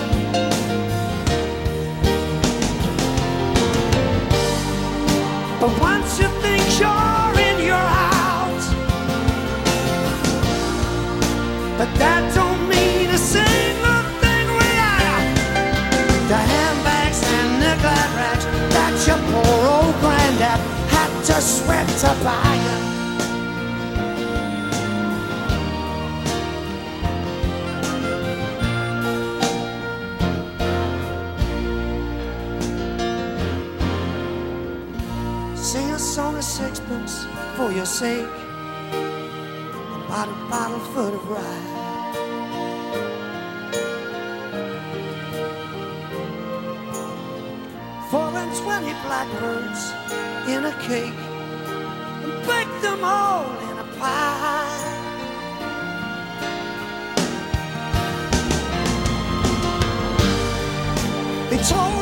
But 5.60 5.80
once 5.80 6.20
you 6.20 6.28
think 6.42 6.64
you're 6.80 7.40
in, 7.48 7.58
you're 7.66 7.76
out. 7.76 8.64
But 11.78 11.90
that 12.00 12.34
don't 12.34 12.51
to 21.32 21.42
sweat 21.42 21.88
to 21.88 22.08
buy 22.26 22.56
you. 22.66 22.78
Sing 35.56 35.90
a 35.92 36.00
song 36.00 36.36
of 36.36 36.44
sixpence 36.44 37.26
for 37.56 37.72
your 37.72 37.86
sake. 37.86 38.28
A 40.10 40.28
bottle 40.50 40.80
full 40.92 41.16
of 41.16 41.30
rye. 41.30 41.68
Four 48.10 48.38
and 48.42 48.54
twenty 48.58 48.94
blackbirds 49.06 49.94
in 50.48 50.66
a 50.66 50.74
cake. 50.82 51.22
And 52.24 52.34
bake 52.48 52.82
them 52.82 53.04
all 53.04 53.46
in 53.70 53.78
a 53.80 53.88
pie. 54.00 54.92
They 61.50 61.58
told 61.58 62.01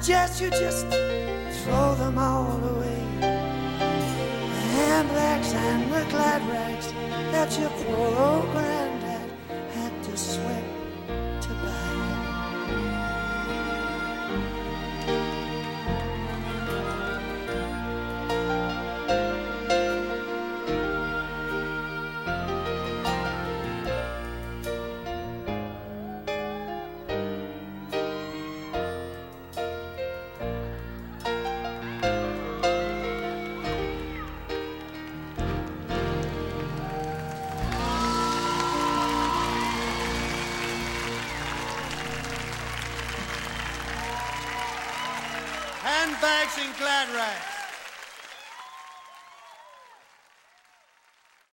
suggest 0.00 0.40
you 0.40 0.48
just 0.50 0.86
throw 1.64 1.94
them 1.96 2.18
all 2.18 2.56
away. 2.64 3.02
The 3.18 4.62
handbags 4.78 5.52
and 5.52 5.92
the 5.92 6.04
glad 6.08 6.40
rags 6.48 6.92
that 7.32 7.50
poor 7.82 8.16
old 8.16 8.52
granddad 8.52 8.77